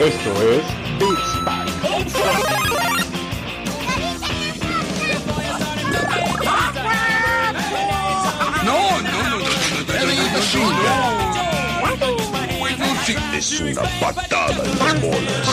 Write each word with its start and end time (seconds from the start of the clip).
Esto 0.00 0.30
es 0.42 0.64
Beats 1.00 1.34
No, 8.64 8.78
no, 9.00 9.10
no, 9.10 9.10
no, 9.10 9.38
no, 9.38 9.48
no, 9.54 9.84
no, 11.84 12.08
no, 12.78 13.36
Es 13.36 13.60
una 13.60 13.82
patada 14.00 14.62
en 14.64 14.78
las 14.78 15.00
bolas. 15.00 15.44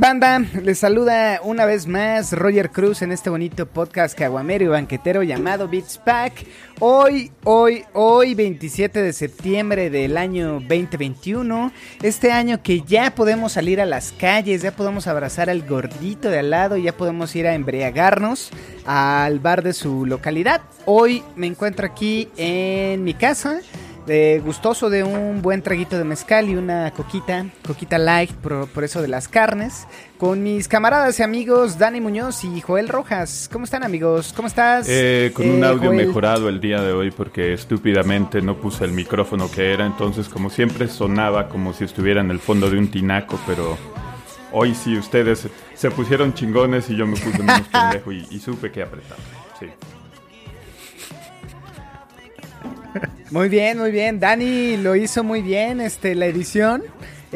Banda? 0.00 0.40
Les 0.62 0.78
saluda 0.78 1.40
una 1.42 1.66
vez 1.66 1.86
más 1.86 2.32
Roger 2.32 2.70
Cruz 2.70 3.02
en 3.02 3.12
este 3.12 3.30
bonito 3.30 3.66
podcast 3.66 4.16
caguamero 4.16 4.64
y 4.64 4.68
banquetero 4.68 5.22
llamado 5.22 5.68
Beats 5.68 5.98
Pack. 5.98 6.44
Hoy, 6.80 7.30
hoy, 7.44 7.84
hoy, 7.92 8.34
27 8.34 9.02
de 9.02 9.12
septiembre 9.12 9.90
del 9.90 10.16
año 10.16 10.54
2021. 10.60 11.72
Este 12.02 12.32
año 12.32 12.62
que 12.62 12.80
ya 12.82 13.14
podemos 13.14 13.52
salir 13.52 13.80
a 13.80 13.86
las 13.86 14.12
calles, 14.12 14.62
ya 14.62 14.74
podemos 14.74 15.06
abrazar 15.06 15.48
al 15.50 15.62
gordito 15.62 16.28
de 16.30 16.40
al 16.40 16.50
lado, 16.50 16.76
ya 16.76 16.96
podemos 16.96 17.34
ir 17.36 17.46
a 17.46 17.54
embriagarnos 17.54 18.50
al 18.86 19.38
bar 19.38 19.62
de 19.62 19.72
su 19.72 20.06
localidad. 20.06 20.62
Hoy 20.86 21.22
me 21.36 21.46
encuentro 21.46 21.86
aquí 21.86 22.28
en 22.36 23.04
mi 23.04 23.14
casa 23.14 23.60
de 24.06 24.40
gustoso 24.44 24.90
de 24.90 25.02
un 25.02 25.40
buen 25.40 25.62
traguito 25.62 25.96
de 25.96 26.04
mezcal 26.04 26.48
y 26.50 26.56
una 26.56 26.90
coquita, 26.90 27.46
coquita 27.66 27.96
light 27.96 28.30
por, 28.32 28.68
por 28.68 28.84
eso 28.84 29.00
de 29.00 29.08
las 29.08 29.28
carnes, 29.28 29.86
con 30.18 30.42
mis 30.42 30.68
camaradas 30.68 31.18
y 31.20 31.22
amigos 31.22 31.78
Dani 31.78 32.00
Muñoz 32.02 32.44
y 32.44 32.60
Joel 32.60 32.88
Rojas. 32.88 33.48
¿Cómo 33.50 33.64
están 33.64 33.82
amigos? 33.82 34.34
¿Cómo 34.36 34.48
estás? 34.48 34.86
Eh, 34.88 35.32
con 35.34 35.48
un 35.48 35.64
Eh, 35.64 35.66
audio 35.66 35.92
Joel? 35.92 36.06
mejorado 36.06 36.48
el 36.50 36.60
día 36.60 36.82
de 36.82 36.92
hoy 36.92 37.10
porque 37.10 37.54
estúpidamente 37.54 38.42
no 38.42 38.56
puse 38.56 38.84
el 38.84 38.92
micrófono 38.92 39.50
que 39.50 39.72
era, 39.72 39.86
entonces 39.86 40.28
como 40.28 40.50
siempre 40.50 40.88
sonaba 40.88 41.48
como 41.48 41.72
si 41.72 41.84
estuviera 41.84 42.20
en 42.20 42.30
el 42.30 42.40
fondo 42.40 42.68
de 42.68 42.76
un 42.78 42.90
tinaco, 42.90 43.40
pero 43.46 43.78
hoy 44.52 44.74
sí 44.74 44.98
ustedes 44.98 45.48
se 45.74 45.90
pusieron 45.90 46.34
chingones 46.34 46.90
y 46.90 46.96
yo 46.96 47.06
me 47.06 47.16
puse 47.16 47.38
menos 47.38 47.66
pendejo 47.72 48.12
y, 48.12 48.26
y 48.30 48.38
supe 48.38 48.70
que 48.70 48.82
apretar. 48.82 49.16
Sí. 49.58 49.66
Muy 53.30 53.48
bien, 53.48 53.78
muy 53.78 53.90
bien. 53.90 54.20
Dani 54.20 54.76
lo 54.76 54.94
hizo 54.96 55.24
muy 55.24 55.42
bien, 55.42 55.80
este, 55.80 56.14
la 56.14 56.26
edición. 56.26 56.82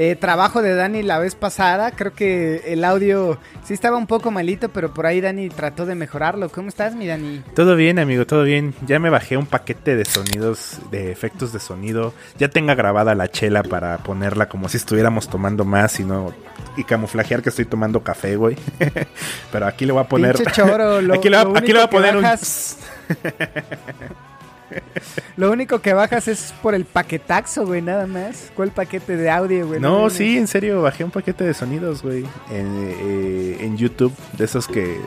Eh, 0.00 0.15
trabajo 0.15 0.62
de 0.62 0.77
Dani 0.77 1.03
la 1.03 1.19
vez 1.19 1.34
pasada. 1.34 1.91
Creo 1.91 2.12
que 2.15 2.62
el 2.73 2.84
audio 2.84 3.37
sí 3.65 3.75
estaba 3.75 3.97
un 3.97 4.06
poco 4.06 4.31
malito, 4.31 4.69
pero 4.69 4.95
por 4.95 5.06
ahí 5.06 5.20
Dani 5.20 5.48
trató 5.48 5.87
de 5.87 5.97
mejorarlo. 5.97 6.50
¿Cómo 6.50 6.69
estás, 6.69 6.95
mi 6.95 7.09
Dani? 7.09 7.42
Todo 7.56 7.75
bien, 7.75 7.98
amigo, 7.98 8.25
todo 8.25 8.45
bien. 8.45 8.75
Ya 8.87 9.00
me 9.00 9.11
bajé 9.11 9.37
un 9.37 9.47
paquete 9.47 9.97
de 9.97 10.05
sonidos, 10.05 10.78
de 10.92 11.11
efectos 11.11 11.53
de 11.53 11.59
sonido. 11.59 12.15
Ya 12.39 12.48
tenga 12.48 12.77
grabada 12.77 13.17
la 13.17 13.27
chela 13.28 13.65
para 13.65 13.98
ponerla 13.98 14.48
como 14.48 14.69
si 14.69 14.77
estuviéramos 14.77 15.28
tomando 15.28 15.65
más 15.65 15.98
y 15.98 16.05
no 16.05 16.33
y 16.77 16.84
camuflajear 16.84 17.43
que 17.43 17.48
estoy 17.48 17.65
tomando 17.65 18.05
café, 18.05 18.37
güey. 18.37 18.56
Pero 19.50 19.67
aquí 19.67 19.84
le 19.84 19.91
voy 19.95 20.03
a 20.03 20.09
poner 20.09 20.37
choro, 20.53 21.03
lo- 21.03 21.15
aquí 21.15 21.28
lo 21.28 21.45
voy 21.45 21.56
a- 21.56 21.59
aquí 21.59 21.72
le 21.72 21.72
voy 21.72 21.83
a 21.83 21.87
único 21.87 21.89
que 21.89 21.97
poner 21.97 22.17
un 22.17 22.22
Lo 25.37 25.51
único 25.51 25.81
que 25.81 25.93
bajas 25.93 26.29
es 26.29 26.53
por 26.62 26.75
el 26.75 26.84
paquetaxo, 26.84 27.67
güey, 27.67 27.83
nada 27.83 28.06
más. 28.06 28.51
¿Cuál 28.55 28.71
paquete 28.71 29.17
de 29.17 29.31
audio, 29.31 29.67
güey? 29.67 29.81
No, 29.81 30.11
sí, 30.11 30.37
en 30.37 30.47
serio, 30.47 30.83
bajé 30.83 31.05
un 31.05 31.11
paquete 31.11 31.45
de 31.45 31.55
sonidos, 31.55 32.03
güey, 32.03 32.25
en, 32.51 32.95
eh, 33.01 33.57
en 33.61 33.77
YouTube, 33.77 34.12
de 34.37 34.45
esos 34.45 34.67
que 34.67 34.99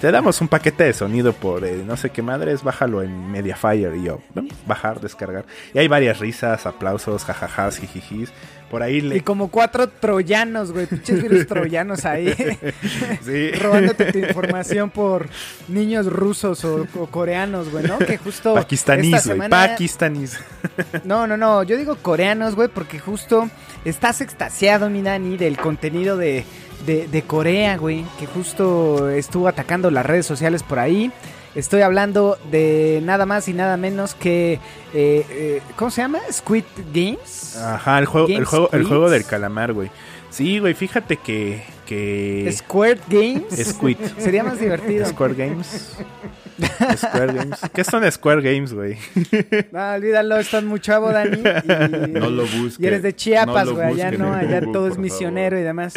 te 0.00 0.10
damos 0.10 0.40
un 0.40 0.48
paquete 0.48 0.82
de 0.84 0.92
sonido 0.92 1.32
por 1.32 1.64
eh, 1.64 1.84
no 1.86 1.96
sé 1.96 2.10
qué 2.10 2.22
madres, 2.22 2.64
bájalo 2.64 3.02
en 3.02 3.30
Mediafire 3.30 3.96
y 3.98 4.02
yo, 4.04 4.18
"Mm, 4.34 4.48
bajar, 4.66 5.00
descargar. 5.00 5.44
Y 5.74 5.78
hay 5.78 5.86
varias 5.86 6.18
risas, 6.18 6.66
aplausos, 6.66 7.24
jajajas, 7.24 7.78
jijijis. 7.78 8.32
Por 8.72 8.82
ahí 8.82 9.06
Y 9.14 9.20
como 9.20 9.48
cuatro 9.48 9.86
troyanos, 9.86 10.72
güey, 10.72 10.86
pinches 10.86 11.22
virus 11.22 11.46
troyanos 11.46 12.06
ahí. 12.06 12.34
Sí. 13.22 13.50
robándote 13.52 14.10
tu 14.12 14.18
información 14.18 14.88
por 14.88 15.28
niños 15.68 16.06
rusos 16.06 16.64
o, 16.64 16.86
o 16.98 17.06
coreanos, 17.06 17.70
güey, 17.70 17.84
¿no? 17.86 17.98
Que 17.98 18.16
justo. 18.16 18.54
Pakistaníes, 18.54 19.26
güey, 19.26 19.36
semana- 19.36 19.68
pakistaníes. 19.68 20.38
No, 21.04 21.26
no, 21.26 21.36
no. 21.36 21.62
Yo 21.62 21.76
digo 21.76 21.96
coreanos, 21.96 22.54
güey, 22.54 22.68
porque 22.68 22.98
justo 22.98 23.50
estás 23.84 24.22
extasiado, 24.22 24.88
mi 24.88 25.02
Dani, 25.02 25.36
del 25.36 25.58
contenido 25.58 26.16
de, 26.16 26.44
de, 26.86 27.06
de 27.08 27.22
Corea, 27.22 27.76
güey. 27.76 28.06
Que 28.18 28.26
justo 28.26 29.10
estuvo 29.10 29.48
atacando 29.48 29.90
las 29.90 30.06
redes 30.06 30.24
sociales 30.24 30.62
por 30.62 30.78
ahí. 30.78 31.12
Estoy 31.54 31.82
hablando 31.82 32.38
de 32.50 33.00
nada 33.04 33.26
más 33.26 33.46
y 33.48 33.52
nada 33.52 33.76
menos 33.76 34.14
que. 34.14 34.54
eh, 34.54 35.26
eh, 35.30 35.62
¿Cómo 35.76 35.90
se 35.90 36.00
llama? 36.02 36.18
Squid 36.30 36.64
Games. 36.94 37.56
Ajá, 37.56 37.98
el 37.98 38.06
juego, 38.06 38.28
el 38.28 38.44
juego, 38.44 38.70
el 38.72 38.84
juego 38.84 39.10
del 39.10 39.24
calamar, 39.24 39.72
güey. 39.72 39.90
Sí, 40.30 40.58
güey, 40.60 40.72
fíjate 40.72 41.18
que... 41.18 41.62
que... 41.84 42.50
Squid 42.56 42.96
Games. 43.08 43.66
Squid. 43.68 43.98
Sería 44.16 44.42
más 44.42 44.58
divertido. 44.58 45.04
Square 45.04 45.34
Games. 45.34 45.94
Square 46.96 47.34
Games. 47.34 47.60
¿Qué 47.74 47.84
son 47.84 48.10
Square 48.10 48.40
Games, 48.40 48.72
güey? 48.72 48.96
No, 49.72 49.92
olvídalo, 49.92 50.38
estás 50.38 50.64
muy 50.64 50.80
chavo, 50.80 51.12
Dani. 51.12 51.36
Y, 51.36 52.08
No 52.12 52.30
lo 52.30 52.46
busque. 52.46 52.82
Y 52.82 52.86
eres 52.86 53.02
de 53.02 53.14
Chiapas, 53.14 53.66
No 53.66 53.74
güey. 53.74 53.88
allá 53.88 54.10
no, 54.12 54.32
allá 54.32 54.62
todo 54.72 54.88
es 54.88 54.96
misionero 54.96 55.56
favor. 55.56 55.62
y 55.62 55.64
demás. 55.64 55.94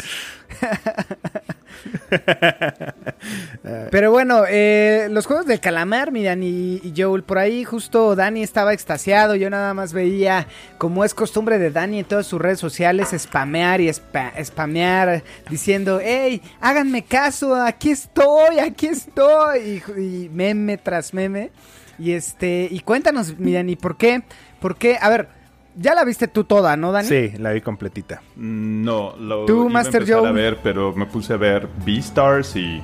Pero 3.90 4.10
bueno, 4.10 4.44
eh, 4.48 5.08
los 5.10 5.26
juegos 5.26 5.46
del 5.46 5.60
calamar, 5.60 6.12
mi 6.12 6.24
Dani 6.24 6.80
y 6.82 6.92
Joel, 6.96 7.22
por 7.22 7.38
ahí 7.38 7.64
justo 7.64 8.14
Dani 8.16 8.42
estaba 8.42 8.72
extasiado, 8.72 9.34
yo 9.34 9.50
nada 9.50 9.74
más 9.74 9.92
veía, 9.92 10.46
como 10.78 11.04
es 11.04 11.14
costumbre 11.14 11.58
de 11.58 11.70
Dani 11.70 12.00
en 12.00 12.04
todas 12.04 12.26
sus 12.26 12.40
redes 12.40 12.60
sociales, 12.60 13.08
spamear 13.16 13.80
y 13.80 13.88
spa- 13.88 14.32
spamear 14.44 15.22
diciendo, 15.50 16.00
hey, 16.02 16.42
háganme 16.60 17.04
caso, 17.04 17.54
aquí 17.54 17.90
estoy, 17.90 18.58
aquí 18.60 18.86
estoy, 18.86 19.82
y, 19.96 20.00
y 20.00 20.28
meme 20.28 20.78
tras 20.78 21.12
meme. 21.14 21.50
Y 21.98 22.12
este, 22.12 22.68
y 22.70 22.80
cuéntanos, 22.80 23.38
mi 23.38 23.54
Dani, 23.54 23.74
¿por 23.74 23.96
qué? 23.96 24.22
¿Por 24.60 24.76
qué? 24.76 24.98
A 25.00 25.08
ver, 25.08 25.28
ya 25.76 25.94
la 25.94 26.04
viste 26.04 26.26
tú 26.26 26.44
toda, 26.44 26.76
¿no, 26.76 26.90
Dani? 26.90 27.08
Sí, 27.08 27.32
la 27.38 27.52
vi 27.52 27.60
completita. 27.60 28.22
No, 28.36 29.14
lo 29.16 29.44
Tú, 29.44 29.60
iba 29.60 29.66
a 29.66 29.72
Master 29.72 30.04
Joe. 30.06 30.28
a 30.28 30.32
ver, 30.32 30.58
pero 30.62 30.94
me 30.94 31.06
puse 31.06 31.34
a 31.34 31.36
ver 31.36 31.68
Beastars 31.84 32.56
y 32.56 32.82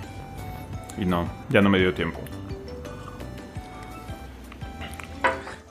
y 0.99 1.05
no, 1.05 1.29
ya 1.51 1.63
no 1.63 1.71
me 1.71 1.79
dio 1.79 1.95
tiempo. 1.95 2.21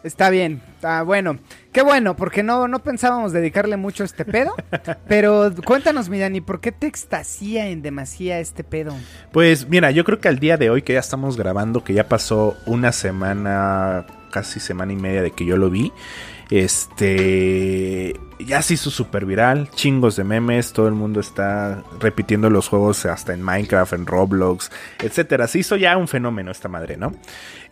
Está 0.04 0.32
bien, 0.32 0.62
está 0.76 1.04
bueno. 1.04 1.38
Qué 1.72 1.84
bueno, 1.84 2.16
porque 2.16 2.42
no, 2.42 2.68
no 2.68 2.80
pensábamos 2.80 3.34
dedicarle 3.34 3.78
mucho 3.78 4.02
a 4.02 4.08
este 4.08 4.26
pedo. 4.26 4.56
pero 5.08 5.54
cuéntanos, 5.64 6.10
mi 6.10 6.18
Dani, 6.20 6.42
¿por 6.42 6.60
qué 6.60 6.72
te 6.72 6.88
extasía 6.88 7.68
en 7.70 7.84
demasía 7.84 8.40
este 8.40 8.64
pedo? 8.64 8.96
Pues 9.32 9.70
mira, 9.70 9.92
yo 9.92 10.04
creo 10.04 10.20
que 10.20 10.28
al 10.28 10.40
día 10.40 10.58
de 10.58 10.72
hoy 10.72 10.82
que 10.82 10.94
ya 10.94 11.00
estamos 11.00 11.38
grabando, 11.38 11.84
que 11.84 11.94
ya 11.94 12.08
pasó 12.10 12.58
una 12.66 12.92
semana, 12.92 14.08
casi 14.32 14.60
semana 14.60 14.92
y 14.92 14.96
media 14.96 15.22
de 15.22 15.32
que 15.32 15.46
yo 15.46 15.56
lo 15.56 15.70
vi, 15.70 15.94
este 16.52 18.20
ya 18.46 18.62
se 18.62 18.76
hizo 18.76 18.90
súper 18.90 19.26
viral, 19.26 19.70
chingos 19.76 20.16
de 20.16 20.24
memes, 20.24 20.74
todo 20.74 20.88
el 20.88 20.94
mundo 20.94 21.20
está 21.20 21.84
repitiendo 22.00 22.50
los 22.50 22.68
juegos 22.68 23.06
hasta 23.06 23.34
en 23.34 23.42
Minecraft, 23.42 23.94
en 23.94 24.06
Roblox, 24.06 24.72
etcétera. 25.00 25.48
Se 25.48 25.60
hizo 25.60 25.76
ya 25.76 25.98
un 25.98 26.08
fenómeno 26.08 26.52
esta 26.52 26.68
madre, 26.68 26.98
¿no? 26.98 27.14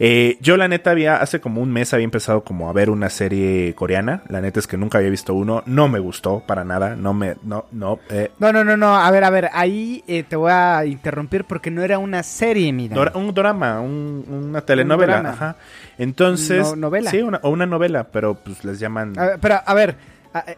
Eh, 0.02 0.38
yo 0.42 0.56
la 0.56 0.68
neta 0.70 0.92
había, 0.92 1.18
hace 1.18 1.42
como 1.42 1.62
un 1.62 1.72
mes 1.72 1.94
había 1.94 2.06
empezado 2.06 2.44
como 2.44 2.70
a 2.70 2.74
ver 2.74 2.90
una 2.90 3.10
serie 3.10 3.74
coreana, 3.76 4.24
la 4.30 4.40
neta 4.40 4.60
es 4.60 4.68
que 4.68 4.78
nunca 4.78 4.98
había 4.98 5.10
visto 5.10 5.34
uno, 5.34 5.62
no 5.66 5.90
me 5.90 6.00
gustó 6.00 6.42
para 6.46 6.64
nada, 6.64 6.96
no 6.96 7.14
me, 7.14 7.36
no, 7.44 7.66
no, 7.72 8.00
eh, 8.10 8.32
No, 8.40 8.54
no, 8.54 8.64
no, 8.64 8.78
no, 8.78 8.96
a 8.96 9.12
ver, 9.12 9.24
a 9.26 9.30
ver, 9.30 9.50
ahí 9.52 10.04
eh, 10.08 10.24
te 10.24 10.36
voy 10.38 10.52
a 10.54 10.86
interrumpir 10.86 11.44
porque 11.44 11.70
no 11.70 11.84
era 11.84 11.98
una 12.00 12.24
serie, 12.24 12.72
mi 12.72 12.88
Dani. 12.88 12.98
Dora- 13.00 13.12
un 13.18 13.34
drama, 13.34 13.82
un- 13.82 14.24
una 14.30 14.62
telenovela, 14.62 15.14
drama. 15.20 15.30
ajá. 15.32 15.56
Entonces, 15.98 16.66
No- 16.70 16.76
novela. 16.78 17.12
sí, 17.12 17.22
una, 17.22 17.40
o 17.44 17.50
una 17.50 17.66
novela, 17.66 18.06
pero 18.06 18.36
pues 18.36 18.64
les 18.64 18.80
llaman. 18.80 19.20
A 19.20 19.26
ver, 19.26 19.40
pero, 19.42 19.60
a 19.66 19.74
ver, 19.74 19.96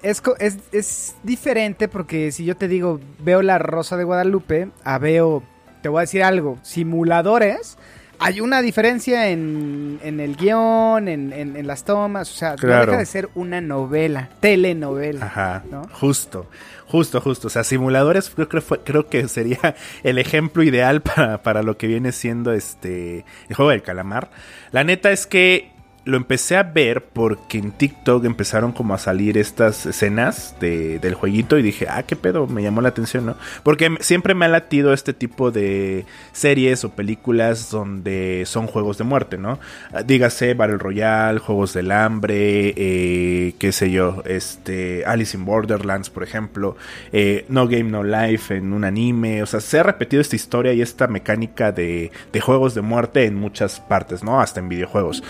es, 0.03 0.21
co- 0.21 0.35
es, 0.39 0.57
es 0.71 1.15
diferente 1.23 1.87
porque 1.87 2.31
si 2.31 2.45
yo 2.45 2.55
te 2.57 2.67
digo, 2.67 2.99
veo 3.19 3.41
la 3.41 3.57
Rosa 3.57 3.97
de 3.97 4.03
Guadalupe, 4.03 4.69
a 4.83 4.97
veo, 4.97 5.43
te 5.81 5.89
voy 5.89 5.99
a 5.99 6.01
decir 6.01 6.23
algo, 6.23 6.57
simuladores, 6.61 7.77
hay 8.19 8.39
una 8.39 8.61
diferencia 8.61 9.29
en, 9.29 9.99
en 10.03 10.19
el 10.19 10.35
guion, 10.35 11.07
en, 11.07 11.33
en- 11.33 11.55
en 11.55 11.65
las 11.67 11.83
tomas, 11.85 12.29
o 12.29 12.33
sea, 12.35 12.51
no 12.51 12.55
deja 12.91 12.99
de 12.99 13.05
ser 13.07 13.29
una 13.33 13.61
novela, 13.61 14.29
telenovela. 14.39 15.25
Ajá, 15.25 15.63
¿no? 15.71 15.87
justo, 15.93 16.47
justo, 16.85 17.19
justo. 17.19 17.47
O 17.47 17.49
sea, 17.49 17.63
simuladores 17.63 18.29
creo, 18.29 18.61
creo 18.83 19.07
que 19.09 19.27
sería 19.27 19.75
el 20.03 20.19
ejemplo 20.19 20.61
ideal 20.61 21.01
para, 21.01 21.41
para 21.41 21.63
lo 21.63 21.77
que 21.77 21.87
viene 21.87 22.11
siendo 22.11 22.53
este 22.53 23.25
el 23.49 23.55
juego 23.55 23.71
del 23.71 23.81
calamar. 23.81 24.29
La 24.71 24.83
neta 24.83 25.11
es 25.11 25.25
que 25.25 25.71
lo 26.03 26.17
empecé 26.17 26.57
a 26.57 26.63
ver 26.63 27.05
porque 27.13 27.59
en 27.59 27.71
TikTok 27.71 28.25
empezaron 28.25 28.71
como 28.71 28.95
a 28.95 28.97
salir 28.97 29.37
estas 29.37 29.85
escenas 29.85 30.55
de- 30.59 30.97
del 30.97 31.13
jueguito 31.13 31.59
y 31.59 31.61
dije, 31.61 31.85
ah, 31.89 32.01
qué 32.03 32.15
pedo, 32.15 32.47
me 32.47 32.63
llamó 32.63 32.81
la 32.81 32.89
atención, 32.89 33.25
¿no? 33.27 33.35
Porque 33.61 33.95
siempre 33.99 34.33
me 34.33 34.45
ha 34.45 34.47
latido 34.47 34.93
este 34.93 35.13
tipo 35.13 35.51
de 35.51 36.05
series 36.31 36.83
o 36.85 36.89
películas 36.89 37.69
donde 37.69 38.43
son 38.47 38.65
juegos 38.65 38.97
de 38.97 39.03
muerte, 39.03 39.37
¿no? 39.37 39.59
Ah, 39.93 40.01
Dígase 40.01 40.55
Battle 40.55 40.77
Royale, 40.79 41.37
Juegos 41.37 41.73
del 41.73 41.91
Hambre, 41.91 42.73
eh, 42.75 43.53
qué 43.59 43.71
sé 43.71 43.91
yo, 43.91 44.23
este, 44.25 45.05
Alice 45.05 45.37
in 45.37 45.45
Borderlands, 45.45 46.09
por 46.09 46.23
ejemplo, 46.23 46.77
eh, 47.13 47.45
No 47.47 47.67
Game 47.67 47.91
No 47.91 48.03
Life 48.03 48.55
en 48.55 48.73
un 48.73 48.85
anime, 48.85 49.43
o 49.43 49.45
sea, 49.45 49.59
se 49.59 49.79
ha 49.79 49.83
repetido 49.83 50.19
esta 50.21 50.35
historia 50.35 50.73
y 50.73 50.81
esta 50.81 51.05
mecánica 51.07 51.71
de, 51.71 52.11
de 52.33 52.41
juegos 52.41 52.73
de 52.73 52.81
muerte 52.81 53.25
en 53.25 53.35
muchas 53.35 53.79
partes, 53.79 54.23
¿no? 54.23 54.41
Hasta 54.41 54.59
en 54.61 54.67
videojuegos. 54.67 55.23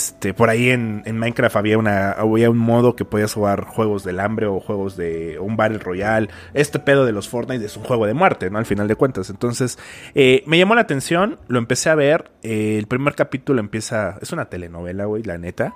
Este, 0.00 0.32
por 0.32 0.48
ahí 0.48 0.70
en, 0.70 1.02
Minecraft 1.04 1.56
había 1.56 1.76
una, 1.76 2.12
había 2.12 2.48
un 2.48 2.56
modo 2.56 2.96
que 2.96 3.04
podías 3.04 3.34
jugar 3.34 3.64
juegos 3.66 4.02
del 4.02 4.18
hambre 4.18 4.46
o 4.46 4.58
juegos 4.58 4.96
de 4.96 5.38
un 5.38 5.58
Battle 5.58 5.78
Royale. 5.78 6.30
Este 6.54 6.78
pedo 6.78 7.04
de 7.04 7.12
los 7.12 7.28
Fortnite 7.28 7.62
es 7.62 7.76
un 7.76 7.84
juego 7.84 8.06
de 8.06 8.14
muerte, 8.14 8.50
¿no? 8.50 8.58
Al 8.58 8.64
final 8.64 8.88
de 8.88 8.96
cuentas. 8.96 9.28
Entonces, 9.28 9.78
eh, 10.14 10.42
me 10.46 10.56
llamó 10.56 10.74
la 10.74 10.80
atención, 10.80 11.38
lo 11.48 11.58
empecé 11.58 11.90
a 11.90 11.94
ver. 11.94 12.30
eh, 12.42 12.78
el 12.78 12.86
primer 12.86 13.14
capítulo 13.14 13.60
empieza, 13.60 14.16
es 14.22 14.32
una 14.32 14.46
telenovela, 14.46 15.04
güey, 15.04 15.22
la 15.22 15.36
neta. 15.36 15.74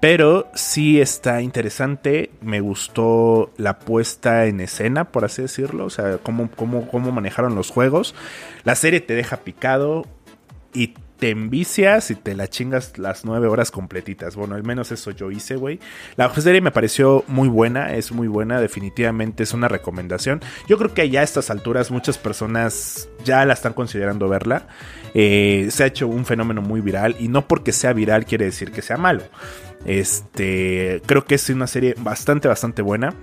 Pero 0.00 0.48
sí 0.54 1.00
está 1.00 1.42
interesante. 1.42 2.30
Me 2.42 2.60
gustó 2.60 3.50
la 3.56 3.80
puesta 3.80 4.46
en 4.46 4.60
escena, 4.60 5.06
por 5.06 5.24
así 5.24 5.42
decirlo. 5.42 5.84
O 5.86 5.90
sea, 5.90 6.18
cómo, 6.18 6.48
cómo, 6.54 6.86
cómo 6.86 7.10
manejaron 7.10 7.56
los 7.56 7.70
juegos. 7.70 8.14
La 8.62 8.76
serie 8.76 9.00
te 9.00 9.14
deja 9.14 9.38
picado 9.38 10.04
y 10.72 10.94
te 11.24 11.30
envicias 11.30 12.10
y 12.10 12.16
te 12.16 12.34
la 12.34 12.48
chingas 12.48 12.98
las 12.98 13.24
nueve 13.24 13.46
horas 13.46 13.70
completitas. 13.70 14.36
Bueno, 14.36 14.56
al 14.56 14.62
menos 14.62 14.92
eso 14.92 15.10
yo 15.10 15.30
hice, 15.30 15.56
güey. 15.56 15.80
La 16.16 16.28
serie 16.34 16.60
me 16.60 16.70
pareció 16.70 17.24
muy 17.28 17.48
buena, 17.48 17.94
es 17.94 18.12
muy 18.12 18.28
buena, 18.28 18.60
definitivamente 18.60 19.42
es 19.42 19.54
una 19.54 19.66
recomendación. 19.66 20.42
Yo 20.68 20.76
creo 20.76 20.92
que 20.92 21.08
ya 21.08 21.20
a 21.20 21.22
estas 21.22 21.48
alturas 21.48 21.90
muchas 21.90 22.18
personas 22.18 23.08
ya 23.24 23.42
la 23.46 23.54
están 23.54 23.72
considerando 23.72 24.28
verla. 24.28 24.68
Eh, 25.14 25.68
se 25.70 25.84
ha 25.84 25.86
hecho 25.86 26.08
un 26.08 26.26
fenómeno 26.26 26.60
muy 26.60 26.82
viral 26.82 27.16
y 27.18 27.28
no 27.28 27.48
porque 27.48 27.72
sea 27.72 27.94
viral 27.94 28.26
quiere 28.26 28.44
decir 28.44 28.70
que 28.70 28.82
sea 28.82 28.98
malo. 28.98 29.22
Este, 29.86 31.00
creo 31.06 31.24
que 31.24 31.36
es 31.36 31.48
una 31.48 31.68
serie 31.68 31.94
bastante, 32.00 32.48
bastante 32.48 32.82
buena. 32.82 33.14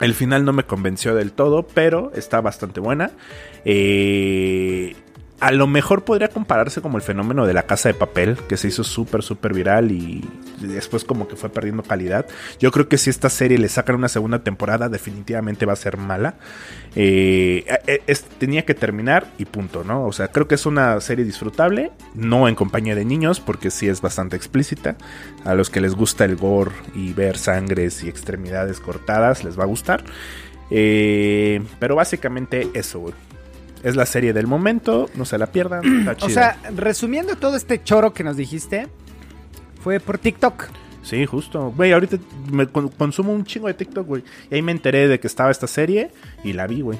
El 0.00 0.14
final 0.14 0.46
no 0.46 0.54
me 0.54 0.62
convenció 0.62 1.14
del 1.14 1.32
todo, 1.32 1.66
pero 1.66 2.10
está 2.14 2.40
bastante 2.40 2.80
buena. 2.80 3.10
Eh, 3.66 4.96
a 5.40 5.52
lo 5.52 5.66
mejor 5.68 6.04
podría 6.04 6.28
compararse 6.28 6.80
como 6.82 6.96
el 6.96 7.02
fenómeno 7.02 7.46
de 7.46 7.54
la 7.54 7.62
casa 7.64 7.88
de 7.88 7.94
papel, 7.94 8.36
que 8.48 8.56
se 8.56 8.68
hizo 8.68 8.82
súper, 8.82 9.22
súper 9.22 9.54
viral 9.54 9.92
y 9.92 10.28
después 10.60 11.04
como 11.04 11.28
que 11.28 11.36
fue 11.36 11.48
perdiendo 11.48 11.84
calidad. 11.84 12.26
Yo 12.58 12.72
creo 12.72 12.88
que 12.88 12.98
si 12.98 13.08
esta 13.10 13.30
serie 13.30 13.56
le 13.58 13.68
sacan 13.68 13.94
una 13.94 14.08
segunda 14.08 14.40
temporada, 14.40 14.88
definitivamente 14.88 15.64
va 15.64 15.74
a 15.74 15.76
ser 15.76 15.96
mala. 15.96 16.34
Eh, 16.96 17.64
eh, 17.86 18.02
es- 18.08 18.24
tenía 18.24 18.64
que 18.64 18.74
terminar 18.74 19.26
y 19.38 19.44
punto, 19.44 19.84
¿no? 19.84 20.04
O 20.06 20.12
sea, 20.12 20.28
creo 20.28 20.48
que 20.48 20.56
es 20.56 20.66
una 20.66 21.00
serie 21.00 21.24
disfrutable, 21.24 21.92
no 22.14 22.48
en 22.48 22.56
compañía 22.56 22.96
de 22.96 23.04
niños, 23.04 23.38
porque 23.38 23.70
sí 23.70 23.88
es 23.88 24.00
bastante 24.00 24.34
explícita. 24.36 24.96
A 25.44 25.54
los 25.54 25.70
que 25.70 25.80
les 25.80 25.94
gusta 25.94 26.24
el 26.24 26.34
gore 26.34 26.72
y 26.94 27.12
ver 27.12 27.38
sangres 27.38 28.02
y 28.02 28.08
extremidades 28.08 28.80
cortadas, 28.80 29.44
les 29.44 29.56
va 29.58 29.62
a 29.62 29.66
gustar. 29.66 30.02
Eh, 30.70 31.62
pero 31.78 31.94
básicamente 31.94 32.68
eso, 32.74 32.98
güey. 33.00 33.14
Es 33.82 33.96
la 33.96 34.06
serie 34.06 34.32
del 34.32 34.46
momento, 34.46 35.08
no 35.14 35.24
se 35.24 35.38
la 35.38 35.46
pierdan. 35.46 36.08
Está 36.08 36.16
O 36.26 36.28
sea, 36.28 36.58
resumiendo 36.74 37.36
todo 37.36 37.56
este 37.56 37.82
choro 37.82 38.12
que 38.12 38.24
nos 38.24 38.36
dijiste, 38.36 38.88
fue 39.82 40.00
por 40.00 40.18
TikTok. 40.18 40.64
Sí, 41.02 41.24
justo. 41.26 41.72
Güey, 41.76 41.92
ahorita 41.92 42.16
me 42.50 42.66
con- 42.66 42.88
consumo 42.88 43.32
un 43.32 43.44
chingo 43.44 43.68
de 43.68 43.74
TikTok, 43.74 44.06
güey. 44.06 44.24
Y 44.50 44.56
ahí 44.56 44.62
me 44.62 44.72
enteré 44.72 45.08
de 45.08 45.18
que 45.20 45.26
estaba 45.26 45.50
esta 45.50 45.66
serie 45.66 46.10
y 46.44 46.52
la 46.52 46.66
vi, 46.66 46.82
güey. 46.82 46.98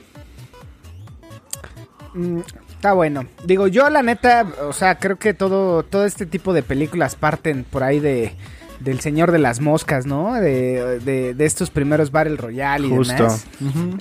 Mm, 2.14 2.40
está 2.70 2.92
bueno. 2.92 3.26
Digo, 3.44 3.66
yo 3.66 3.90
la 3.90 4.02
neta, 4.02 4.46
o 4.66 4.72
sea, 4.72 4.98
creo 4.98 5.19
que 5.19 5.34
todo, 5.34 5.82
todo 5.82 6.06
este 6.06 6.26
tipo 6.26 6.52
de 6.52 6.62
películas 6.62 7.16
parten 7.16 7.64
por 7.64 7.82
ahí 7.82 8.00
de 8.00 8.32
del 8.80 9.00
Señor 9.00 9.32
de 9.32 9.38
las 9.38 9.60
Moscas, 9.60 10.06
¿no? 10.06 10.34
De, 10.34 11.00
de, 11.00 11.34
de 11.34 11.44
estos 11.44 11.70
primeros 11.70 12.10
Battle 12.12 12.36
Royale 12.36 12.86
y 12.86 12.90
Justo. 12.90 13.14
demás. 13.14 13.46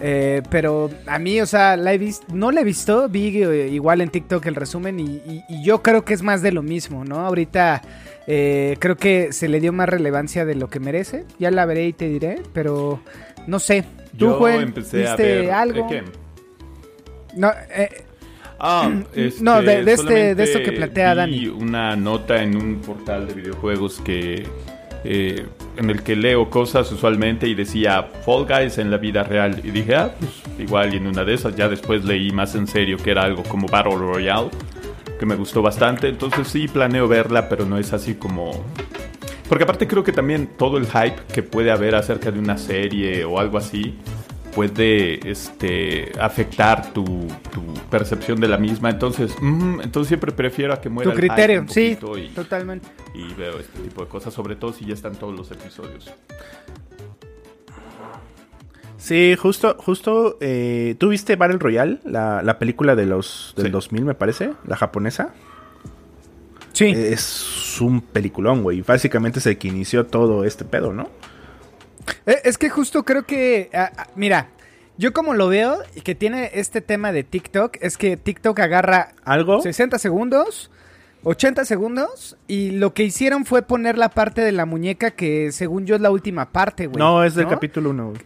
Eh, 0.01 0.44
pero 0.51 0.89
a 1.07 1.18
mí, 1.19 1.41
o 1.41 1.45
sea, 1.45 1.75
la 1.77 1.94
he 1.94 1.97
visto, 1.97 2.25
no 2.33 2.51
la 2.51 2.62
he 2.62 2.63
visto, 2.63 3.09
vi 3.09 3.41
eh, 3.44 3.69
igual 3.71 4.01
en 4.01 4.09
TikTok 4.09 4.45
el 4.45 4.56
resumen 4.56 5.00
y, 5.00 5.03
y- 5.03 5.44
y 5.50 5.63
yo 5.63 5.81
creo 5.81 6.06
que 6.06 6.13
es 6.13 6.21
más 6.21 6.41
de 6.41 6.51
lo 6.51 6.62
mismo, 6.62 7.03
¿no? 7.06 7.19
Ahorita 7.25 7.81
eh, 8.27 8.75
creo 8.79 8.97
que 8.97 9.33
se 9.33 9.47
le 9.47 9.59
dio 9.59 9.74
más 9.74 9.89
relevancia 9.89 10.45
de 10.45 10.56
lo 10.56 10.69
que 10.69 10.79
merece. 10.79 11.25
Ya 11.39 11.50
la 11.51 11.65
veré 11.65 11.88
y 11.88 11.94
te 11.94 12.07
diré, 12.09 12.41
pero 12.53 13.00
no 13.47 13.59
sé. 13.59 13.83
¿Tú, 14.18 14.25
Yo 14.25 14.33
Juan, 14.38 14.62
empecé 14.62 15.07
a 15.07 15.15
ver... 15.15 15.51
algo? 15.51 15.88
¿Qué? 15.88 16.03
No, 17.35 17.51
eh, 17.69 18.03
Ah, 18.59 18.92
este, 19.13 19.42
No, 19.44 19.62
de- 19.62 19.83
de 19.83 19.94
este- 19.94 20.36
de 20.36 20.44
esto 20.44 20.54
solamente 20.54 20.63
que 20.63 20.71
plantea 20.77 21.15
Dani. 21.15 21.48
una 21.48 21.95
nota 21.95 22.42
en 22.42 22.56
un 22.56 22.80
portal 22.81 23.27
de 23.27 23.33
videojuegos 23.33 24.00
que 24.04 24.45
eh, 25.04 25.45
en 25.77 25.89
el 25.92 26.01
que 26.01 26.15
leo 26.15 26.50
cosas 26.50 26.92
usualmente 26.92 27.48
y 27.48 27.54
decía 27.54 28.07
Fall 28.25 28.45
Guys 28.45 28.77
en 28.80 28.89
la 28.89 28.98
vida 28.98 29.24
real 29.24 29.62
y 29.63 29.69
dije 29.69 29.95
ah 29.95 30.12
pues 30.19 30.31
igual 30.59 30.94
y 30.94 30.98
en 30.98 31.06
una 31.07 31.24
de 31.24 31.36
esas 31.36 31.56
ya 31.56 31.69
después 31.69 32.04
leí 32.04 32.31
más 32.31 32.56
en 32.56 32.65
serio 32.68 32.98
que 32.98 33.12
era 33.12 33.24
algo 33.24 33.44
como 33.44 33.68
Battle 33.68 33.95
Royale 33.95 34.50
que 35.19 35.25
me 35.25 35.36
gustó 35.36 35.62
bastante. 35.62 36.10
Entonces 36.10 36.48
sí 36.48 36.68
planeo 36.68 37.07
verla 37.07 37.48
pero 37.48 37.65
no 37.65 37.77
es 37.77 37.94
así 37.94 38.15
como 38.15 38.65
porque 39.48 39.63
aparte 39.63 39.88
creo 39.88 40.03
que 40.03 40.12
también 40.12 40.50
todo 40.57 40.77
el 40.77 40.88
hype 40.88 41.15
que 41.33 41.42
puede 41.44 41.71
haber 41.71 41.95
acerca 41.95 42.31
de 42.31 42.39
una 42.39 42.57
serie 42.57 43.24
o 43.24 43.39
algo 43.39 43.60
así 43.60 43.95
puede 44.57 45.30
este, 45.30 46.12
afectar 46.19 46.92
tu, 46.92 47.04
tu 47.54 47.62
percepción 47.92 48.39
de 48.39 48.48
la 48.48 48.57
misma. 48.57 48.89
Entonces, 48.89 49.36
mm, 49.39 49.81
entonces 49.81 50.07
siempre 50.07 50.31
prefiero 50.31 50.74
a 50.74 50.81
que 50.81 50.89
muera 50.89 51.12
tu 51.12 51.15
el 51.15 51.21
hype 51.24 51.27
criterio, 51.36 51.62
un 51.62 51.69
sí, 51.69 51.95
y, 52.18 52.27
totalmente. 52.30 52.88
y 53.13 53.31
veo 53.36 53.59
este 53.59 53.80
tipo 53.81 54.01
de 54.04 54.07
cosas, 54.09 54.33
sobre 54.33 54.56
todo 54.56 54.74
si 54.74 54.86
ya 54.86 54.95
están 54.95 55.13
todos 55.15 55.36
los 55.38 55.51
episodios. 55.51 56.12
Sí, 58.98 59.36
justo, 59.39 59.75
justo. 59.80 60.38
Eh, 60.42 60.96
¿Tú 60.98 61.10
viste 61.10 61.36
Battle 61.36 61.60
Royale? 61.60 62.00
La, 62.03 62.41
la 62.41 62.58
película 62.58 62.96
de 62.96 63.05
los 63.05 63.53
del 63.55 63.67
Sí. 63.67 63.72
2000, 63.72 64.05
me 64.05 64.13
parece. 64.15 64.53
La 64.65 64.75
japonesa. 64.75 65.34
Sí. 66.74 66.86
Eh, 66.86 67.13
Es 67.13 67.79
un 67.79 68.01
peliculón, 68.01 68.63
güey. 68.63 68.81
Básicamente 68.81 69.38
es 69.38 69.46
el 69.46 69.58
que 69.60 69.67
inició 69.67 70.08
todo 70.08 70.43
este 70.46 70.65
pedo, 70.65 70.93
¿no? 70.93 71.10
Eh, 72.25 72.38
Es 72.43 72.58
que 72.58 72.70
justo 72.70 73.03
creo 73.05 73.24
que, 73.25 73.70
ah, 73.74 73.91
ah, 73.98 74.08
mira, 74.15 74.50
yo 74.98 75.13
como 75.13 75.34
lo 75.34 75.48
veo 75.48 75.77
y 75.96 76.01
que 76.01 76.16
tiene 76.16 76.51
este 76.54 76.82
tema 76.82 77.12
de 77.12 77.24
TikTok, 77.24 77.77
es 77.82 77.98
que 77.98 78.18
TikTok 78.18 78.60
agarra 78.60 79.13
Algo. 79.24 79.62
60 79.62 80.00
segundos, 80.00 80.72
80 81.24 81.66
segundos, 81.66 82.38
y 82.48 82.72
lo 82.72 82.94
que 82.94 83.04
hicieron 83.04 83.46
fue 83.46 83.62
poner 83.62 83.98
la 83.98 84.10
parte 84.10 84.42
de 84.42 84.51
la 84.51 84.66
muñeca 84.66 85.12
que 85.12 85.51
según 85.51 85.86
yo 85.86 85.96
es 85.96 86.01
la 86.01 86.12
última 86.12 86.51
parte, 86.51 86.88
güey. 86.88 86.98
No, 86.98 87.24
es 87.24 87.36
del 87.36 87.46
¿no? 87.46 87.51
capítulo 87.51 87.89
1, 87.92 88.10
güey. 88.10 88.22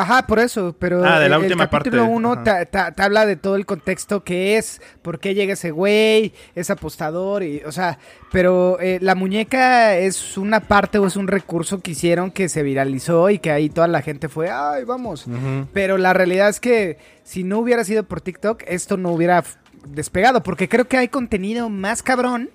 Ajá, 0.00 0.26
por 0.26 0.38
eso, 0.38 0.74
pero 0.78 1.04
Ah, 1.04 1.18
de 1.20 1.28
la 1.28 1.36
el- 1.36 1.42
última 1.42 1.64
el 1.64 1.70
capítulo 1.70 2.02
parte, 2.02 2.14
1 2.16 2.32
ajá. 2.32 2.42
te, 2.42 2.66
te- 2.66 2.92
te 2.92 3.02
habla 3.02 3.26
de 3.26 3.36
todo 3.36 3.56
el 3.56 3.66
contexto 3.66 4.24
que 4.24 4.56
es, 4.56 4.80
por 5.02 5.20
qué 5.20 5.34
llega 5.34 5.52
ese 5.52 5.70
güey, 5.72 6.32
es 6.54 6.70
apostador, 6.70 7.42
y, 7.42 7.62
o 7.66 7.72
sea, 7.72 7.98
pero 8.32 8.78
eh, 8.80 8.98
la 9.02 9.14
muñeca 9.14 9.96
es 9.96 10.38
una 10.38 10.60
parte 10.60 10.98
o 10.98 11.06
es 11.06 11.16
un 11.16 11.26
recurso 11.28 11.80
que 11.80 11.90
hicieron 11.90 12.30
que 12.30 12.48
se 12.48 12.62
viralizó 12.62 13.28
y 13.30 13.38
que 13.38 13.50
ahí 13.50 13.68
toda 13.68 13.88
la 13.88 14.02
gente 14.02 14.28
fue, 14.28 14.50
ay, 14.50 14.84
vamos. 14.84 15.26
Pero 15.72 15.98
la 15.98 16.12
realidad 16.12 16.48
es 16.48 16.60
que 16.60 16.98
si 17.24 17.44
no 17.44 17.58
hubiera 17.58 17.84
sido 17.84 18.04
por 18.04 18.20
TikTok, 18.20 18.62
esto 18.66 18.96
no 18.96 19.10
hubiera 19.10 19.44
despegado, 19.88 20.42
porque 20.42 20.68
creo 20.68 20.86
que 20.88 20.96
hay 20.98 21.08
contenido 21.08 21.68
más 21.70 22.02
cabrón 22.02 22.50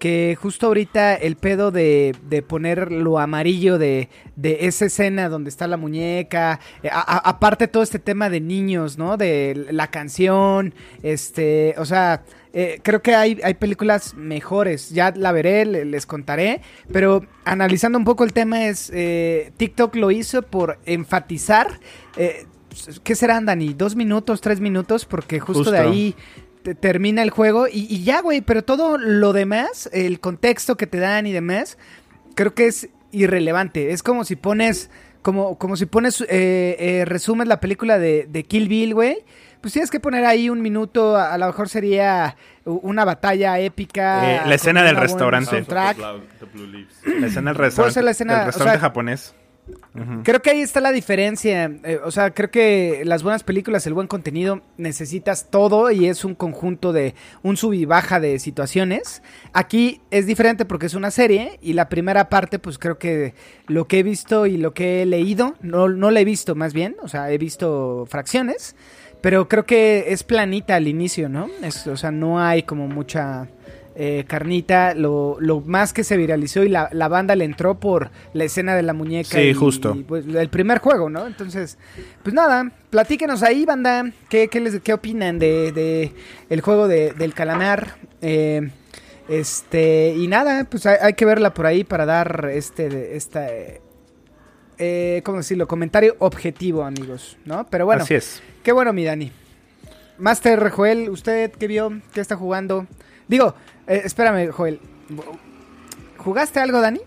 que 0.00 0.36
justo 0.40 0.66
ahorita 0.66 1.14
el 1.14 1.36
pedo 1.36 1.70
de, 1.70 2.16
de 2.28 2.42
poner 2.42 2.90
lo 2.90 3.18
amarillo 3.20 3.78
de, 3.78 4.08
de 4.34 4.58
esa 4.66 4.86
escena 4.86 5.28
donde 5.28 5.50
está 5.50 5.68
la 5.68 5.76
muñeca, 5.76 6.58
eh, 6.82 6.88
a- 6.90 6.98
a- 7.00 7.18
aparte 7.30 7.68
todo 7.68 7.82
este 7.84 7.98
tema 8.00 8.30
de 8.30 8.40
niños, 8.40 8.98
¿no? 8.98 9.16
De 9.18 9.66
la 9.70 9.88
canción, 9.92 10.74
este, 11.04 11.74
o 11.76 11.84
sea, 11.84 12.22
eh, 12.52 12.80
creo 12.82 13.02
que 13.02 13.14
hay, 13.14 13.38
hay 13.44 13.54
películas 13.54 14.14
mejores, 14.14 14.90
ya 14.90 15.12
la 15.14 15.32
veré, 15.32 15.66
le- 15.66 15.84
les 15.84 16.06
contaré, 16.06 16.62
pero 16.90 17.24
analizando 17.44 17.98
un 17.98 18.04
poco 18.06 18.24
el 18.24 18.32
tema 18.32 18.66
es, 18.66 18.90
eh, 18.94 19.52
TikTok 19.58 19.94
lo 19.96 20.10
hizo 20.10 20.40
por 20.42 20.78
enfatizar, 20.86 21.78
eh, 22.16 22.46
¿qué 23.04 23.14
serán, 23.14 23.44
Dani? 23.44 23.74
¿Dos 23.74 23.94
minutos, 23.96 24.40
tres 24.40 24.60
minutos? 24.60 25.04
Porque 25.04 25.40
justo, 25.40 25.70
de 25.70 25.78
Justo. 25.78 25.92
ahí 25.92 26.14
te- 26.62 26.74
termina 26.74 27.22
el 27.22 27.30
juego 27.30 27.66
y, 27.68 27.86
y 27.88 28.02
ya, 28.04 28.20
güey, 28.22 28.40
pero 28.40 28.62
todo 28.64 28.98
lo 28.98 29.32
demás, 29.32 29.88
el 29.92 30.20
contexto 30.20 30.76
que 30.76 30.86
te 30.86 30.98
dan 30.98 31.26
y 31.26 31.32
demás, 31.32 31.78
creo 32.34 32.54
que 32.54 32.66
es 32.66 32.88
irrelevante. 33.12 33.92
Es 33.92 34.02
como 34.02 34.24
si 34.24 34.36
pones, 34.36 34.90
como, 35.22 35.58
como 35.58 35.76
si 35.76 35.86
pones, 35.86 36.20
eh, 36.22 36.76
eh, 36.78 37.04
resumes 37.06 37.48
la 37.48 37.60
película 37.60 37.98
de, 37.98 38.26
de 38.30 38.44
Kill 38.44 38.68
Bill, 38.68 38.94
güey. 38.94 39.18
Pues 39.60 39.74
tienes 39.74 39.90
que 39.90 40.00
poner 40.00 40.24
ahí 40.24 40.48
un 40.48 40.62
minuto, 40.62 41.16
a, 41.16 41.34
a 41.34 41.38
lo 41.38 41.46
mejor 41.46 41.68
sería 41.68 42.34
una 42.64 43.04
batalla 43.04 43.58
épica. 43.58 44.36
Eh, 44.36 44.40
la 44.48 44.54
escena 44.54 44.82
del 44.82 44.96
restaurante. 44.96 45.50
soundtrack. 45.50 45.98
La 45.98 47.26
escena 47.26 47.50
del 47.50 47.58
restaurante, 47.58 47.94
ser 47.94 48.04
la 48.04 48.10
escena, 48.12 48.32
del 48.34 48.42
o 48.42 48.46
restaurante 48.46 48.78
sea, 48.78 48.88
japonés. 48.88 49.34
Creo 50.22 50.40
que 50.40 50.50
ahí 50.50 50.60
está 50.60 50.80
la 50.80 50.92
diferencia. 50.92 51.70
eh, 51.84 52.00
o 52.04 52.10
sea, 52.10 52.32
creo 52.32 52.50
que 52.50 53.02
las 53.04 53.22
buenas 53.22 53.42
películas, 53.42 53.86
el 53.86 53.94
buen 53.94 54.06
contenido, 54.06 54.62
necesitas 54.76 55.50
todo 55.50 55.90
y 55.90 56.06
es 56.06 56.24
un 56.24 56.34
conjunto 56.34 56.92
de 56.92 57.14
un 57.42 57.56
sub 57.56 57.72
y 57.72 57.84
baja 57.84 58.20
de 58.20 58.38
situaciones. 58.38 59.22
Aquí 59.52 60.00
es 60.10 60.26
diferente 60.26 60.64
porque 60.64 60.86
es 60.86 60.94
una 60.94 61.10
serie 61.10 61.58
y 61.60 61.72
la 61.72 61.88
primera 61.88 62.28
parte, 62.28 62.58
pues 62.58 62.78
creo 62.78 62.98
que 62.98 63.34
lo 63.66 63.86
que 63.86 64.00
he 64.00 64.02
visto 64.02 64.46
y 64.46 64.56
lo 64.56 64.74
que 64.74 65.02
he 65.02 65.06
leído, 65.06 65.54
no, 65.60 65.88
no 65.88 66.10
la 66.10 66.20
he 66.20 66.24
visto 66.24 66.54
más 66.54 66.72
bien, 66.72 66.96
o 67.02 67.08
sea, 67.08 67.30
he 67.30 67.38
visto 67.38 68.06
fracciones, 68.08 68.76
pero 69.20 69.48
creo 69.48 69.66
que 69.66 70.06
es 70.08 70.22
planita 70.22 70.76
al 70.76 70.88
inicio, 70.88 71.28
¿no? 71.28 71.48
O 71.90 71.96
sea, 71.96 72.10
no 72.10 72.40
hay 72.40 72.62
como 72.62 72.88
mucha 72.88 73.48
eh, 73.96 74.24
carnita, 74.26 74.94
lo, 74.94 75.36
lo 75.40 75.60
más 75.60 75.92
que 75.92 76.04
se 76.04 76.16
viralizó 76.16 76.62
y 76.62 76.68
la, 76.68 76.88
la 76.92 77.08
banda 77.08 77.34
le 77.36 77.44
entró 77.44 77.78
por 77.80 78.10
la 78.32 78.44
escena 78.44 78.74
de 78.74 78.82
la 78.82 78.92
muñeca. 78.92 79.30
Sí, 79.38 79.48
y- 79.48 79.54
justo. 79.54 79.94
y, 79.96 80.04
pues, 80.04 80.24
el 80.26 80.48
primer 80.48 80.78
juego, 80.78 81.10
¿no? 81.10 81.26
Entonces, 81.26 81.76
pues 82.22 82.34
nada, 82.34 82.70
platíquenos 82.90 83.42
ahí, 83.42 83.64
banda, 83.66 84.10
¿qué, 84.28 84.48
qué, 84.48 84.60
les, 84.60 84.80
qué 84.80 84.92
opinan 84.92 85.38
de, 85.38 85.72
de 85.72 86.12
el 86.48 86.60
juego 86.60 86.88
de- 86.88 87.12
del 87.12 87.34
calamar? 87.34 87.96
Eh, 88.22 88.70
este, 89.28 90.14
y 90.16 90.26
nada, 90.28 90.64
pues 90.64 90.86
hay, 90.86 90.96
hay 91.00 91.12
que 91.14 91.24
verla 91.24 91.54
por 91.54 91.66
ahí 91.66 91.84
para 91.84 92.04
dar 92.06 92.48
este, 92.52 93.16
esta, 93.16 93.48
eh, 93.52 93.80
eh, 94.78 95.20
¿cómo 95.24 95.38
decirlo? 95.38 95.68
Comentario 95.68 96.16
objetivo, 96.18 96.82
amigos, 96.84 97.36
¿no? 97.44 97.66
Pero 97.70 97.86
bueno, 97.86 98.02
Así 98.02 98.14
es. 98.14 98.42
Qué 98.62 98.72
bueno, 98.72 98.92
mi 98.92 99.04
Dani. 99.04 99.30
Master 100.18 100.68
Joel, 100.70 101.08
¿usted 101.10 101.50
qué 101.52 101.66
vio? 101.66 102.00
¿Qué 102.12 102.20
está 102.20 102.36
jugando? 102.36 102.86
Digo, 103.28 103.54
eh, 103.90 104.02
espérame, 104.04 104.50
Joel. 104.50 104.80
¿Jugaste 106.16 106.60
algo, 106.60 106.80
Dani? 106.80 107.00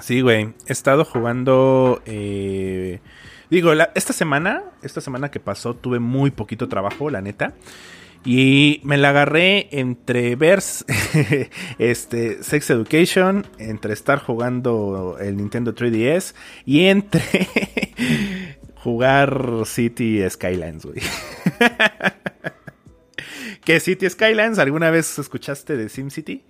Sí, 0.00 0.20
güey. 0.20 0.54
He 0.66 0.72
estado 0.72 1.04
jugando. 1.04 2.02
eh, 2.06 3.00
Digo, 3.50 3.72
esta 3.94 4.12
semana, 4.12 4.64
esta 4.82 5.00
semana 5.00 5.30
que 5.30 5.38
pasó, 5.38 5.74
tuve 5.74 6.00
muy 6.00 6.30
poquito 6.32 6.68
trabajo, 6.68 7.10
la 7.10 7.20
neta. 7.20 7.54
Y 8.24 8.80
me 8.82 8.96
la 8.96 9.10
agarré 9.10 9.68
entre 9.70 10.34
ver 10.34 10.60
este, 11.78 12.42
Sex 12.42 12.70
Education, 12.70 13.46
entre 13.58 13.92
estar 13.92 14.18
jugando 14.18 15.16
el 15.20 15.36
Nintendo 15.36 15.74
3DS 15.74 16.34
y 16.64 16.86
entre 16.86 17.22
jugar 18.82 19.62
City 19.64 20.28
Skylines, 20.28 20.84
güey. 20.86 21.00
¿Qué 23.66 23.80
City 23.80 24.08
Skylines? 24.08 24.60
¿Alguna 24.60 24.90
vez 24.90 25.18
escuchaste 25.18 25.76
de 25.76 25.88
SimCity? 25.88 26.40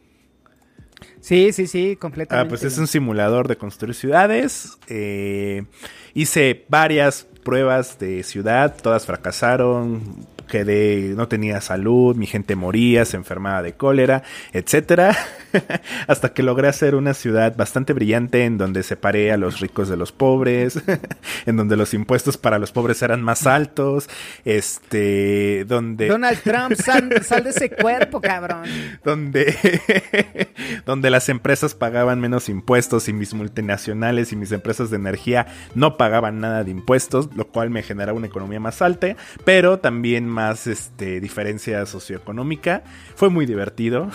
Sí, 1.23 1.51
sí, 1.51 1.67
sí, 1.67 1.97
completamente. 1.97 2.47
Ah, 2.47 2.49
pues 2.49 2.63
es 2.63 2.77
un 2.77 2.87
simulador 2.87 3.49
de 3.49 3.57
construir 3.57 3.95
ciudades. 3.95 4.77
Eh, 4.87 5.65
hice 6.13 6.67
varias 6.69 7.27
pruebas 7.47 8.01
de 8.01 8.25
ciudad, 8.25 8.75
todas 8.83 9.07
fracasaron. 9.07 10.27
Quedé, 10.49 11.15
no 11.17 11.27
tenía 11.27 11.61
salud, 11.61 12.15
mi 12.15 12.27
gente 12.27 12.55
moría, 12.55 13.05
se 13.05 13.17
enfermaba 13.17 13.63
de 13.63 13.73
cólera, 13.73 14.23
etcétera. 14.53 15.17
Hasta 16.07 16.33
que 16.33 16.45
logré 16.45 16.69
hacer 16.69 16.95
una 16.95 17.15
ciudad 17.15 17.57
bastante 17.57 17.93
brillante 17.93 18.45
en 18.45 18.57
donde 18.57 18.85
separé 18.85 19.33
a 19.33 19.37
los 19.37 19.59
ricos 19.59 19.89
de 19.89 19.97
los 19.97 20.13
pobres, 20.13 20.81
en 21.47 21.57
donde 21.57 21.77
los 21.77 21.95
impuestos 21.95 22.37
para 22.37 22.61
los 22.61 22.71
pobres 22.71 23.03
eran 23.03 23.23
más 23.23 23.47
altos, 23.47 24.09
este, 24.45 25.65
donde 25.67 26.07
Donald 26.07 26.39
Trump, 26.43 26.75
sal, 26.81 27.11
sal 27.25 27.43
de 27.43 27.51
ese 27.51 27.71
cuerpo, 27.71 28.21
cabrón. 28.21 28.69
donde, 29.05 30.49
donde 30.87 31.11
las 31.11 31.29
empresas 31.29 31.75
pagaban 31.75 32.21
menos 32.21 32.49
impuestos 32.49 33.09
y 33.09 33.13
mis 33.13 33.35
multinacionales 33.35 34.33
y 34.33 34.37
mis 34.37 34.53
empresas 34.53 34.91
de 34.91 34.97
energía 34.97 35.47
no 35.75 35.97
pagaban 35.97 36.39
nada 36.39 36.63
de 36.63 36.71
impuestos, 36.71 37.31
lo 37.37 37.47
cual 37.49 37.71
me 37.71 37.83
generaba 37.83 38.17
una 38.17 38.27
economía 38.27 38.59
más 38.59 38.83
alta, 38.83 39.17
pero 39.45 39.79
también 39.79 40.27
más 40.27 40.67
este, 40.67 41.21
diferencia 41.21 41.85
socioeconómica. 41.87 42.83
Fue 43.15 43.29
muy 43.29 43.47
divertido 43.47 44.11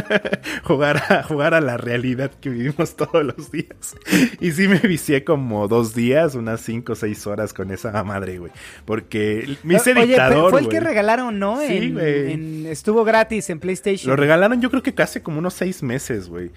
jugar, 0.64 1.02
a, 1.08 1.22
jugar 1.22 1.54
a 1.54 1.60
la 1.60 1.76
realidad 1.76 2.30
que 2.40 2.50
vivimos 2.50 2.96
todos 2.96 3.24
los 3.24 3.50
días. 3.50 3.96
Y 4.40 4.52
sí 4.52 4.68
me 4.68 4.78
vicié 4.78 5.24
como 5.24 5.68
dos 5.68 5.94
días, 5.94 6.34
unas 6.34 6.60
cinco 6.60 6.92
o 6.92 6.96
seis 6.96 7.26
horas 7.26 7.52
con 7.52 7.70
esa 7.70 8.02
madre, 8.04 8.38
güey. 8.38 8.52
Porque 8.84 9.56
me 9.62 9.74
hice 9.74 9.92
Oye, 9.92 9.94
pero 9.94 10.06
dictador, 10.06 10.50
fue 10.50 10.60
el 10.60 10.68
que 10.68 10.80
regalaron, 10.80 11.38
¿no? 11.38 11.60
Sí, 11.60 11.76
En- 11.76 11.94
güey. 11.94 12.32
en- 12.32 12.66
estuvo 12.66 13.04
gratis 13.04 13.48
en 13.50 13.60
PlayStation. 13.60 14.10
Lo 14.10 14.16
regalaron 14.16 14.60
yo 14.60 14.70
creo 14.70 14.82
que 14.82 14.94
casi 14.94 15.20
como 15.20 15.38
unos 15.38 15.54
seis 15.54 15.82
meses, 15.82 16.28
güey. 16.28 16.50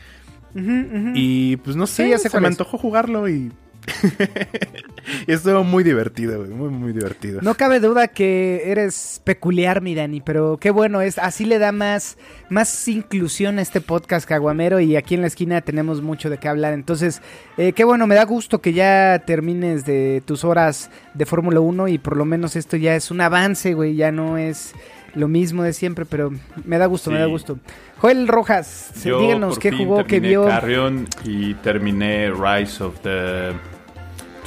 Y 0.55 1.57
pues 1.57 1.75
no 1.75 1.85
sé, 1.85 2.05
Sí, 2.05 2.09
ya 2.09 2.17
se 2.17 2.39
me 2.39 2.47
antojó 2.47 2.77
jugarlo 2.77 3.29
y... 3.29 3.51
y 5.27 5.31
estuvo 5.31 5.63
muy 5.63 5.83
divertido, 5.83 6.39
güey. 6.39 6.49
Muy, 6.49 6.69
muy 6.69 6.93
divertido. 6.93 7.41
No 7.41 7.55
cabe 7.55 7.79
duda 7.79 8.07
que 8.07 8.63
eres 8.65 9.21
peculiar, 9.23 9.81
mi 9.81 9.95
Dani, 9.95 10.21
pero 10.21 10.57
qué 10.57 10.71
bueno 10.71 11.01
es. 11.01 11.17
Así 11.17 11.45
le 11.45 11.59
da 11.59 11.71
más, 11.71 12.17
más 12.49 12.87
inclusión 12.87 13.59
a 13.59 13.61
este 13.61 13.81
podcast 13.81 14.27
caguamero 14.27 14.79
y 14.79 14.95
aquí 14.95 15.15
en 15.15 15.21
la 15.21 15.27
esquina 15.27 15.61
tenemos 15.61 16.01
mucho 16.01 16.29
de 16.29 16.37
qué 16.37 16.47
hablar. 16.47 16.73
Entonces, 16.73 17.21
eh, 17.57 17.73
qué 17.73 17.83
bueno, 17.83 18.07
me 18.07 18.15
da 18.15 18.25
gusto 18.25 18.61
que 18.61 18.73
ya 18.73 19.23
termines 19.25 19.85
de 19.85 20.21
tus 20.25 20.43
horas 20.43 20.89
de 21.13 21.25
Fórmula 21.25 21.59
1 21.59 21.87
y 21.87 21.97
por 21.97 22.17
lo 22.17 22.25
menos 22.25 22.55
esto 22.55 22.77
ya 22.77 22.95
es 22.95 23.11
un 23.11 23.21
avance, 23.21 23.73
güey. 23.73 23.95
Ya 23.95 24.11
no 24.11 24.37
es 24.37 24.73
lo 25.15 25.27
mismo 25.27 25.63
de 25.63 25.73
siempre, 25.73 26.05
pero 26.05 26.31
me 26.63 26.77
da 26.77 26.85
gusto, 26.85 27.11
me 27.11 27.19
da 27.19 27.25
gusto. 27.25 27.57
Joel 27.97 28.27
Rojas, 28.27 28.91
Yo 29.03 29.19
díganos 29.19 29.55
por 29.55 29.59
qué 29.61 29.71
fin 29.71 29.79
jugó, 29.79 29.97
qué 30.03 30.03
terminé 30.03 30.29
vio. 30.29 30.45
Carrion 30.47 31.07
y 31.25 31.53
terminé 31.55 32.31
Rise 32.31 32.83
of 32.83 32.99
the 33.01 33.53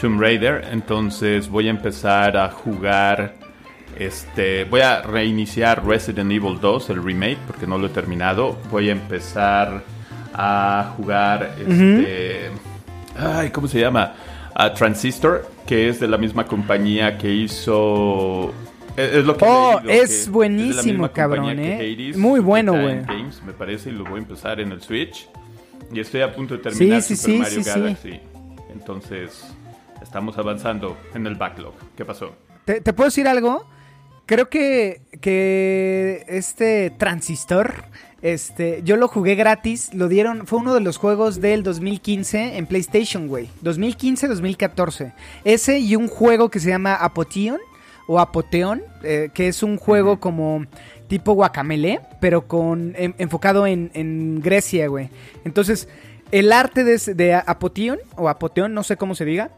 Tomb 0.03 0.21
Raider. 0.21 0.69
Entonces 0.73 1.49
voy 1.49 1.69
a 1.69 1.71
empezar 1.71 2.37
a 2.37 2.51
jugar. 2.51 3.35
Este, 3.97 4.65
voy 4.65 4.81
a 4.81 5.01
reiniciar 5.03 5.87
Resident 5.87 6.33
Evil 6.33 6.59
2, 6.61 6.91
el 6.91 7.03
remake, 7.05 7.39
porque 7.47 7.67
no 7.67 7.79
lo 7.79 7.87
he 7.87 7.91
terminado. 7.91 8.59
Voy 8.71 8.89
a 8.89 8.93
empezar 8.93 9.83
a 10.35 10.93
jugar 10.97 11.55
este. 11.59 12.51
Ay, 13.17 13.51
¿cómo 13.51 13.69
se 13.69 13.79
llama? 13.79 14.15
A 14.55 14.75
Transistor, 14.75 15.49
que 15.67 15.89
es 15.89 16.01
de 16.01 16.09
la 16.09 16.19
misma 16.19 16.47
compañía 16.47 17.17
que 17.17 17.33
hizo. 17.33 18.53
Es 18.97 19.15
es 19.15 19.25
lo 19.25 19.37
que 19.37 19.45
Oh, 19.47 19.81
leído, 19.85 19.93
que 19.93 20.03
es 20.03 20.21
de 20.21 20.27
la 20.27 20.33
buenísimo, 20.33 20.83
misma 20.85 21.13
cabrón, 21.13 21.59
eh. 21.61 21.77
Hades, 21.77 22.17
Muy 22.17 22.41
bueno, 22.41 22.73
güey. 22.73 23.03
Games, 23.05 23.41
me 23.47 23.53
parece, 23.53 23.91
y 23.91 23.93
lo 23.93 24.05
voy 24.05 24.15
a 24.15 24.19
empezar 24.19 24.59
en 24.61 24.73
el 24.73 24.83
Switch. 24.83 25.29
Y 25.93 26.01
estoy 26.01 26.23
a 26.23 26.35
punto 26.35 26.57
de 26.57 26.63
terminar 26.63 27.03
Sí, 27.03 27.15
sí, 27.15 27.37
Super 27.37 27.47
sí, 27.51 27.59
Mario. 27.59 27.75
Galaxy. 27.85 28.21
Entonces, 28.73 29.55
estamos 30.03 30.37
avanzando 30.39 30.97
en 31.15 31.27
el 31.27 31.35
backlog. 31.37 31.75
¿Qué 31.97 32.05
pasó? 32.05 32.35
¿Te, 32.65 32.81
te 32.81 32.93
puedo 32.93 33.09
decir 33.09 33.27
algo? 33.29 33.65
Creo 34.27 34.49
que, 34.49 35.03
que 35.21 36.25
este 36.29 36.91
transistor, 36.91 37.75
este, 38.23 38.81
yo 38.85 38.97
lo 38.97 39.09
jugué 39.09 39.35
gratis, 39.35 39.93
lo 39.95 40.09
dieron, 40.09 40.47
fue 40.47 40.61
uno 40.61 40.75
de 40.75 40.81
los 40.81 40.97
juegos 40.97 41.41
del 41.41 41.63
2015 41.65 42.57
en 42.57 42.67
PlayStation, 42.67 43.27
güey. 43.29 43.49
2015-2014. 43.65 45.13
Ese 45.45 45.79
y 45.79 45.97
un 45.97 46.09
juego 46.09 46.49
que 46.51 46.61
se 46.61 46.69
llama 46.69 46.95
Apoteon 46.95 47.59
o 48.07 48.21
Apoteon, 48.21 48.83
eh, 49.03 49.31
que 49.35 49.49
es 49.49 49.63
un 49.63 49.77
juego 49.77 50.21
como 50.21 50.65
tipo 51.09 51.33
guacamele, 51.33 52.01
pero 52.21 52.47
con 52.47 52.95
en- 52.97 53.15
enfocado 53.19 53.67
en, 53.67 53.91
en 53.95 54.41
Grecia, 54.41 54.87
güey. 54.89 55.09
Entonces, 55.45 55.89
el 56.31 56.53
arte 56.53 56.85
de, 56.85 56.99
de 57.15 57.35
Apoteon 57.35 57.99
o 58.17 58.29
Apoteon, 58.29 58.73
no 58.73 58.83
sé 58.83 58.97
cómo 58.97 59.15
se 59.15 59.25
diga, 59.25 59.51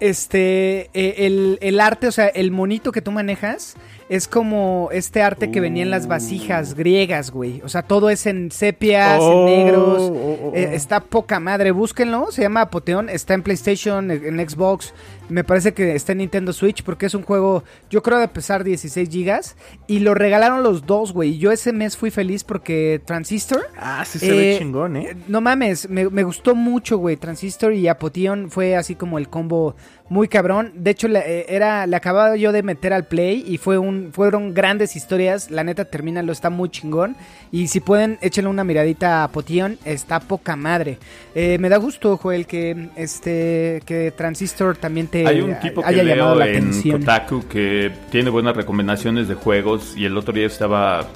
este, 0.00 0.90
eh, 0.94 1.26
el, 1.26 1.58
el 1.60 1.80
arte, 1.80 2.06
o 2.06 2.12
sea, 2.12 2.26
el 2.28 2.50
monito 2.50 2.92
que 2.92 3.02
tú 3.02 3.12
manejas 3.12 3.76
es 4.08 4.28
como 4.28 4.88
este 4.92 5.20
arte 5.22 5.50
que 5.50 5.60
venía 5.60 5.82
en 5.82 5.90
las 5.90 6.06
vasijas 6.06 6.74
griegas, 6.74 7.30
güey. 7.30 7.60
O 7.64 7.68
sea, 7.68 7.82
todo 7.82 8.08
es 8.10 8.26
en 8.26 8.50
sepias, 8.52 9.18
Oh, 9.20 9.48
en 9.48 9.56
negros. 9.56 9.98
oh, 10.00 10.38
oh, 10.44 10.52
Eh, 10.54 10.68
oh. 10.70 10.74
está 10.74 11.00
poca 11.00 11.40
madre, 11.40 11.72
búsquenlo. 11.72 12.30
Se 12.30 12.42
llama 12.42 12.60
Apoteón, 12.62 13.08
está 13.08 13.34
en 13.34 13.42
PlayStation, 13.42 14.10
en 14.10 14.48
Xbox. 14.48 14.94
Me 15.28 15.42
parece 15.42 15.74
que 15.74 15.96
está 15.96 16.12
en 16.12 16.18
Nintendo 16.18 16.52
Switch 16.52 16.84
porque 16.84 17.06
es 17.06 17.14
un 17.14 17.22
juego, 17.24 17.64
yo 17.90 18.00
creo, 18.00 18.18
de 18.20 18.28
pesar 18.28 18.62
16 18.62 19.08
gigas. 19.10 19.56
Y 19.88 19.98
lo 19.98 20.14
regalaron 20.14 20.62
los 20.62 20.86
dos, 20.86 21.12
güey. 21.12 21.38
Yo 21.38 21.50
ese 21.50 21.72
mes 21.72 21.96
fui 21.96 22.10
feliz 22.12 22.44
porque 22.44 23.00
Transistor. 23.04 23.66
Ah, 23.76 24.04
sí 24.06 24.20
se 24.20 24.30
ve 24.30 24.54
Eh, 24.54 24.58
chingón, 24.58 24.96
¿eh? 24.96 25.16
No 25.26 25.40
mames, 25.40 25.90
me, 25.90 26.08
me 26.10 26.22
gustó 26.22 26.54
mucho, 26.54 26.98
güey. 26.98 27.16
Transistor 27.16 27.74
y 27.74 27.88
Apoteon 27.88 28.50
fue 28.52 28.76
así 28.76 28.94
como 28.94 29.18
el 29.18 29.28
combo 29.28 29.74
muy 30.08 30.28
cabrón. 30.28 30.72
De 30.74 30.90
hecho, 30.90 31.08
le, 31.08 31.18
eh, 31.18 31.46
era, 31.48 31.86
le 31.86 31.96
acababa 31.96 32.36
yo 32.36 32.52
de 32.52 32.62
meter 32.62 32.92
al 32.92 33.06
play 33.06 33.44
y 33.46 33.58
fue 33.58 33.78
un, 33.78 34.10
fueron 34.12 34.54
grandes 34.54 34.96
historias. 34.96 35.50
La 35.50 35.64
neta, 35.64 35.84
termina, 35.84 36.22
lo 36.22 36.32
está 36.32 36.50
muy 36.50 36.68
chingón. 36.68 37.16
Y 37.50 37.68
si 37.68 37.80
pueden, 37.80 38.18
échenle 38.20 38.50
una 38.50 38.64
miradita 38.64 39.24
a 39.24 39.28
Potion, 39.28 39.78
está 39.84 40.20
poca 40.20 40.56
madre. 40.56 40.98
Eh, 41.34 41.58
me 41.58 41.68
da 41.68 41.76
gusto, 41.78 42.16
Joel, 42.16 42.46
que 42.46 42.88
este 42.96 43.82
que 43.84 44.12
Transistor 44.16 44.76
también 44.76 45.08
te 45.08 45.26
Hay 45.26 45.40
un 45.40 45.58
tipo 45.60 45.82
que 45.82 45.88
haya 45.88 46.02
leo 46.02 46.16
llamado 46.16 46.34
la 46.36 46.48
en 46.48 46.56
atención. 46.56 47.00
Kotaku 47.00 47.48
que 47.48 47.92
tiene 48.10 48.30
buenas 48.30 48.56
recomendaciones 48.56 49.28
de 49.28 49.34
juegos 49.34 49.94
y 49.96 50.04
el 50.04 50.16
otro 50.16 50.32
día 50.32 50.46
estaba 50.46 51.00
ah, 51.00 51.06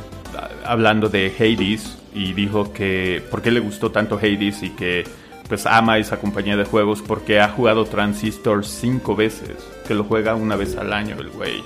hablando 0.64 1.09
de 1.09 1.32
Hades 1.38 1.99
y 2.14 2.32
dijo 2.32 2.73
que 2.73 3.23
por 3.30 3.42
qué 3.42 3.50
le 3.50 3.61
gustó 3.61 3.90
tanto 3.90 4.16
Hades 4.16 4.62
y 4.62 4.70
que 4.70 5.04
pues 5.50 5.66
ama 5.66 5.99
esa 5.99 6.19
compañía 6.19 6.57
de 6.57 6.64
juegos 6.64 7.02
porque 7.07 7.40
ha 7.40 7.49
jugado 7.50 7.85
Transistor 7.85 8.64
cinco 8.64 9.14
veces, 9.14 9.50
que 9.87 9.95
lo 9.95 10.04
juega 10.04 10.35
una 10.35 10.57
vez 10.57 10.76
al 10.78 10.95
año 10.95 11.16
el 11.19 11.28
güey. 11.28 11.62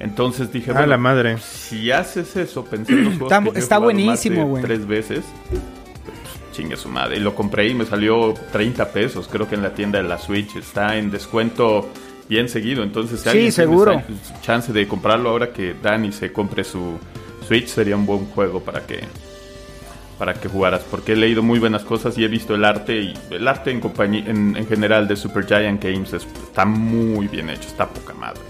Entonces 0.00 0.50
dije, 0.50 0.70
Ah, 0.70 0.74
bueno, 0.74 0.88
la 0.88 0.96
madre. 0.96 1.36
si 1.38 1.90
haces 1.92 2.34
eso, 2.34 2.64
pensé 2.64 2.92
en 2.94 3.04
los 3.04 3.12
juegos 3.18 3.30
Está- 3.30 3.44
que 3.44 3.52
yo 3.52 3.58
está 3.58 3.78
buenísimo, 3.78 4.46
güey. 4.46 4.62
Tres 4.64 4.86
veces. 4.86 5.24
pues, 5.50 6.52
chingue 6.56 6.76
su 6.76 6.88
madre. 6.88 7.18
Y 7.18 7.20
lo 7.20 7.34
compré 7.36 7.68
y 7.68 7.74
me 7.74 7.84
salió 7.84 8.32
30 8.52 8.88
pesos. 8.90 9.28
Creo 9.30 9.46
que 9.48 9.54
en 9.54 9.62
la 9.62 9.74
tienda 9.74 10.02
de 10.02 10.08
la 10.08 10.18
Switch 10.18 10.56
está 10.56 10.96
en 10.96 11.10
descuento 11.10 11.88
bien 12.28 12.48
seguido. 12.48 12.82
Entonces, 12.82 13.18
si 13.20 13.24
Sí, 13.24 13.28
alguien 13.28 13.52
tiene 13.52 13.68
seguro. 13.68 14.02
chance 14.42 14.72
de 14.72 14.88
comprarlo 14.88 15.28
ahora 15.28 15.52
que 15.52 15.74
Dani 15.82 16.10
se 16.12 16.32
compre 16.32 16.64
su 16.64 16.98
Switch, 17.46 17.66
sería 17.66 17.96
un 17.96 18.06
buen 18.06 18.24
juego 18.26 18.60
para 18.60 18.80
que 18.86 19.00
para 20.20 20.34
que 20.34 20.48
jugaras. 20.48 20.82
Porque 20.88 21.14
he 21.14 21.16
leído 21.16 21.42
muy 21.42 21.58
buenas 21.58 21.82
cosas 21.82 22.16
y 22.16 22.24
he 22.24 22.28
visto 22.28 22.54
el 22.54 22.64
arte. 22.64 22.94
Y 23.00 23.14
el 23.30 23.48
arte 23.48 23.72
en, 23.72 23.80
compañía, 23.80 24.22
en, 24.28 24.54
en 24.56 24.66
general 24.68 25.08
de 25.08 25.16
Super 25.16 25.44
Giant 25.46 25.82
Games 25.82 26.12
es- 26.12 26.26
está 26.44 26.64
muy 26.64 27.26
bien 27.26 27.50
hecho. 27.50 27.66
Está 27.66 27.88
poca 27.88 28.14
madre. 28.14 28.40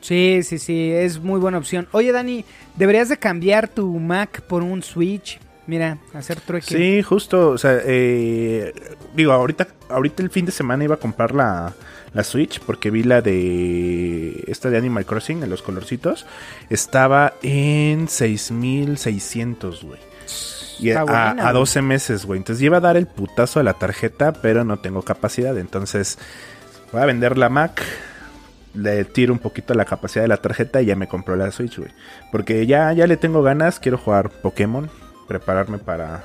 Sí, 0.00 0.40
sí, 0.44 0.58
sí, 0.58 0.92
es 0.92 1.18
muy 1.20 1.40
buena 1.40 1.58
opción. 1.58 1.88
Oye, 1.90 2.12
Dani, 2.12 2.44
deberías 2.76 3.08
de 3.08 3.16
cambiar 3.16 3.66
tu 3.68 3.92
Mac 3.98 4.40
por 4.42 4.62
un 4.62 4.82
Switch. 4.82 5.40
Mira, 5.66 5.98
hacer 6.14 6.40
trueque. 6.40 6.76
Sí, 6.76 7.02
justo, 7.02 7.50
o 7.50 7.58
sea, 7.58 7.80
eh, 7.84 8.72
digo, 9.16 9.32
ahorita, 9.32 9.66
ahorita 9.88 10.22
el 10.22 10.30
fin 10.30 10.46
de 10.46 10.52
semana 10.52 10.84
iba 10.84 10.94
a 10.94 10.98
comprar 10.98 11.34
la, 11.34 11.74
la 12.16 12.24
Switch 12.24 12.60
porque 12.60 12.90
vi 12.90 13.02
la 13.02 13.20
de 13.20 14.44
esta 14.48 14.70
de 14.70 14.78
Animal 14.78 15.06
Crossing 15.06 15.42
en 15.42 15.50
los 15.50 15.62
colorcitos, 15.62 16.26
estaba 16.70 17.34
en 17.42 18.08
6600, 18.08 19.84
güey. 19.84 20.00
Y 20.78 20.90
a, 20.90 21.04
buena, 21.04 21.30
a 21.30 21.34
güey. 21.34 21.52
12 21.54 21.82
meses, 21.82 22.26
güey. 22.26 22.38
Entonces 22.38 22.62
iba 22.62 22.78
a 22.78 22.80
dar 22.80 22.96
el 22.96 23.06
putazo 23.06 23.60
a 23.60 23.62
la 23.62 23.74
tarjeta, 23.74 24.32
pero 24.32 24.64
no 24.64 24.78
tengo 24.78 25.02
capacidad. 25.02 25.56
Entonces 25.58 26.18
voy 26.92 27.02
a 27.02 27.06
vender 27.06 27.38
la 27.38 27.48
Mac. 27.48 27.82
Le 28.74 29.04
tiro 29.04 29.32
un 29.32 29.38
poquito 29.38 29.72
la 29.72 29.86
capacidad 29.86 30.22
de 30.24 30.28
la 30.28 30.36
tarjeta 30.36 30.82
y 30.82 30.86
ya 30.86 30.96
me 30.96 31.08
compró 31.08 31.36
la 31.36 31.50
Switch, 31.50 31.78
güey. 31.78 31.90
Porque 32.32 32.66
ya, 32.66 32.92
ya 32.92 33.06
le 33.06 33.16
tengo 33.16 33.42
ganas. 33.42 33.78
Quiero 33.78 33.98
jugar 33.98 34.30
Pokémon. 34.30 34.90
Prepararme 35.28 35.78
para 35.78 36.24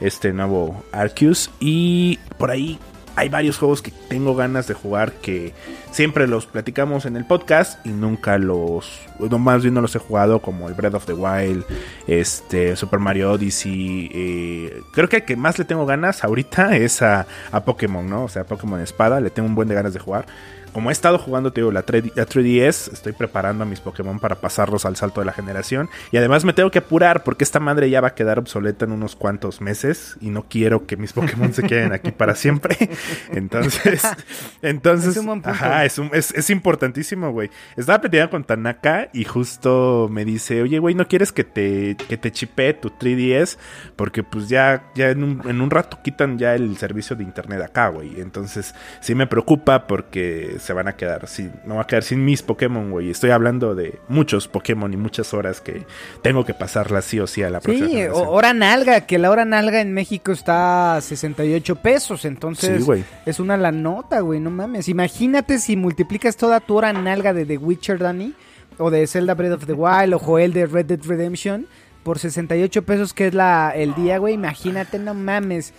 este 0.00 0.32
nuevo 0.32 0.84
Arceus. 0.92 1.50
Y 1.60 2.18
por 2.38 2.50
ahí 2.50 2.78
hay 3.16 3.28
varios 3.28 3.58
juegos 3.58 3.82
que 3.82 3.92
tengo 4.08 4.34
ganas 4.34 4.66
de 4.66 4.74
jugar 4.74 5.12
que 5.12 5.52
siempre 5.90 6.26
los 6.26 6.46
platicamos 6.46 7.04
en 7.04 7.16
el 7.16 7.24
podcast 7.24 7.84
y 7.84 7.90
nunca 7.90 8.38
los, 8.38 9.00
más 9.38 9.62
bien 9.62 9.74
no 9.74 9.80
los 9.80 9.94
he 9.94 9.98
jugado 9.98 10.40
como 10.40 10.68
el 10.68 10.74
Breath 10.74 10.94
of 10.94 11.06
the 11.06 11.12
Wild, 11.12 11.64
este 12.06 12.76
Super 12.76 13.00
Mario 13.00 13.32
Odyssey. 13.32 14.10
eh, 14.12 14.82
creo 14.92 15.08
que 15.08 15.16
el 15.16 15.24
que 15.24 15.36
más 15.36 15.58
le 15.58 15.64
tengo 15.64 15.84
ganas 15.84 16.24
ahorita 16.24 16.76
es 16.76 17.02
a, 17.02 17.26
a 17.50 17.64
Pokémon, 17.64 18.08
¿no? 18.08 18.24
O 18.24 18.28
sea, 18.28 18.44
Pokémon 18.44 18.80
Espada, 18.80 19.20
le 19.20 19.30
tengo 19.30 19.48
un 19.48 19.54
buen 19.54 19.68
de 19.68 19.74
ganas 19.74 19.92
de 19.92 20.00
jugar. 20.00 20.26
Como 20.72 20.88
he 20.90 20.92
estado 20.92 21.18
jugando, 21.18 21.52
te 21.52 21.60
digo, 21.60 21.70
la 21.70 21.84
3D 21.84 22.12
la 22.14 22.26
3DS, 22.26 22.92
estoy 22.92 23.12
preparando 23.12 23.64
a 23.64 23.66
mis 23.66 23.80
Pokémon 23.80 24.18
para 24.18 24.36
pasarlos 24.36 24.84
al 24.86 24.96
salto 24.96 25.20
de 25.20 25.26
la 25.26 25.32
generación. 25.32 25.88
Y 26.10 26.16
además 26.16 26.44
me 26.44 26.52
tengo 26.52 26.70
que 26.70 26.78
apurar 26.78 27.24
porque 27.24 27.44
esta 27.44 27.60
madre 27.60 27.90
ya 27.90 28.00
va 28.00 28.08
a 28.08 28.14
quedar 28.14 28.38
obsoleta 28.38 28.84
en 28.84 28.92
unos 28.92 29.14
cuantos 29.16 29.60
meses. 29.60 30.16
Y 30.20 30.30
no 30.30 30.44
quiero 30.48 30.86
que 30.86 30.96
mis 30.96 31.12
Pokémon 31.12 31.52
se 31.52 31.62
queden 31.64 31.92
aquí 31.92 32.10
para 32.10 32.34
siempre. 32.34 32.76
Entonces, 33.32 34.02
entonces, 34.62 35.16
Es 35.16 35.24
un 35.24 35.42
ajá, 35.44 35.84
es, 35.84 35.98
un- 35.98 36.10
es, 36.12 36.32
es 36.32 36.50
importantísimo, 36.50 37.32
güey. 37.32 37.50
Estaba 37.76 38.00
platicando 38.00 38.30
con 38.30 38.44
Tanaka 38.44 39.08
y 39.12 39.24
justo 39.24 40.08
me 40.10 40.24
dice, 40.24 40.62
oye, 40.62 40.78
güey, 40.78 40.94
¿no 40.94 41.06
quieres 41.08 41.32
que 41.32 41.44
te, 41.44 41.96
que 42.08 42.16
te 42.16 42.30
chipee 42.32 42.74
tu 42.74 42.90
3DS? 42.90 43.58
Porque 43.96 44.22
pues 44.22 44.48
ya, 44.48 44.84
ya 44.94 45.10
en 45.10 45.22
un, 45.24 45.42
en 45.48 45.60
un 45.60 45.70
rato 45.70 45.98
quitan 46.02 46.38
ya 46.38 46.54
el 46.54 46.76
servicio 46.78 47.16
de 47.16 47.24
internet 47.24 47.60
acá, 47.62 47.88
güey. 47.88 48.20
Entonces, 48.20 48.74
sí 49.00 49.14
me 49.14 49.26
preocupa 49.26 49.86
porque 49.86 50.56
se 50.62 50.72
van 50.72 50.88
a 50.88 50.96
quedar 50.96 51.26
sin, 51.28 51.52
me 51.64 51.74
voy 51.74 51.82
a 51.82 51.86
quedar 51.86 52.02
sin 52.02 52.24
mis 52.24 52.42
Pokémon, 52.42 52.90
güey. 52.90 53.10
Estoy 53.10 53.30
hablando 53.30 53.74
de 53.74 53.98
muchos 54.08 54.48
Pokémon 54.48 54.92
y 54.92 54.96
muchas 54.96 55.34
horas 55.34 55.60
que 55.60 55.84
tengo 56.22 56.44
que 56.44 56.54
pasarlas 56.54 57.04
sí 57.04 57.20
o 57.20 57.26
sí 57.26 57.42
a 57.42 57.50
la 57.50 57.60
próxima 57.60 57.86
Sí, 57.88 57.92
generación. 57.94 58.26
hora 58.28 58.52
nalga, 58.54 59.00
que 59.02 59.18
la 59.18 59.30
hora 59.30 59.44
nalga 59.44 59.80
en 59.80 59.92
México 59.92 60.32
está 60.32 60.96
a 60.96 61.00
68 61.00 61.76
pesos, 61.76 62.24
entonces 62.24 62.84
Sí, 62.84 63.04
es 63.26 63.40
una 63.40 63.56
la 63.56 63.72
nota, 63.72 64.20
güey, 64.20 64.40
no 64.40 64.50
mames. 64.50 64.88
Imagínate 64.88 65.58
si 65.58 65.76
multiplicas 65.76 66.36
toda 66.36 66.60
tu 66.60 66.76
hora 66.76 66.92
nalga 66.92 67.32
de 67.32 67.44
The 67.44 67.58
Witcher, 67.58 67.98
Dani, 67.98 68.34
o 68.78 68.90
de 68.90 69.06
Zelda 69.06 69.34
Breath 69.34 69.52
of 69.54 69.66
the 69.66 69.72
Wild, 69.74 70.14
o 70.14 70.18
Joel 70.18 70.52
de 70.52 70.66
Red 70.66 70.86
Dead 70.86 71.00
Redemption, 71.04 71.66
por 72.02 72.18
68 72.18 72.82
pesos 72.82 73.12
que 73.14 73.28
es 73.28 73.34
la 73.34 73.70
el 73.76 73.94
día, 73.94 74.18
güey, 74.18 74.34
imagínate, 74.34 74.98
no 74.98 75.14
mames. 75.14 75.72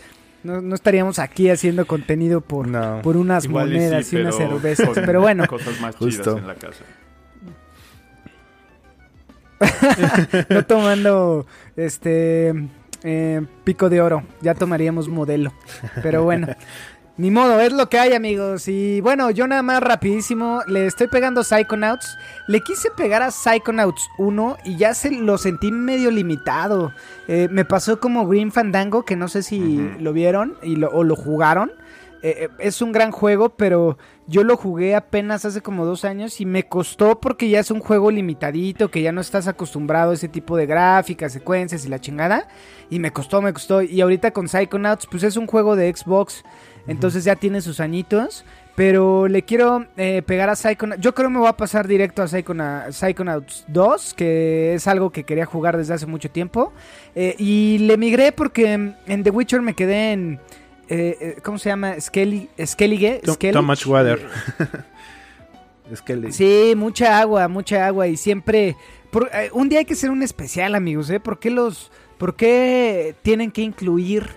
No, 0.44 0.62
no 0.62 0.76
estaríamos 0.76 1.20
aquí 1.20 1.50
haciendo 1.50 1.86
contenido 1.88 2.42
por, 2.42 2.68
No. 2.68 3.02
por 3.02 3.16
unas 3.18 3.46
Igual 3.46 3.70
y 3.70 3.74
monedas 3.76 4.06
sí, 4.08 4.18
y 4.18 4.22
unas 4.22 4.36
pero 4.36 4.50
cervezas, 4.60 4.90
pero 5.06 5.22
bueno. 5.22 5.48
Cosas 5.48 5.80
más 5.80 5.96
Justo. 5.96 6.24
chidas 6.24 6.38
en 6.38 6.48
la 6.48 6.56
casa. 6.56 6.84
no 10.50 10.66
tomando 10.66 11.46
este 11.78 12.54
eh, 13.04 13.42
pico 13.64 13.90
de 13.90 14.02
oro, 14.02 14.24
ya 14.42 14.54
tomaríamos 14.56 15.08
modelo. 15.08 15.54
Pero 16.02 16.24
bueno, 16.24 16.48
ni 17.16 17.30
modo, 17.30 17.60
es 17.60 17.72
lo 17.72 17.90
que 17.90 18.00
hay, 18.00 18.14
amigos. 18.14 18.68
Y 18.68 19.00
bueno, 19.02 19.30
yo 19.30 19.46
nada 19.46 19.62
más 19.62 19.84
rapidísimo 19.84 20.62
le 20.68 20.88
estoy 20.88 21.08
pegando 21.08 21.44
Psychonauts. 21.44 22.18
Le 22.48 22.62
quise 22.62 22.90
pegar 22.90 23.22
a 23.22 23.30
Psychonauts 23.30 24.10
1 24.18 24.58
y 24.66 24.78
ya 24.78 24.96
se 24.96 25.12
lo 25.12 25.38
sentí 25.38 25.72
medio 25.72 26.10
limitado. 26.10 26.92
Eh, 27.28 27.50
me 27.52 27.66
pasó 27.66 28.00
como 28.00 28.28
Green 28.28 28.52
Fandango, 28.52 29.06
que 29.06 29.16
no 29.16 29.28
sé 29.28 29.44
si 29.44 29.92
lo 30.00 30.12
vieron 30.12 30.58
y 30.64 30.76
lo, 30.76 30.90
o 30.90 31.04
lo 31.04 31.16
jugaron. 31.16 31.72
Eh, 32.24 32.46
eh, 32.46 32.50
es 32.60 32.82
un 32.82 32.94
gran 32.94 33.12
juego, 33.12 33.50
pero 33.50 33.98
yo 34.28 34.46
lo 34.46 34.56
jugué 34.56 34.96
apenas 34.96 35.44
hace 35.44 35.62
como 35.62 35.86
dos 35.86 36.06
años 36.06 36.40
y 36.40 36.46
me 36.46 36.64
costó 36.64 37.20
porque 37.20 37.50
ya 37.50 37.60
es 37.60 37.70
un 37.70 37.82
juego 37.82 38.10
limitadito, 38.12 38.90
que 38.90 39.02
ya 39.02 39.12
no 39.12 39.20
estás 39.20 39.48
acostumbrado 39.48 40.12
a 40.12 40.14
ese 40.14 40.30
tipo 40.30 40.56
de 40.56 40.66
gráficas, 40.66 41.34
secuencias 41.34 41.86
y 41.86 41.90
la 41.90 42.00
chingada. 42.00 42.48
Y 42.90 43.00
me 43.00 43.12
costó, 43.12 43.42
me 43.42 43.52
costó. 43.52 43.82
Y 43.82 44.00
ahorita 44.00 44.32
con 44.32 44.48
Psychonauts, 44.48 45.06
pues 45.06 45.24
es 45.24 45.36
un 45.36 45.48
juego 45.48 45.76
de 45.76 45.94
Xbox, 45.94 46.44
entonces 46.88 47.24
ya 47.24 47.36
tiene 47.36 47.62
sus 47.62 47.80
añitos. 47.80 48.46
Pero 48.76 49.28
le 49.28 49.44
quiero 49.44 49.86
eh, 49.98 50.24
pegar 50.26 50.50
a 50.50 50.56
Psychonauts. 50.56 51.00
Yo 51.00 51.14
creo 51.14 51.30
que 51.30 51.34
me 51.34 51.40
voy 51.40 51.48
a 51.48 51.54
pasar 51.56 51.88
directo 51.88 52.24
a 52.24 52.26
Psychona- 52.28 52.92
Psychonauts 52.92 53.66
2, 53.68 54.16
que 54.16 54.74
es 54.74 54.88
algo 54.88 55.12
que 55.12 55.26
quería 55.26 55.46
jugar 55.46 55.78
desde 55.78 55.94
hace 55.94 56.08
mucho 56.08 56.32
tiempo. 56.32 56.74
Eh, 57.14 57.36
y 57.38 57.78
le 57.78 57.98
migré 57.98 58.32
porque 58.32 58.74
en 58.74 59.24
The 59.24 59.30
Witcher 59.30 59.62
me 59.62 59.76
quedé 59.76 60.14
en... 60.14 60.40
eh, 60.90 61.38
¿Cómo 61.44 61.60
se 61.60 61.70
llama? 61.70 62.02
Skelly, 62.02 62.50
Skellige. 62.66 63.20
Too, 63.24 63.34
Skellige. 63.36 63.60
too 63.60 63.64
much 63.64 63.86
water. 63.86 64.20
Sí, 66.32 66.74
mucha 66.76 67.20
agua, 67.20 67.48
mucha 67.48 67.86
agua 67.86 68.08
y 68.08 68.18
siempre... 68.18 68.76
por- 69.12 69.30
un 69.52 69.70
día 69.70 69.80
hay 69.80 69.86
que 69.86 69.94
hacer 69.94 70.10
un 70.10 70.24
especial, 70.24 70.76
amigos, 70.76 71.10
¿eh? 71.10 71.20
¿Por 71.20 71.40
qué 71.40 71.52
los... 71.52 71.92
¿Por 72.18 72.36
qué 72.36 73.16
tienen 73.22 73.52
que 73.52 73.62
incluir 73.62 74.28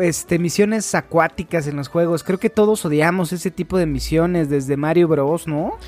este, 0.00 0.38
misiones 0.38 0.94
acuáticas 0.94 1.66
en 1.66 1.76
los 1.76 1.88
juegos? 1.88 2.24
Creo 2.24 2.38
que 2.38 2.50
todos 2.50 2.84
odiamos 2.84 3.32
ese 3.32 3.50
tipo 3.50 3.78
de 3.78 3.86
misiones 3.86 4.48
desde 4.48 4.76
Mario 4.76 5.08
Bros, 5.08 5.46
¿no? 5.46 5.78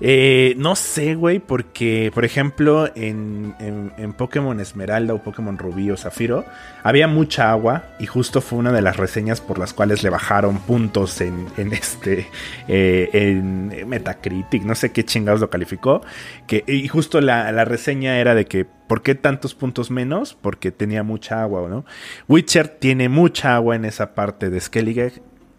Eh, 0.00 0.54
no 0.58 0.74
sé, 0.74 1.14
güey, 1.14 1.38
porque, 1.38 2.10
por 2.12 2.24
ejemplo, 2.24 2.90
en, 2.96 3.54
en- 3.60 4.12
Pokémon 4.12 4.58
Esmeralda 4.60 5.14
o 5.14 5.22
Pokémon 5.22 5.56
Rubí 5.56 5.90
o 5.90 5.96
Zafiro, 5.96 6.44
había 6.82 7.06
mucha 7.08 7.50
agua 7.50 7.84
y 7.98 8.06
justo 8.06 8.40
fue 8.40 8.58
una 8.58 8.72
de 8.72 8.82
las 8.82 8.96
reseñas 8.96 9.40
por 9.40 9.58
las 9.58 9.72
cuales 9.72 10.02
le 10.02 10.10
bajaron 10.10 10.58
puntos 10.58 11.20
en, 11.20 11.46
en 11.56 11.72
este, 11.72 12.26
eh, 12.68 13.08
en 13.12 13.88
Metacritic, 13.88 14.62
no 14.64 14.74
sé 14.74 14.92
qué 14.92 15.04
chingados 15.04 15.40
lo 15.40 15.48
calificó, 15.50 16.02
que, 16.46 16.64
y 16.66 16.86
justo 16.88 17.20
la, 17.20 17.50
la 17.52 17.64
reseña 17.64 18.18
era 18.18 18.34
de 18.34 18.46
que, 18.46 18.64
¿por 18.64 19.02
qué 19.02 19.14
tantos 19.14 19.54
puntos 19.54 19.90
menos? 19.90 20.34
Porque 20.40 20.70
tenía 20.72 21.02
mucha 21.02 21.42
agua, 21.42 21.68
¿no? 21.68 21.84
Witcher 22.28 22.68
tiene 22.68 23.08
mucha 23.08 23.54
agua 23.56 23.76
en 23.76 23.84
esa 23.84 24.14
parte 24.14 24.50
de 24.50 24.60
Skellige, 24.60 25.12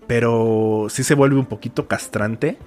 pero 0.07 0.87
sí 0.89 1.03
se 1.03 1.15
vuelve 1.15 1.37
un 1.37 1.45
poquito 1.47 1.87
castrante 1.87 2.57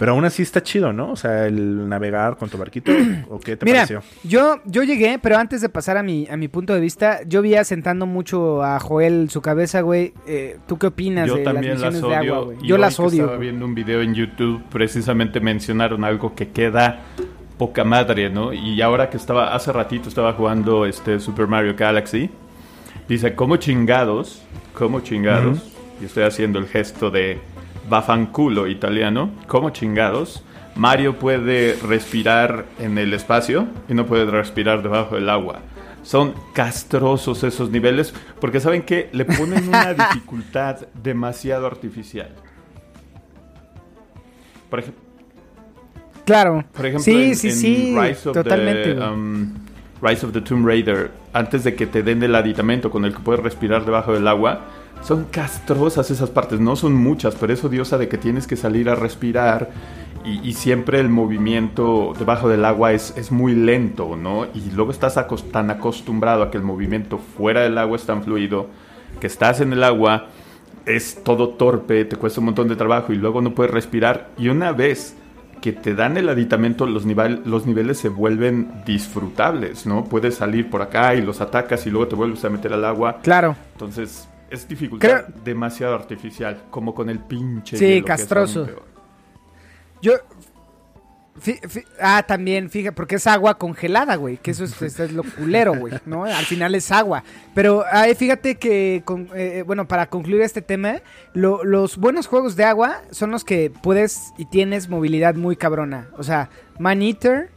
Pero 0.00 0.12
aún 0.12 0.24
así 0.24 0.40
está 0.40 0.62
chido, 0.62 0.94
¿no? 0.94 1.12
O 1.12 1.16
sea, 1.16 1.46
el 1.46 1.86
navegar 1.86 2.38
con 2.38 2.48
tu 2.48 2.56
barquito. 2.56 2.90
¿O 3.28 3.38
qué 3.38 3.54
te 3.54 3.66
Mira, 3.66 3.80
pareció? 3.80 4.02
yo, 4.24 4.58
yo 4.64 4.82
llegué, 4.82 5.18
pero 5.22 5.36
antes 5.36 5.60
de 5.60 5.68
pasar 5.68 5.98
a 5.98 6.02
mi, 6.02 6.26
a 6.30 6.38
mi 6.38 6.48
punto 6.48 6.72
de 6.72 6.80
vista, 6.80 7.20
yo 7.26 7.42
vi 7.42 7.54
asentando 7.54 8.06
mucho 8.06 8.62
a 8.64 8.80
Joel 8.80 9.28
su 9.28 9.42
cabeza, 9.42 9.82
güey. 9.82 10.14
Eh, 10.26 10.56
¿Tú 10.66 10.78
qué 10.78 10.86
opinas 10.86 11.28
Yo 11.28 11.36
de 11.36 11.44
las 11.44 11.92
de 11.92 12.00
odio. 12.02 12.16
agua, 12.16 12.44
güey? 12.46 12.56
y 12.62 12.66
Yo 12.66 12.78
las 12.78 12.98
odio. 12.98 13.24
Estaba 13.24 13.36
viendo 13.36 13.66
un 13.66 13.74
video 13.74 14.00
en 14.00 14.14
YouTube, 14.14 14.62
precisamente 14.72 15.38
mencionaron 15.38 16.02
algo 16.02 16.34
que 16.34 16.48
queda 16.48 17.00
poca 17.58 17.84
madre, 17.84 18.30
¿no? 18.30 18.54
Y 18.54 18.80
ahora 18.80 19.10
que 19.10 19.18
estaba, 19.18 19.54
hace 19.54 19.70
ratito 19.70 20.08
estaba 20.08 20.32
jugando 20.32 20.86
este 20.86 21.20
Super 21.20 21.46
Mario 21.46 21.74
Galaxy, 21.76 22.30
dice, 23.06 23.34
¿cómo 23.34 23.58
chingados? 23.58 24.40
¿Cómo 24.72 25.00
chingados? 25.00 25.58
Y 26.00 26.06
estoy 26.06 26.22
haciendo 26.22 26.58
el 26.58 26.68
gesto 26.68 27.10
de 27.10 27.38
bafanculo 27.90 28.66
italiano. 28.68 29.30
¿Cómo 29.46 29.70
chingados? 29.70 30.42
Mario 30.76 31.18
puede 31.18 31.74
respirar 31.86 32.64
en 32.78 32.96
el 32.96 33.12
espacio 33.12 33.66
y 33.88 33.94
no 33.94 34.06
puede 34.06 34.24
respirar 34.30 34.82
debajo 34.82 35.16
del 35.16 35.28
agua. 35.28 35.58
Son 36.02 36.32
castrosos 36.54 37.44
esos 37.44 37.70
niveles 37.70 38.14
porque 38.40 38.60
saben 38.60 38.82
que 38.82 39.10
le 39.12 39.26
ponen 39.26 39.68
una 39.68 39.92
dificultad 40.14 40.86
demasiado 41.02 41.66
artificial. 41.66 42.30
Por 44.70 44.78
ejemplo, 44.78 45.02
Claro. 46.24 46.64
por 46.72 46.86
ejemplo, 46.86 47.02
sí, 47.04 47.22
en, 47.30 47.36
sí, 47.36 47.48
en 47.48 47.54
sí. 47.56 47.96
Rise 47.98 48.28
of 48.28 48.34
totalmente. 48.34 48.94
the, 48.94 49.00
um, 49.02 49.52
Rise 50.00 50.24
of 50.24 50.32
the 50.32 50.40
Tomb 50.40 50.64
Raider, 50.64 51.10
antes 51.32 51.64
de 51.64 51.74
que 51.74 51.86
te 51.86 52.02
den 52.02 52.22
el 52.22 52.34
aditamento 52.34 52.90
con 52.90 53.04
el 53.04 53.12
que 53.12 53.18
puedes 53.20 53.42
respirar 53.42 53.84
debajo 53.84 54.12
del 54.14 54.28
agua, 54.28 54.60
son 55.02 55.24
castrosas 55.24 56.10
esas 56.10 56.30
partes. 56.30 56.60
No 56.60 56.76
son 56.76 56.94
muchas, 56.94 57.34
pero 57.34 57.52
es 57.52 57.62
odiosa 57.64 57.98
de 57.98 58.08
que 58.08 58.18
tienes 58.18 58.46
que 58.46 58.56
salir 58.56 58.88
a 58.90 58.94
respirar 58.94 59.70
y, 60.24 60.46
y 60.48 60.52
siempre 60.52 61.00
el 61.00 61.08
movimiento 61.08 62.12
debajo 62.18 62.48
del 62.48 62.64
agua 62.64 62.92
es, 62.92 63.14
es 63.16 63.32
muy 63.32 63.54
lento, 63.54 64.16
¿no? 64.16 64.44
Y 64.54 64.70
luego 64.74 64.90
estás 64.90 65.16
acos- 65.16 65.50
tan 65.50 65.70
acostumbrado 65.70 66.42
a 66.42 66.50
que 66.50 66.58
el 66.58 66.62
movimiento 66.64 67.18
fuera 67.18 67.62
del 67.62 67.78
agua 67.78 67.96
es 67.96 68.04
tan 68.04 68.22
fluido 68.22 68.66
que 69.20 69.26
estás 69.26 69.60
en 69.60 69.72
el 69.72 69.82
agua, 69.82 70.26
es 70.86 71.22
todo 71.24 71.50
torpe, 71.50 72.04
te 72.04 72.16
cuesta 72.16 72.40
un 72.40 72.46
montón 72.46 72.68
de 72.68 72.76
trabajo 72.76 73.12
y 73.12 73.16
luego 73.16 73.40
no 73.40 73.54
puedes 73.54 73.72
respirar. 73.72 74.30
Y 74.38 74.48
una 74.48 74.72
vez 74.72 75.16
que 75.60 75.72
te 75.72 75.94
dan 75.94 76.16
el 76.16 76.28
aditamento, 76.28 76.86
los, 76.86 77.06
nivel- 77.06 77.42
los 77.44 77.66
niveles 77.66 77.98
se 77.98 78.08
vuelven 78.08 78.82
disfrutables, 78.86 79.86
¿no? 79.86 80.04
Puedes 80.04 80.36
salir 80.36 80.70
por 80.70 80.80
acá 80.82 81.14
y 81.14 81.20
los 81.22 81.40
atacas 81.40 81.86
y 81.86 81.90
luego 81.90 82.08
te 82.08 82.16
vuelves 82.16 82.44
a 82.44 82.50
meter 82.50 82.72
al 82.72 82.84
agua. 82.84 83.18
Claro. 83.22 83.56
Entonces, 83.72 84.26
es 84.50 84.66
dificultad 84.68 85.24
Creo- 85.26 85.42
demasiado 85.44 85.94
artificial, 85.94 86.64
como 86.70 86.94
con 86.94 87.08
el 87.08 87.18
pinche. 87.20 87.76
Sí, 87.76 87.86
hielo, 87.86 88.06
castroso. 88.06 88.68
Yo. 90.02 90.14
ah, 92.00 92.22
también, 92.26 92.68
fíjate, 92.68 92.94
porque 92.94 93.14
es 93.16 93.26
agua 93.26 93.56
congelada, 93.56 94.16
güey. 94.16 94.36
Que 94.38 94.50
eso 94.52 94.64
es, 94.64 95.12
lo 95.12 95.22
culero, 95.22 95.74
güey, 95.74 95.94
¿no? 96.06 96.24
Al 96.24 96.44
final 96.44 96.74
es 96.74 96.90
agua. 96.90 97.22
Pero 97.54 97.84
ay, 97.90 98.14
fíjate 98.14 98.56
que, 98.56 99.02
con- 99.04 99.28
eh, 99.34 99.62
bueno, 99.66 99.86
para 99.88 100.06
concluir 100.08 100.42
este 100.42 100.62
tema, 100.62 100.96
lo- 101.32 101.64
los 101.64 101.96
buenos 101.96 102.26
juegos 102.26 102.56
de 102.56 102.64
agua 102.64 103.02
son 103.10 103.30
los 103.30 103.44
que 103.44 103.70
puedes 103.82 104.32
y 104.38 104.44
tienes 104.46 104.88
movilidad 104.88 105.34
muy 105.34 105.56
cabrona. 105.56 106.08
O 106.18 106.22
sea, 106.22 106.50
Man 106.78 107.00
Eater 107.02 107.50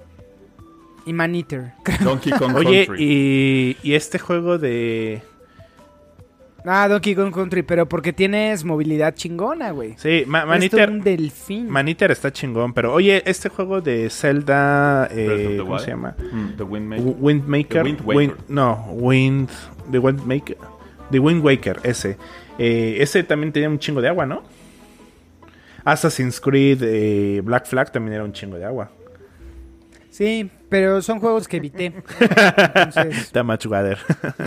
y 1.06 1.12
Man 1.14 1.36
Eater. 1.36 1.74
Donkey 2.02 2.32
Kong 2.34 2.56
Oye, 2.56 2.86
Country. 2.86 3.04
y, 3.04 3.78
y 3.84 3.96
este 3.96 4.20
juego 4.20 4.58
de... 4.58 5.22
ah, 6.66 6.88
Donkey 6.88 7.16
Kong 7.16 7.34
Country, 7.34 7.64
pero 7.64 7.88
porque 7.88 8.14
tienes 8.14 8.64
movilidad 8.64 9.14
chingona, 9.16 9.72
güey. 9.72 9.96
Sí, 9.98 10.24
Ma- 10.28 10.42
Es 10.42 10.48
Maniter, 10.48 10.90
un 10.90 11.02
delfín. 11.02 11.70
Maniter 11.70 12.12
está 12.12 12.32
chingón, 12.32 12.74
pero 12.74 12.94
oye, 12.94 13.22
este 13.26 13.50
juego 13.50 13.82
de 13.82 14.10
Zelda... 14.10 15.08
eh, 15.12 15.58
¿Cómo 15.60 15.74
Wild. 15.74 15.84
se 15.86 15.92
llama? 15.92 16.16
Mm, 16.32 16.56
The 16.58 16.64
Wind 16.64 16.88
Maker. 16.88 17.04
W- 17.06 17.18
Windmaker. 17.20 17.84
The 17.84 17.84
Wind 17.84 18.02
Waker. 18.02 18.16
Wind- 18.18 18.36
no, 18.50 18.86
Wind... 18.92 19.50
The 19.92 20.00
Windmaker. 20.00 20.58
The 21.12 21.20
Wind 21.20 21.44
Waker, 21.44 21.80
ese. 21.84 22.18
Eh, 22.58 22.98
ese 23.00 23.24
también 23.24 23.52
tenía 23.52 23.70
un 23.70 23.80
chingo 23.80 24.02
de 24.02 24.08
agua, 24.10 24.26
¿no? 24.26 24.44
Assassin's 25.86 26.40
Creed 26.40 26.82
eh, 26.82 27.42
Black 27.44 27.66
Flag 27.66 27.92
también 27.92 28.14
era 28.16 28.24
un 28.24 28.32
chingo 28.32 28.58
de 28.58 28.66
agua. 28.66 28.90
Sí, 30.14 30.48
pero 30.70 31.02
son 31.02 31.20
juegos 31.20 31.48
que 31.48 31.58
evité. 31.58 31.92
Entonces, 32.76 33.32
much 33.44 33.66
water. 33.66 33.98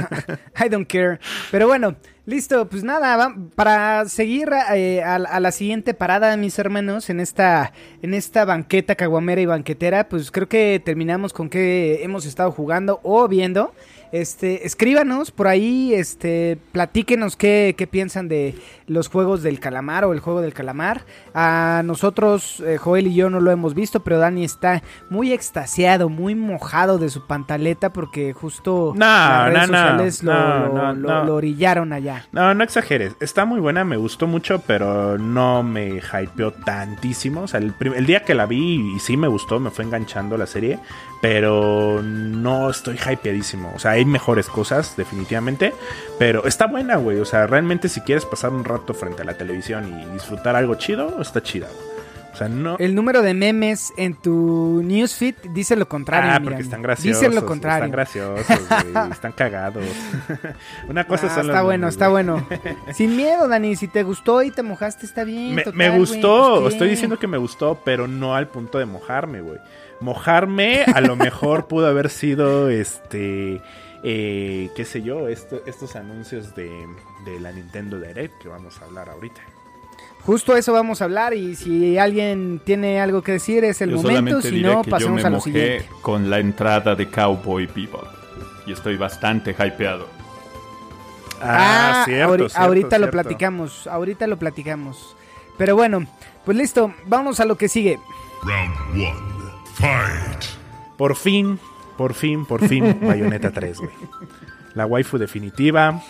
I 0.64 0.68
don't 0.68 0.86
care. 0.86 1.18
Pero 1.50 1.66
bueno, 1.66 1.96
listo, 2.24 2.68
pues 2.68 2.84
nada, 2.84 3.34
para 3.56 4.08
seguir 4.08 4.48
eh, 4.76 5.02
a, 5.02 5.16
a 5.16 5.40
la 5.40 5.50
siguiente 5.50 5.92
parada, 5.92 6.36
mis 6.36 6.56
hermanos, 6.60 7.10
en 7.10 7.18
esta, 7.18 7.72
en 8.00 8.14
esta 8.14 8.44
banqueta 8.44 8.94
caguamera 8.94 9.40
y 9.40 9.46
banquetera, 9.46 10.08
pues 10.08 10.30
creo 10.30 10.48
que 10.48 10.80
terminamos 10.84 11.32
con 11.32 11.48
qué 11.50 11.98
hemos 12.04 12.26
estado 12.26 12.52
jugando 12.52 13.00
o 13.02 13.26
viendo. 13.26 13.74
Este, 14.12 14.66
escríbanos 14.66 15.30
por 15.30 15.48
ahí, 15.48 15.92
este, 15.94 16.58
platíquenos 16.72 17.36
qué, 17.36 17.74
qué 17.76 17.86
piensan 17.86 18.28
de 18.28 18.54
los 18.86 19.08
juegos 19.08 19.42
del 19.42 19.58
calamar 19.60 20.04
o 20.04 20.12
el 20.12 20.20
juego 20.20 20.40
del 20.40 20.54
calamar. 20.54 21.02
A 21.34 21.82
nosotros, 21.84 22.60
eh, 22.64 22.78
Joel 22.78 23.08
y 23.08 23.14
yo 23.14 23.30
no 23.30 23.40
lo 23.40 23.50
hemos 23.50 23.74
visto, 23.74 24.00
pero 24.00 24.18
Dani 24.18 24.44
está 24.44 24.82
muy 25.10 25.32
extasiado, 25.32 26.08
muy 26.08 26.34
mojado 26.34 26.98
de 26.98 27.08
su 27.10 27.26
pantaleta 27.26 27.92
porque 27.92 28.32
justo 28.32 28.92
No, 28.94 29.04
las 29.04 29.46
redes 29.52 29.70
no, 29.70 29.76
sociales 29.78 30.22
lo, 30.22 30.92
no, 30.94 31.24
lo- 31.24 31.34
orillaron 31.34 31.92
allá. 31.92 32.26
No, 32.32 32.54
no 32.54 32.64
exageres. 32.64 33.14
Está 33.20 33.44
muy 33.44 33.60
buena, 33.60 33.84
me 33.84 33.96
gustó 33.96 34.26
mucho, 34.26 34.62
pero 34.66 35.18
no 35.18 35.62
me 35.62 35.96
hypeó 36.00 36.52
tantísimo. 36.52 37.42
O 37.42 37.48
sea, 37.48 37.60
el, 37.60 37.74
el 37.94 38.06
día 38.06 38.24
que 38.24 38.34
la 38.34 38.46
vi 38.46 38.94
y 38.96 38.98
sí 39.00 39.16
me 39.16 39.28
gustó, 39.28 39.60
me 39.60 39.70
fue 39.70 39.84
enganchando 39.84 40.36
la 40.38 40.46
serie, 40.46 40.78
pero 41.20 42.02
no 42.02 42.70
estoy 42.70 42.96
hypeadísimo. 42.96 43.72
O 43.74 43.78
sea, 43.78 43.95
hay 43.96 44.04
mejores 44.04 44.46
cosas, 44.48 44.96
definitivamente, 44.96 45.72
pero 46.18 46.46
está 46.46 46.66
buena, 46.66 46.96
güey. 46.96 47.18
O 47.20 47.24
sea, 47.24 47.46
realmente 47.46 47.88
si 47.88 48.00
quieres 48.02 48.24
pasar 48.24 48.50
un 48.50 48.64
rato 48.64 48.94
frente 48.94 49.22
a 49.22 49.24
la 49.24 49.34
televisión 49.34 50.00
y 50.02 50.12
disfrutar 50.12 50.54
algo 50.56 50.74
chido, 50.76 51.20
está 51.20 51.42
chida, 51.42 51.66
güey. 51.66 51.96
O 52.32 52.38
sea, 52.38 52.50
no... 52.50 52.76
El 52.78 52.94
número 52.94 53.22
de 53.22 53.32
memes 53.32 53.94
en 53.96 54.14
tu 54.14 54.82
newsfeed 54.84 55.36
dice 55.54 55.74
lo 55.74 55.88
contrario. 55.88 56.32
Ah, 56.34 56.40
porque 56.44 56.60
están 56.60 56.82
graciosos. 56.82 57.22
Dice 57.22 57.34
lo 57.34 57.46
contrario. 57.46 57.86
Están 57.86 57.90
graciosos, 57.92 58.46
güey. 58.92 59.10
están 59.10 59.32
cagados. 59.32 59.84
Una 60.88 61.06
cosa 61.06 61.28
Ah, 61.28 61.30
son 61.30 61.46
los 61.46 61.54
está 61.56 61.62
bueno, 61.62 61.80
memes, 61.86 61.94
está 61.94 62.08
güey. 62.08 62.24
bueno. 62.24 62.46
Sin 62.92 63.16
miedo, 63.16 63.48
Dani. 63.48 63.74
Si 63.76 63.88
te 63.88 64.02
gustó 64.02 64.42
y 64.42 64.50
te 64.50 64.62
mojaste, 64.62 65.06
está 65.06 65.24
bien. 65.24 65.54
Me, 65.54 65.62
total, 65.62 65.78
me 65.78 65.88
güey, 65.88 65.98
gustó, 66.00 66.60
pues, 66.60 66.74
estoy 66.74 66.90
diciendo 66.90 67.18
que 67.18 67.26
me 67.26 67.38
gustó, 67.38 67.80
pero 67.86 68.06
no 68.06 68.34
al 68.34 68.48
punto 68.48 68.76
de 68.78 68.84
mojarme, 68.84 69.40
güey. 69.40 69.58
Mojarme 70.00 70.84
a 70.84 71.00
lo 71.00 71.16
mejor 71.16 71.68
pudo 71.68 71.86
haber 71.86 72.10
sido 72.10 72.68
este, 72.68 73.62
eh, 74.08 74.70
qué 74.76 74.84
sé 74.84 75.02
yo, 75.02 75.26
esto- 75.26 75.62
estos 75.66 75.96
anuncios 75.96 76.54
de, 76.54 76.70
de 77.24 77.40
la 77.40 77.50
Nintendo 77.50 77.98
Direct 77.98 78.40
que 78.40 78.48
vamos 78.48 78.80
a 78.80 78.84
hablar 78.84 79.08
ahorita. 79.08 79.40
Justo 80.20 80.56
eso 80.56 80.72
vamos 80.72 81.00
a 81.02 81.06
hablar 81.06 81.34
y 81.34 81.56
si 81.56 81.98
alguien 81.98 82.60
tiene 82.64 83.00
algo 83.00 83.22
que 83.22 83.32
decir 83.32 83.64
es 83.64 83.80
el 83.80 83.90
Yo 83.90 83.96
momento, 84.02 84.40
si 84.42 84.60
no 84.62 84.82
pasemos 84.84 85.24
a 85.24 85.30
lo 85.30 85.40
siguiente. 85.40 85.88
con 86.02 86.30
la 86.30 86.38
entrada 86.38 86.94
de 86.94 87.08
Cowboy 87.10 87.66
Bebop. 87.66 88.06
Y 88.66 88.72
estoy 88.72 88.96
bastante 88.96 89.50
hypeado. 89.52 90.06
Ah, 91.40 92.02
cierto, 92.06 92.32
ahori- 92.32 92.38
cierto, 92.48 92.58
ahorita 92.58 92.98
lo 92.98 93.10
platicamos, 93.10 93.86
ahorita 93.88 94.26
lo 94.28 94.36
platicamos. 94.38 95.16
Pero 95.58 95.74
bueno, 95.76 96.06
pues 96.44 96.56
listo, 96.56 96.92
vamos 97.06 97.40
a 97.40 97.44
lo 97.44 97.56
que 97.56 97.68
sigue. 97.68 97.98
Round 98.42 99.02
one. 99.02 99.14
Fight. 99.74 100.44
Por 100.96 101.14
fin, 101.16 101.58
por 101.96 102.14
fin, 102.14 102.46
por 102.46 102.66
fin, 102.66 102.98
Bayonetta 103.02 103.50
3, 103.50 103.78
güey. 103.78 103.90
La 104.74 104.86
waifu 104.86 105.18
definitiva. 105.18 106.02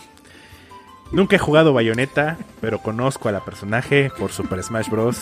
Nunca 1.13 1.37
he 1.37 1.39
jugado 1.39 1.73
Bayonetta, 1.73 2.37
pero 2.61 2.81
conozco 2.81 3.29
a 3.29 3.33
la 3.33 3.45
personaje 3.45 4.11
por 4.19 4.33
Super 4.33 4.63
Smash 4.63 4.89
Bros. 4.89 5.19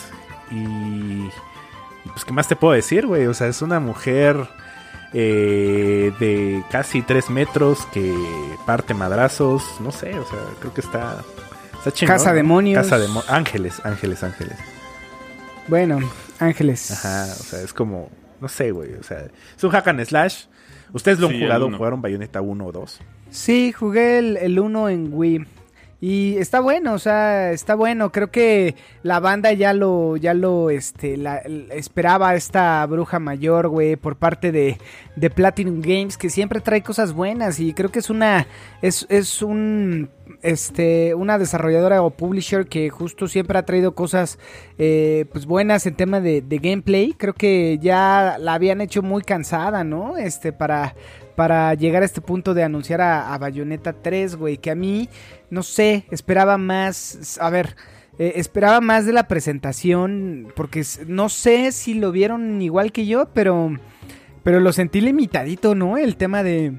Y. 0.51 1.29
Pues, 2.11 2.25
¿qué 2.25 2.33
más 2.33 2.49
te 2.49 2.57
puedo 2.57 2.75
decir, 2.75 3.07
güey? 3.07 3.27
O 3.27 3.35
sea, 3.35 3.49
es 3.49 3.61
una 3.63 3.81
mujer 3.81 4.37
eh, 5.13 6.13
de 6.19 6.63
casi 6.71 7.03
3 7.03 7.31
metros 7.31 7.87
que 7.93 8.15
parte 8.67 8.95
madrazos. 8.95 9.63
No 9.81 9.93
sé, 9.93 10.19
o 10.19 10.27
sea, 10.27 10.39
creo 10.61 10.73
que 10.73 10.81
está. 10.81 11.23
Está 11.79 11.93
chingón. 11.93 12.17
Casa 12.17 12.33
demonios. 12.33 12.83
Casa 12.83 12.99
de 12.99 13.09
Ángeles, 13.29 13.81
ángeles, 13.85 14.23
ángeles. 14.23 14.57
Bueno, 15.69 16.01
Ángeles. 16.39 16.91
Ajá, 16.91 17.25
o 17.25 17.43
sea, 17.43 17.61
es 17.61 17.73
como, 17.73 18.11
no 18.41 18.49
sé, 18.49 18.71
güey, 18.73 18.95
o 18.95 19.03
sea, 19.03 19.27
es 19.57 19.65
un 19.65 19.71
hack 19.71 19.89
and 19.89 20.05
slash. 20.05 20.45
¿Ustedes 20.95 21.19
lo 21.19 21.27
han 21.27 21.35
Sí, 21.35 21.41
jugado? 21.43 21.67
uno. 21.67 21.77
¿Jugaron 21.77 22.01
Bayonetta 22.01 22.41
1 22.41 22.65
o 22.67 22.73
2? 22.73 23.01
Sí, 23.29 23.73
jugué 23.73 24.19
el, 24.19 24.37
el 24.39 24.59
1 24.59 24.89
en 24.89 25.11
Wii. 25.13 25.45
Y 26.01 26.37
está 26.37 26.61
bueno, 26.61 26.93
o 26.93 26.99
sea, 26.99 27.53
está 27.53 27.75
bueno. 27.75 28.13
Creo 28.13 28.31
que 28.31 28.75
la 29.03 29.21
banda 29.21 29.53
ya 29.55 29.73
lo, 29.73 30.17
ya 30.19 30.35
lo, 30.35 30.69
este, 30.69 31.17
la, 31.17 31.39
esperaba 31.39 32.35
esta 32.35 32.85
bruja 32.87 33.19
mayor, 33.19 33.69
güey, 33.69 33.97
por 33.97 34.17
parte 34.17 34.53
de, 34.53 34.77
de 35.17 35.31
Platinum 35.31 35.81
Games, 35.81 36.19
que 36.19 36.29
siempre 36.29 36.61
trae 36.61 36.83
cosas 36.83 37.15
buenas. 37.15 37.59
Y 37.59 37.73
creo 37.73 37.91
que 37.91 38.01
es 38.01 38.11
una, 38.11 38.47
es, 38.83 39.07
es 39.09 39.41
un, 39.41 40.11
este, 40.45 41.15
una 41.15 41.39
desarrolladora 41.39 42.03
o 42.03 42.11
publisher 42.11 42.67
que 42.67 42.91
justo 42.91 43.29
siempre 43.29 43.59
ha 43.59 43.65
traído 43.65 43.95
cosas 43.95 44.39
eh, 44.77 45.25
pues 45.33 45.47
buenas 45.47 45.87
en 45.87 45.95
tema 45.95 46.21
de, 46.21 46.45
gameplay. 46.63 47.15
Creo 47.15 47.33
que 47.33 47.79
ya 47.81 48.37
la 48.39 48.53
habían 48.53 48.83
hecho 48.83 49.01
muy 49.01 49.23
cansada, 49.23 49.85
¿no? 49.85 50.19
Este, 50.19 50.53
para, 50.53 50.95
para 51.35 51.73
llegar 51.73 52.03
a 52.03 52.05
este 52.05 52.21
punto 52.21 52.53
de 52.53 52.63
anunciar 52.63 53.01
a, 53.01 53.33
a 53.33 53.39
Bayonetta 53.39 53.95
3, 53.95 54.37
güey. 54.37 54.59
Que 54.59 54.71
a 54.71 54.75
mí, 54.75 55.09
no 55.49 55.63
sé, 55.63 56.05
esperaba 56.11 56.59
más. 56.59 57.39
A 57.41 57.49
ver, 57.49 57.75
eh, 58.19 58.35
esperaba 58.37 58.83
más 58.83 59.07
de 59.07 59.15
la 59.15 59.27
presentación. 59.27 60.53
Porque 60.55 60.85
no 61.07 61.31
sé 61.31 61.73
si 61.73 61.95
lo 61.95 62.13
vieron 62.13 62.61
igual 62.61 62.93
que 62.93 63.07
yo, 63.07 63.31
pero. 63.33 63.79
Pero 64.43 64.61
lo 64.61 64.75
sentí 64.75 65.01
limitadito, 65.01 65.75
¿no? 65.75 65.97
El 65.97 66.17
tema 66.17 66.43
de. 66.43 66.75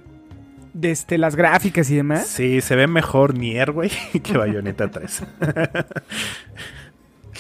De 0.78 0.92
este, 0.92 1.18
las 1.18 1.38
gráficas 1.38 1.90
y 1.90 1.96
demás. 1.96 2.28
Sí, 2.28 2.60
se 2.60 2.76
ve 2.76 2.86
mejor 2.88 3.34
Nier, 3.38 3.72
güey, 3.72 3.90
que 4.24 4.38
Bayonetta 4.38 4.92
3. 4.92 5.24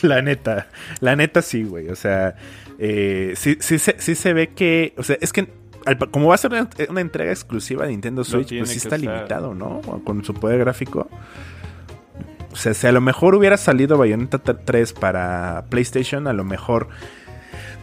la 0.02 0.22
neta, 0.22 0.68
la 1.00 1.16
neta 1.16 1.42
sí, 1.42 1.64
güey. 1.64 1.90
O 1.90 1.96
sea, 1.96 2.36
eh, 2.80 3.34
sí, 3.36 3.58
sí, 3.60 3.80
se- 3.80 3.96
sí 4.00 4.16
se 4.16 4.34
ve 4.34 4.50
que, 4.50 4.94
o 4.98 5.04
sea, 5.04 5.18
es 5.20 5.34
que 5.34 5.48
al- 5.86 5.98
como 6.12 6.28
va 6.30 6.36
a 6.36 6.38
ser 6.38 6.52
una, 6.52 6.70
una 6.90 7.02
entrega 7.02 7.32
exclusiva 7.32 7.86
de 7.86 7.92
Nintendo 7.92 8.24
Switch, 8.24 8.50
pues 8.58 8.70
sí 8.70 8.78
está 8.78 8.96
estar. 8.96 9.00
limitado, 9.00 9.54
¿no? 9.54 9.82
Con 10.04 10.24
su 10.24 10.34
poder 10.34 10.60
gráfico. 10.60 11.10
O 12.52 12.56
sea, 12.56 12.74
si 12.74 12.88
a 12.88 12.92
lo 12.94 13.02
mejor 13.02 13.36
hubiera 13.36 13.58
salido 13.58 13.98
Bayonetta 13.98 14.38
3 14.40 14.94
para 14.94 15.66
PlayStation, 15.70 16.28
a 16.28 16.34
lo 16.34 16.46
mejor, 16.46 16.88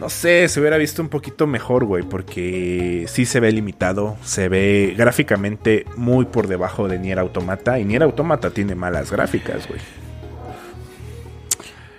no 0.03 0.09
sé, 0.09 0.49
se 0.49 0.59
hubiera 0.59 0.75
visto 0.75 1.01
un 1.01 1.07
poquito 1.07 1.47
mejor, 1.47 1.85
güey, 1.85 2.03
porque 2.03 3.05
sí 3.07 3.25
se 3.25 3.39
ve 3.39 3.53
limitado, 3.53 4.17
se 4.21 4.49
ve 4.49 4.95
gráficamente 4.97 5.85
muy 5.95 6.25
por 6.25 6.47
debajo 6.47 6.89
de 6.89 6.99
Nier 6.99 7.19
Automata, 7.19 7.79
y 7.79 7.85
Nier 7.85 8.03
Automata 8.03 8.49
tiene 8.49 8.75
malas 8.75 9.09
gráficas, 9.09 9.65
güey. 9.65 9.79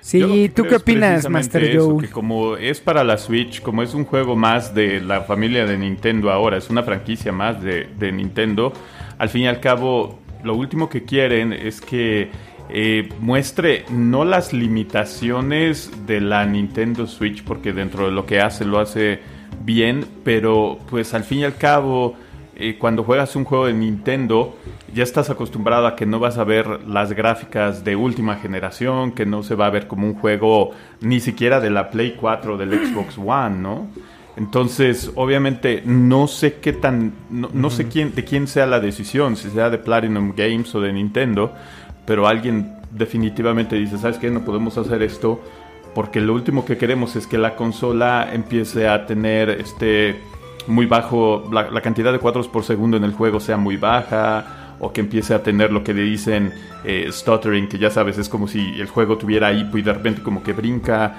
Sí, 0.03 0.53
¿tú 0.55 0.65
qué 0.65 0.77
opinas, 0.77 1.31
Master 1.31 1.65
eso, 1.65 1.93
Joe? 1.93 2.05
que 2.05 2.11
como 2.11 2.59
es 2.59 2.79
para 2.79 3.05
la 3.05 3.17
Switch, 3.17 3.63
como 3.63 3.83
es 3.83 3.95
un 3.95 4.05
juego 4.05 4.37
más 4.37 4.75
de 4.75 5.01
la 5.01 5.23
familia 5.23 5.65
de 5.65 5.79
Nintendo 5.79 6.31
ahora, 6.31 6.59
es 6.59 6.69
una 6.69 6.83
franquicia 6.83 7.33
más 7.33 7.63
de, 7.63 7.89
de 7.99 8.13
Nintendo, 8.13 8.75
al 9.17 9.31
fin 9.31 9.45
y 9.45 9.47
al 9.47 9.61
cabo, 9.61 10.19
lo 10.43 10.55
último 10.55 10.91
que 10.91 11.05
quieren 11.05 11.55
es 11.55 11.81
que 11.81 12.31
eh, 12.77 13.09
muestre 13.21 13.85
no 13.89 14.25
las 14.25 14.53
limitaciones 14.53 15.93
de 16.07 16.21
la 16.21 16.45
Nintendo 16.45 17.07
Switch, 17.07 17.45
porque 17.45 17.73
dentro 17.73 18.07
de 18.07 18.11
lo 18.11 18.27
que 18.27 18.41
hace 18.41 18.65
lo 18.65 18.81
hace 18.81 19.21
bien, 19.65 20.05
pero 20.25 20.81
pues 20.91 21.15
al 21.15 21.23
fin 21.23 21.39
y 21.39 21.45
al 21.45 21.55
cabo 21.55 22.17
eh, 22.57 22.77
cuando 22.79 23.05
juegas 23.05 23.37
un 23.37 23.45
juego 23.45 23.67
de 23.67 23.75
Nintendo, 23.75 24.57
ya 24.93 25.05
estás 25.05 25.31
acostumbrado 25.31 25.87
a 25.87 25.95
que 25.95 26.05
no 26.05 26.19
vas 26.19 26.37
a 26.37 26.43
ver 26.43 26.87
las 26.87 27.13
gráficas 27.13 27.85
de 27.85 27.95
última 27.95 28.37
generación, 28.37 29.13
que 29.13 29.25
no 29.25 29.45
se 29.45 29.55
va 29.55 29.67
a 29.67 29.71
ver 29.71 29.87
como 29.87 30.09
un 30.09 30.15
juego 30.15 30.71
ni 31.01 31.21
siquiera 31.21 31.61
de 31.61 31.71
la 31.71 31.91
Play 31.91 32.17
4 32.21 32.55
o 32.55 32.57
del 32.57 32.71
Xbox 32.73 33.19
One, 33.19 33.57
¿no? 33.57 33.87
Entonces, 34.37 35.13
obviamente, 35.15 35.83
no 35.85 36.27
sé 36.27 36.55
qué 36.55 36.73
tan. 36.73 37.13
No, 37.31 37.51
no 37.53 37.71
sé 37.71 37.87
quién, 37.87 38.15
de 38.15 38.25
quién 38.25 38.49
sea 38.49 38.67
la 38.67 38.81
decisión, 38.81 39.37
si 39.37 39.49
sea 39.51 39.71
de 39.71 39.79
Platinum 39.79 40.33
Games 40.37 40.75
o 40.75 40.81
de 40.81 40.93
Nintendo, 40.93 41.55
pero 42.07 42.27
alguien 42.27 42.77
definitivamente 42.91 43.77
dice: 43.77 43.99
¿Sabes 43.99 44.19
qué? 44.19 44.31
No 44.31 44.45
podemos 44.45 44.79
hacer 44.79 45.03
esto 45.03 45.41
porque 45.95 46.21
lo 46.21 46.35
último 46.35 46.65
que 46.65 46.77
queremos 46.77 47.15
es 47.17 47.27
que 47.27 47.39
la 47.39 47.55
consola 47.55 48.29
empiece 48.33 48.89
a 48.89 49.07
tener 49.07 49.49
este 49.49 50.21
muy 50.67 50.87
bajo, 50.87 51.49
la, 51.53 51.81
cantidad 51.81 52.13
de 52.13 52.19
cuadros 52.19 52.49
por 52.49 52.65
segundo 52.65 52.97
en 52.97 53.05
el 53.05 53.13
juego 53.13 53.39
sea 53.39 53.57
muy 53.57 53.77
baja, 53.77 54.77
o 54.81 54.93
que 54.93 55.03
empiece 55.03 55.35
a 55.35 55.43
tener 55.43 55.71
lo 55.71 55.85
que 55.85 55.95
le 55.95 56.03
dicen 56.03 56.53
eh, 56.85 57.09
stuttering, 57.11 57.69
que 57.69 57.79
ya 57.79 57.91
sabes, 57.91 58.19
es 58.19 58.29
como 58.29 58.49
si 58.49 58.81
el 58.81 58.89
juego 58.89 59.19
tuviera 59.19 59.53
hipo 59.53 59.79
y 59.79 59.83
de 59.83 59.93
repente 59.93 60.23
como 60.23 60.43
que 60.43 60.53
brinca, 60.53 61.17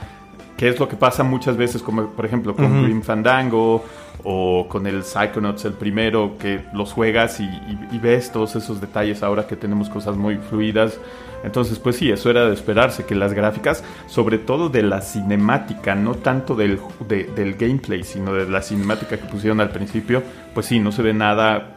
que 0.58 0.70
es 0.70 0.80
lo 0.80 0.88
que 0.88 0.96
pasa 0.96 1.24
muchas 1.24 1.58
veces, 1.58 1.82
como 1.82 2.08
por 2.12 2.26
ejemplo 2.26 2.56
con 2.56 2.84
Grim 2.84 3.02
Fandango 3.02 3.84
o 4.24 4.68
con 4.70 4.88
el 4.88 5.04
Psychonauts, 5.04 5.66
el 5.66 5.74
primero, 5.74 6.38
que 6.40 6.62
los 6.74 6.94
juegas 6.94 7.40
y, 7.40 7.44
y- 7.44 7.88
y 7.92 8.00
ves 8.00 8.32
todos 8.32 8.56
esos 8.56 8.80
detalles 8.82 9.22
ahora 9.22 9.46
que 9.48 9.56
tenemos 9.56 9.90
cosas 9.90 10.16
muy 10.16 10.38
fluidas. 10.38 10.98
Entonces, 11.44 11.78
pues 11.78 11.98
sí, 11.98 12.10
eso 12.10 12.32
era 12.32 12.46
de 12.48 12.54
esperarse, 12.56 13.06
que 13.06 13.14
las 13.14 13.34
gráficas, 13.34 13.84
sobre 14.08 14.40
todo 14.40 14.70
de 14.70 14.82
la 14.82 15.02
cinemática, 15.02 15.94
no 15.94 16.16
tanto 16.16 16.56
del, 16.56 16.80
de- 17.08 17.26
del 17.36 17.54
gameplay, 17.56 18.04
sino 18.04 18.34
de 18.34 18.50
la 18.50 18.64
cinemática 18.64 19.18
que 19.18 19.26
pusieron 19.28 19.60
al 19.62 19.70
principio, 19.70 20.24
pues 20.56 20.66
sí, 20.66 20.80
no 20.80 20.92
se 20.92 21.04
ve 21.04 21.14
nada, 21.14 21.76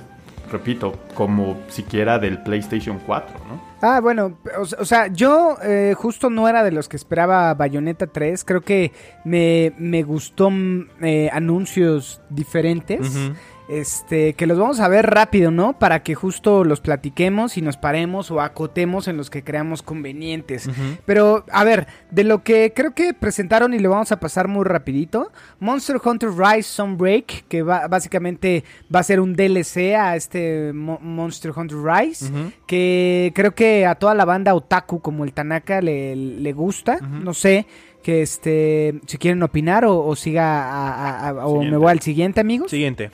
repito, 0.51 0.93
como 1.15 1.57
siquiera 1.69 2.19
del 2.19 2.43
PlayStation 2.43 2.99
4, 3.07 3.35
¿no? 3.49 3.69
Ah, 3.81 4.01
bueno, 4.01 4.39
o, 4.59 4.63
o 4.63 4.85
sea, 4.85 5.07
yo 5.07 5.57
eh, 5.63 5.95
justo 5.97 6.31
no 6.31 6.49
era 6.49 6.65
de 6.65 6.73
los 6.73 6.89
que 6.89 6.97
esperaba 6.97 7.55
Bayonetta 7.55 8.09
3. 8.09 8.45
Creo 8.45 8.61
que 8.61 8.93
me, 9.25 9.73
me 9.79 10.03
gustó 10.03 10.51
mm, 10.51 10.87
eh, 11.03 11.31
anuncios 11.33 12.21
diferentes. 12.29 13.31
Este, 13.69 14.33
que 14.33 14.47
los 14.47 14.59
vamos 14.59 14.81
a 14.81 14.89
ver 14.89 15.05
rápido, 15.11 15.51
¿no? 15.51 15.79
Para 15.79 16.03
que 16.03 16.15
justo 16.15 16.65
los 16.65 16.81
platiquemos 16.81 17.59
y 17.59 17.63
nos 17.63 17.77
paremos 17.77 18.31
o 18.31 18.41
acotemos 18.41 19.09
en 19.09 19.19
los 19.19 19.29
que 19.29 19.45
creamos 19.45 19.83
convenientes. 19.83 20.71
Pero, 21.05 21.45
a 21.53 21.65
ver, 21.65 21.87
de 22.11 22.25
lo 22.25 22.43
que 22.43 22.73
creo 22.75 22.95
que 22.95 23.13
presentaron 23.13 23.75
y 23.75 23.79
lo 23.79 23.91
vamos 23.91 24.11
a 24.11 24.19
pasar 24.21 24.49
muy 24.49 24.65
rapidito. 24.65 25.31
Monster 25.61 25.97
Hunter 26.03 26.31
Rise 26.31 26.63
Sunbreak, 26.63 27.45
que 27.49 27.63
va, 27.63 27.87
básicamente 27.89 28.65
va 28.95 29.01
a 29.01 29.03
ser 29.03 29.21
un 29.21 29.35
DLC 29.35 29.95
a 29.95 30.17
este 30.17 30.73
Mo- 30.73 30.99
Monster 31.03 31.53
Hunter 31.55 31.77
Rise, 31.77 32.31
que 32.67 33.33
creo 33.35 33.55
que 33.55 33.85
a 33.85 33.97
toda 33.97 34.15
la 34.15 34.25
banda 34.25 34.55
otaku 34.55 35.01
como 35.01 35.25
el 35.25 35.35
Tanaka 35.35 35.83
le, 35.83 36.17
le 36.17 36.53
gusta. 36.55 36.99
No 37.03 37.35
sé, 37.35 37.67
que 38.03 38.23
este, 38.23 38.99
si 39.07 39.19
quieren 39.19 39.43
opinar 39.43 39.85
o, 39.85 39.99
o 40.07 40.17
siga 40.17 40.65
a- 40.71 41.27
a- 41.27 41.29
a- 41.29 41.47
o 41.47 41.63
me 41.63 41.77
voy 41.77 41.91
al 41.91 42.01
siguiente, 42.01 42.41
amigos. 42.41 42.71
Siguiente. 42.71 43.11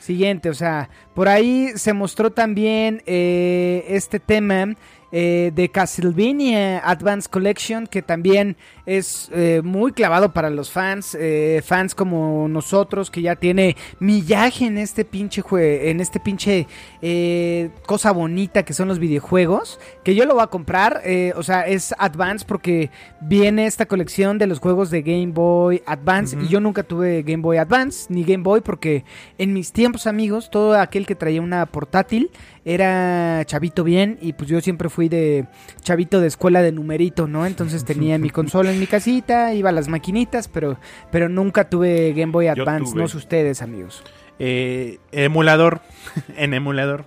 Siguiente, 0.00 0.50
o 0.50 0.54
sea, 0.54 0.88
por 1.14 1.28
ahí 1.28 1.70
se 1.76 1.92
mostró 1.92 2.30
también 2.30 3.02
eh, 3.06 3.84
este 3.88 4.20
tema 4.20 4.74
eh, 5.12 5.50
de 5.54 5.68
Castlevania 5.70 6.78
Advance 6.88 7.28
Collection, 7.28 7.86
que 7.86 8.02
también 8.02 8.56
es 8.86 9.30
eh, 9.32 9.60
muy 9.62 9.92
clavado 9.92 10.32
para 10.32 10.50
los 10.50 10.70
fans, 10.70 11.16
eh, 11.18 11.62
fans 11.64 11.94
como 11.94 12.48
nosotros, 12.48 13.10
que 13.10 13.22
ya 13.22 13.36
tiene 13.36 13.76
millaje 13.98 14.66
en 14.66 14.78
este 14.78 15.04
pinche 15.04 15.42
jue- 15.42 15.88
en 15.90 16.00
este 16.00 16.20
pinche 16.20 16.66
eh, 17.02 17.70
cosa 17.86 18.12
bonita 18.12 18.64
que 18.64 18.72
son 18.72 18.88
los 18.88 18.98
videojuegos, 18.98 19.78
que 20.04 20.14
yo 20.14 20.24
lo 20.24 20.34
voy 20.34 20.42
a 20.42 20.48
comprar, 20.48 21.02
o 21.36 21.42
sea, 21.42 21.62
es 21.66 21.94
Advance 21.98 22.44
porque 22.46 22.90
viene 23.20 23.66
esta 23.66 23.86
colección 23.86 24.38
de 24.38 24.46
los 24.46 24.58
juegos 24.58 24.90
de 24.90 25.02
Game 25.02 25.28
Boy 25.32 25.82
Advance 25.86 26.36
y 26.40 26.48
yo 26.48 26.60
nunca 26.60 26.82
tuve 26.82 27.22
Game 27.22 27.42
Boy 27.42 27.58
Advance 27.58 28.06
ni 28.08 28.24
Game 28.24 28.42
Boy 28.42 28.60
porque 28.60 29.04
en 29.38 29.52
mis 29.52 29.72
tiempos 29.72 30.06
amigos 30.06 30.50
todo 30.50 30.78
aquel 30.78 31.06
que 31.06 31.14
traía 31.14 31.40
una 31.42 31.66
portátil 31.66 32.30
era 32.64 33.42
chavito 33.46 33.84
bien 33.84 34.18
y 34.20 34.32
pues 34.34 34.48
yo 34.50 34.60
siempre 34.60 34.88
fui 34.88 35.08
de 35.08 35.46
chavito 35.80 36.20
de 36.20 36.28
escuela 36.28 36.62
de 36.62 36.72
numerito, 36.72 37.26
¿no? 37.26 37.46
Entonces 37.46 37.84
tenía 37.84 38.18
mi 38.18 38.30
consola 38.30 38.72
en 38.72 38.80
mi 38.80 38.86
casita, 38.86 39.54
iba 39.54 39.70
a 39.70 39.72
las 39.72 39.88
maquinitas, 39.88 40.48
pero 40.48 40.78
pero 41.10 41.28
nunca 41.28 41.68
tuve 41.68 42.12
Game 42.12 42.32
Boy 42.32 42.48
Advance, 42.48 42.94
no 42.94 43.08
sé 43.08 43.16
ustedes, 43.16 43.62
amigos. 43.62 44.02
Eh, 44.38 44.98
emulador. 45.12 45.80
en 46.36 46.54
emulador. 46.54 47.04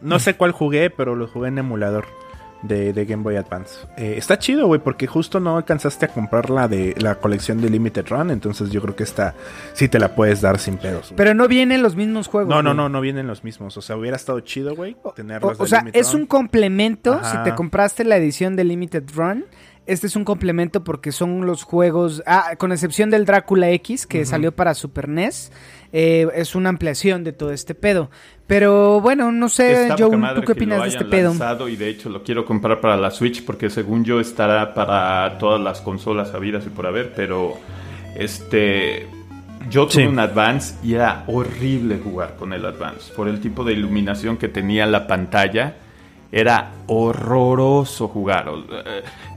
No 0.00 0.18
sé 0.18 0.34
cuál 0.34 0.52
jugué, 0.52 0.90
pero 0.90 1.14
lo 1.14 1.26
jugué 1.26 1.48
en 1.48 1.58
emulador 1.58 2.04
de, 2.64 2.92
de 2.92 3.04
Game 3.04 3.22
Boy 3.22 3.36
Advance. 3.36 3.74
Eh, 3.96 4.14
está 4.16 4.38
chido, 4.38 4.66
güey, 4.66 4.80
porque 4.80 5.06
justo 5.06 5.40
no 5.40 5.56
alcanzaste 5.56 6.06
a 6.06 6.08
comprar 6.08 6.50
la 6.50 6.66
de 6.68 6.94
la 6.98 7.16
colección 7.16 7.60
de 7.60 7.70
Limited 7.70 8.06
Run. 8.08 8.30
Entonces 8.30 8.70
yo 8.70 8.80
creo 8.82 8.96
que 8.96 9.02
esta 9.04 9.34
sí 9.74 9.88
te 9.88 9.98
la 9.98 10.14
puedes 10.14 10.40
dar 10.40 10.58
sin 10.58 10.76
pedos. 10.78 11.12
Pero 11.16 11.34
no 11.34 11.46
vienen 11.48 11.82
los 11.82 11.96
mismos 11.96 12.28
juegos. 12.28 12.48
no, 12.50 12.62
no, 12.62 12.74
no, 12.74 12.88
no 12.88 13.00
vienen 13.00 13.26
los 13.26 13.44
mismos. 13.44 13.76
O 13.76 13.82
sea, 13.82 13.96
hubiera 13.96 14.16
estado 14.16 14.40
chido, 14.40 14.74
güey, 14.74 14.96
O, 15.02 15.12
tenerlos 15.12 15.58
o 15.60 15.62
de 15.64 15.68
sea, 15.68 15.78
Limited 15.80 16.00
es 16.00 16.12
Run. 16.12 16.20
un 16.22 16.26
complemento 16.26 17.12
Ajá. 17.14 17.30
si 17.44 17.50
te 17.50 17.54
compraste 17.54 18.04
la 18.04 18.16
edición 18.16 18.56
de 18.56 18.64
Limited 18.64 19.04
Run. 19.14 19.44
Este 19.86 20.06
es 20.06 20.16
un 20.16 20.24
complemento 20.24 20.82
porque 20.82 21.12
son 21.12 21.46
los 21.46 21.62
juegos, 21.62 22.22
ah, 22.26 22.52
con 22.56 22.72
excepción 22.72 23.10
del 23.10 23.26
Drácula 23.26 23.70
X 23.70 24.06
que 24.06 24.24
salió 24.24 24.52
para 24.52 24.72
Super 24.74 25.08
NES, 25.10 25.52
eh, 25.92 26.26
es 26.34 26.54
una 26.54 26.70
ampliación 26.70 27.22
de 27.22 27.32
todo 27.34 27.52
este 27.52 27.74
pedo. 27.74 28.10
Pero 28.46 29.00
bueno, 29.02 29.30
no 29.30 29.48
sé, 29.50 29.82
Está 29.82 29.96
Joe, 29.98 30.10
¿tú 30.34 30.40
qué 30.40 30.40
que 30.40 30.46
lo 30.46 30.52
opinas 30.52 30.82
de 30.82 30.88
este 30.88 31.04
pedo? 31.04 31.28
lanzado 31.30 31.68
y 31.68 31.76
de 31.76 31.88
hecho 31.88 32.08
lo 32.08 32.22
quiero 32.22 32.44
comprar 32.46 32.80
para 32.80 32.96
la 32.96 33.10
Switch 33.10 33.44
porque 33.44 33.68
según 33.68 34.04
yo 34.04 34.20
estará 34.20 34.72
para 34.72 35.36
todas 35.38 35.60
las 35.60 35.80
consolas 35.82 36.32
habidas 36.34 36.64
y 36.66 36.70
por 36.70 36.86
haber, 36.86 37.12
pero 37.14 37.54
este 38.16 39.06
yo 39.70 39.86
tuve 39.86 40.02
Sí. 40.02 40.06
un 40.08 40.18
Advance 40.18 40.76
y 40.82 40.94
era 40.94 41.24
horrible 41.26 41.98
jugar 42.02 42.36
con 42.36 42.52
el 42.52 42.64
Advance 42.64 43.12
por 43.14 43.28
el 43.28 43.40
tipo 43.40 43.64
de 43.64 43.72
iluminación 43.74 44.36
que 44.38 44.48
tenía 44.48 44.86
la 44.86 45.06
pantalla. 45.06 45.76
Era 46.32 46.72
horroroso 46.88 48.08
jugar. 48.08 48.46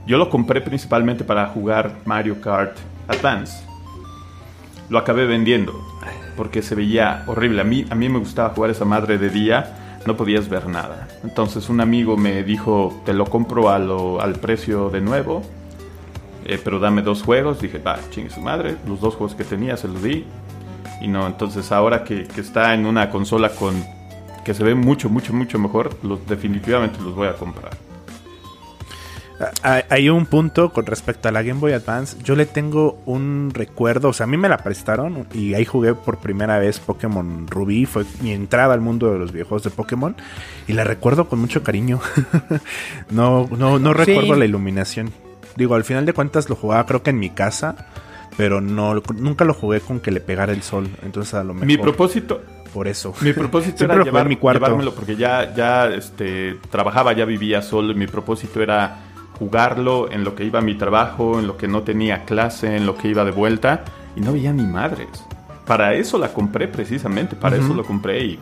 Yo 0.08 0.16
lo 0.16 0.30
compré 0.30 0.62
principalmente 0.62 1.22
para 1.22 1.48
jugar 1.48 1.98
Mario 2.06 2.40
Kart 2.40 2.74
Advance. 3.08 3.62
Lo 4.88 4.96
acabé 4.96 5.26
vendiendo 5.26 5.74
porque 6.34 6.62
se 6.62 6.74
veía 6.74 7.24
horrible. 7.26 7.60
A 7.60 7.64
mí, 7.64 7.84
a 7.90 7.94
mí 7.94 8.08
me 8.08 8.18
gustaba 8.18 8.54
jugar 8.54 8.70
esa 8.70 8.86
madre 8.86 9.18
de 9.18 9.28
día. 9.28 10.00
no 10.06 10.16
podías 10.16 10.48
ver 10.48 10.66
nada. 10.66 11.08
Entonces 11.24 11.68
un 11.68 11.82
amigo 11.82 12.16
me 12.16 12.42
dijo, 12.42 13.02
te 13.04 13.12
lo 13.12 13.26
compro 13.26 13.68
al 13.68 14.32
precio 14.40 14.88
de 14.88 15.02
nuevo, 15.02 15.42
eh, 16.46 16.58
pero 16.64 16.78
dame 16.78 17.02
dos 17.02 17.22
juegos. 17.22 17.60
Dije, 17.60 17.78
va, 17.78 17.98
chingue 18.08 18.30
su 18.30 18.40
madre, 18.40 18.76
los 18.86 19.02
dos 19.02 19.14
juegos 19.14 19.36
que 19.36 19.44
tenía 19.44 19.76
se 19.76 19.88
los 19.88 20.02
di. 20.02 20.24
Y 21.02 21.08
no, 21.08 21.26
entonces 21.26 21.70
ahora 21.70 22.02
que, 22.02 22.24
que 22.24 22.40
está 22.40 22.72
en 22.72 22.86
una 22.86 23.10
consola 23.10 23.50
con 23.50 23.74
que 24.42 24.54
se 24.54 24.64
ve 24.64 24.74
mucho, 24.74 25.10
mucho, 25.10 25.34
mucho 25.34 25.58
mejor, 25.58 25.98
los, 26.02 26.26
definitivamente 26.26 26.98
los 27.02 27.14
voy 27.14 27.28
a 27.28 27.34
comprar. 27.34 27.87
Hay 29.62 30.08
un 30.08 30.26
punto 30.26 30.72
con 30.72 30.84
respecto 30.86 31.28
a 31.28 31.32
la 31.32 31.42
Game 31.42 31.60
Boy 31.60 31.72
Advance. 31.72 32.16
Yo 32.24 32.34
le 32.34 32.44
tengo 32.46 32.98
un 33.06 33.50
recuerdo. 33.54 34.08
O 34.08 34.12
sea, 34.12 34.24
a 34.24 34.26
mí 34.26 34.36
me 34.36 34.48
la 34.48 34.58
prestaron 34.58 35.26
y 35.32 35.54
ahí 35.54 35.64
jugué 35.64 35.94
por 35.94 36.18
primera 36.18 36.58
vez 36.58 36.80
Pokémon 36.80 37.46
Rubí. 37.46 37.86
Fue 37.86 38.04
mi 38.20 38.32
entrada 38.32 38.74
al 38.74 38.80
mundo 38.80 39.12
de 39.12 39.18
los 39.18 39.30
videojuegos 39.32 39.62
de 39.62 39.70
Pokémon. 39.70 40.16
Y 40.66 40.72
la 40.72 40.82
recuerdo 40.84 41.28
con 41.28 41.38
mucho 41.38 41.62
cariño. 41.62 42.00
no, 43.10 43.48
no, 43.56 43.78
no 43.78 43.94
recuerdo 43.94 44.34
la 44.34 44.44
iluminación. 44.44 45.12
Digo, 45.56 45.74
al 45.74 45.84
final 45.84 46.04
de 46.06 46.12
cuentas 46.12 46.48
lo 46.48 46.56
jugaba 46.56 46.84
creo 46.86 47.02
que 47.02 47.10
en 47.10 47.18
mi 47.18 47.30
casa. 47.30 47.86
Pero 48.36 48.60
no, 48.60 48.94
nunca 49.16 49.44
lo 49.44 49.52
jugué 49.54 49.80
con 49.80 49.98
que 50.00 50.10
le 50.12 50.20
pegara 50.20 50.52
el 50.52 50.62
sol. 50.62 50.88
Entonces 51.02 51.34
a 51.34 51.42
lo 51.42 51.54
mejor 51.54 51.66
Mi 51.66 51.76
propósito, 51.76 52.40
por 52.72 52.86
eso. 52.86 53.12
mi 53.20 53.32
propósito 53.32 53.84
era 53.84 53.96
llevar- 54.04 54.28
mi 54.28 54.36
cuarto. 54.36 54.60
llevármelo 54.64 54.94
porque 54.94 55.16
ya, 55.16 55.52
ya 55.54 55.86
este, 55.88 56.56
trabajaba, 56.70 57.12
ya 57.14 57.24
vivía 57.24 57.62
solo 57.62 57.90
y 57.92 57.96
mi 57.96 58.06
propósito 58.06 58.62
era 58.62 58.96
jugarlo 59.38 60.10
en 60.10 60.24
lo 60.24 60.34
que 60.34 60.44
iba 60.44 60.58
a 60.58 60.62
mi 60.62 60.74
trabajo, 60.74 61.38
en 61.38 61.46
lo 61.46 61.56
que 61.56 61.68
no 61.68 61.82
tenía 61.82 62.24
clase, 62.24 62.76
en 62.76 62.86
lo 62.86 62.96
que 62.96 63.08
iba 63.08 63.24
de 63.24 63.30
vuelta 63.30 63.84
y 64.16 64.20
no 64.20 64.32
veía 64.32 64.52
ni 64.52 64.64
madres. 64.64 65.08
Para 65.66 65.94
eso 65.94 66.18
la 66.18 66.32
compré 66.32 66.66
precisamente, 66.68 67.36
para 67.36 67.56
eso 67.56 67.74
lo 67.74 67.84
compré 67.84 68.24
y, 68.24 68.38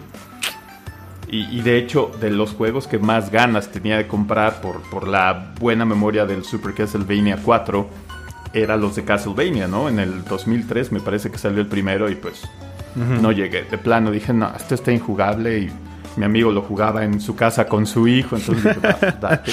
y, 1.29 1.59
y 1.59 1.61
de 1.61 1.77
hecho 1.79 2.11
de 2.21 2.31
los 2.31 2.53
juegos 2.53 2.87
que 2.87 2.99
más 2.99 3.31
ganas 3.31 3.69
tenía 3.69 3.97
de 3.97 4.07
comprar 4.07 4.61
por, 4.61 4.81
por 4.91 5.09
la 5.09 5.53
buena 5.59 5.85
memoria 5.85 6.25
del 6.25 6.45
Super 6.45 6.73
Castlevania 6.73 7.39
4 7.43 7.89
era 8.53 8.77
los 8.77 8.95
de 8.97 9.05
Castlevania, 9.05 9.67
¿no? 9.67 9.89
En 9.89 9.99
el 9.99 10.25
2003 10.25 10.93
me 10.93 11.01
parece 11.01 11.31
que 11.31 11.37
salió 11.37 11.61
el 11.61 11.67
primero 11.67 12.09
y 12.09 12.15
pues 12.15 12.43
no 13.21 13.31
llegué. 13.33 13.65
De 13.65 13.77
plano 13.77 14.11
dije, 14.11 14.33
no, 14.33 14.51
esto 14.57 14.75
está 14.75 14.93
injugable 14.93 15.59
y 15.59 15.71
mi 16.17 16.25
amigo 16.25 16.51
lo 16.53 16.63
jugaba 16.63 17.05
en 17.05 17.21
su 17.21 17.37
casa 17.37 17.67
con 17.69 17.85
su 17.87 18.09
hijo, 18.09 18.37
entonces 18.37 18.65
dije, 18.65 18.79
"Va, 18.87 18.97
pues, 18.97 19.21
date", 19.21 19.53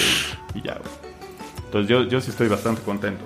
y 0.56 0.62
ya. 0.62 0.75
güey. 0.75 1.02
Entonces 1.73 1.89
yo, 1.89 2.03
yo 2.03 2.21
sí 2.21 2.29
estoy 2.29 2.47
bastante 2.49 2.83
contento. 2.83 3.25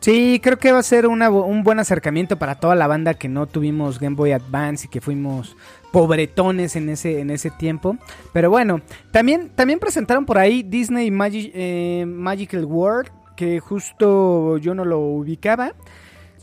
Sí, 0.00 0.38
creo 0.40 0.56
que 0.56 0.70
va 0.70 0.78
a 0.78 0.82
ser 0.84 1.08
una 1.08 1.28
un 1.30 1.64
buen 1.64 1.80
acercamiento 1.80 2.38
para 2.38 2.54
toda 2.54 2.76
la 2.76 2.86
banda 2.86 3.14
que 3.14 3.28
no 3.28 3.48
tuvimos 3.48 3.98
Game 3.98 4.14
Boy 4.14 4.30
Advance 4.30 4.86
y 4.86 4.88
que 4.88 5.00
fuimos 5.00 5.56
pobretones 5.90 6.76
en 6.76 6.88
ese, 6.90 7.18
en 7.18 7.28
ese 7.30 7.50
tiempo. 7.50 7.96
Pero 8.32 8.50
bueno, 8.50 8.80
también, 9.10 9.50
también 9.52 9.80
presentaron 9.80 10.26
por 10.26 10.38
ahí 10.38 10.62
Disney 10.62 11.10
Magi- 11.10 11.50
eh, 11.52 12.04
Magical 12.06 12.64
World, 12.66 13.10
que 13.34 13.58
justo 13.58 14.56
yo 14.58 14.72
no 14.76 14.84
lo 14.84 15.00
ubicaba. 15.00 15.72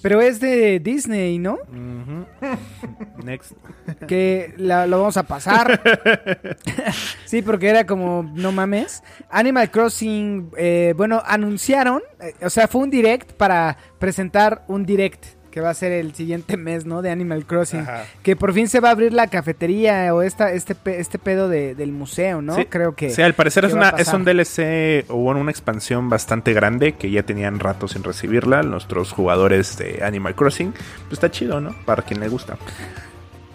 Pero 0.02 0.22
es 0.22 0.40
de 0.40 0.80
Disney, 0.80 1.40
¿no? 1.40 1.58
Next. 3.24 3.54
que 4.08 4.54
la- 4.58 4.86
lo 4.88 5.00
vamos 5.00 5.18
a 5.18 5.24
pasar. 5.24 5.82
sí, 7.26 7.42
porque 7.42 7.70
era 7.70 7.86
como, 7.86 8.30
no 8.36 8.52
mames. 8.52 9.04
Animal 9.30 9.72
Crossing, 9.72 10.52
eh, 10.58 10.94
bueno, 10.96 11.22
anunciaron, 11.26 12.02
eh, 12.22 12.34
o 12.42 12.50
sea, 12.50 12.68
fue 12.68 12.82
un 12.82 12.90
direct 12.90 13.34
para 13.34 13.78
presentar 14.00 14.64
un 14.68 14.86
direct 14.86 15.26
que 15.58 15.62
va 15.62 15.72
a 15.72 15.74
ser 15.74 15.92
el 15.92 16.14
siguiente 16.14 16.56
mes, 16.56 16.86
¿no? 16.86 17.02
De 17.02 17.10
Animal 17.10 17.44
Crossing. 17.48 17.80
Ajá. 17.80 18.04
Que 18.22 18.36
por 18.36 18.54
fin 18.54 18.68
se 18.68 18.80
va 18.80 18.90
a 18.90 18.92
abrir 18.92 19.12
la 19.12 19.26
cafetería 19.26 20.14
o 20.14 20.22
esta, 20.22 20.52
este, 20.52 20.76
este 20.86 21.18
pedo 21.18 21.50
de- 21.50 21.74
del 21.74 21.92
museo, 21.92 22.44
¿no? 22.44 22.54
Sí. 22.56 22.66
Creo 22.66 22.94
que... 22.94 23.10
Sí, 23.10 23.24
al 23.24 23.34
parecer 23.34 23.66
es, 23.66 23.74
una, 23.74 23.90
es 23.90 24.08
un 24.14 24.24
DLC 24.24 25.06
o 25.10 25.16
una 25.16 25.50
expansión 25.50 26.10
bastante 26.12 26.54
grande 26.54 26.92
que 26.92 27.10
ya 27.10 27.24
tenían 27.24 27.60
rato 27.60 27.88
sin 27.88 28.04
recibirla. 28.04 28.62
Nuestros 28.62 29.12
jugadores 29.12 29.80
de 29.80 30.04
Animal 30.04 30.36
Crossing. 30.36 30.74
Pues 30.74 31.14
está 31.14 31.32
chido, 31.32 31.60
¿no? 31.60 31.76
Para 31.86 32.04
quien 32.04 32.20
le 32.20 32.28
gusta. 32.28 32.56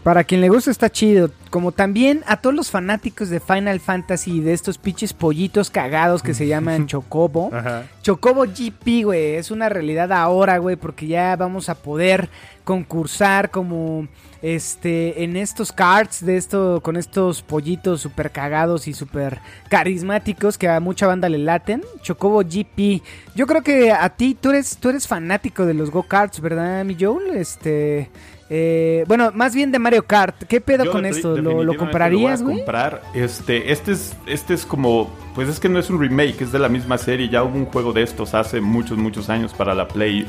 Para 0.03 0.25
quien 0.25 0.41
le 0.41 0.49
gusta 0.49 0.71
está 0.71 0.91
chido. 0.91 1.31
Como 1.49 1.71
también 1.71 2.25
a 2.27 2.39
todos 2.39 2.57
los 2.57 2.71
fanáticos 2.71 3.29
de 3.29 3.39
Final 3.39 3.79
Fantasy 3.79 4.39
y 4.39 4.41
de 4.41 4.53
estos 4.53 4.79
pinches 4.79 5.13
pollitos 5.13 5.71
cagados 5.71 6.23
que 6.23 6.35
se 6.35 6.49
llaman 6.49 6.87
Chocobo. 6.89 7.51
Ajá. 7.53 7.85
Chocobo 8.03 8.43
GP, 8.43 9.05
güey, 9.05 9.37
es 9.37 9.51
una 9.53 9.69
realidad 9.69 10.11
ahora, 10.13 10.59
güey, 10.59 10.75
porque 10.75 11.07
ya 11.07 11.37
vamos 11.37 11.69
a 11.69 11.77
poder 11.77 12.31
concursar 12.65 13.51
como 13.51 14.09
este 14.41 15.23
en 15.23 15.37
estos 15.37 15.71
cards 15.71 16.25
de 16.25 16.37
esto 16.37 16.81
con 16.83 16.97
estos 16.97 17.43
pollitos 17.43 18.01
super 18.01 18.33
cagados 18.33 18.89
y 18.89 18.93
super 18.93 19.39
carismáticos 19.69 20.59
que 20.59 20.69
a 20.69 20.81
mucha 20.81 21.07
banda 21.07 21.29
le 21.29 21.39
laten. 21.39 21.83
Chocobo 22.01 22.41
GP. 22.41 23.03
Yo 23.37 23.47
creo 23.47 23.63
que 23.63 23.93
a 23.93 24.09
ti 24.11 24.37
tú 24.41 24.51
eres 24.51 24.79
tú 24.79 24.89
eres 24.89 25.07
fanático 25.07 25.65
de 25.65 25.75
los 25.75 25.91
go-karts, 25.93 26.41
¿verdad, 26.41 26.85
mi 26.85 26.97
Joel? 26.99 27.37
Este 27.37 28.11
eh, 28.55 29.05
bueno, 29.09 29.31
más 29.33 29.55
bien 29.55 29.73
de 29.73 29.79
Mario 29.79 30.03
Kart. 30.03 30.43
¿Qué 30.45 30.61
pedo 30.61 30.85
Yo 30.85 30.93
con 30.93 31.07
esto? 31.07 31.39
¿Lo, 31.39 31.65
lo 31.65 31.75
comprarías, 31.75 32.41
lo 32.41 32.47
voy 32.49 32.53
güey? 32.57 32.63
a 32.63 32.65
comprar. 32.67 33.03
Este, 33.15 33.73
este 33.73 33.93
es, 33.93 34.15
este 34.27 34.53
es 34.53 34.67
como, 34.67 35.11
pues 35.35 35.49
es 35.49 35.59
que 35.59 35.71
no 35.71 35.79
es 35.79 35.89
un 35.89 35.99
remake, 35.99 36.43
es 36.43 36.53
de 36.53 36.59
la 36.59 36.69
misma 36.69 36.99
serie. 36.99 37.31
Ya 37.31 37.45
hubo 37.45 37.57
un 37.57 37.65
juego 37.65 37.95
de 37.95 38.03
estos 38.03 38.35
hace 38.35 38.61
muchos, 38.61 38.99
muchos 38.99 39.31
años 39.31 39.55
para 39.55 39.75
la 39.75 39.89
Play 39.89 40.27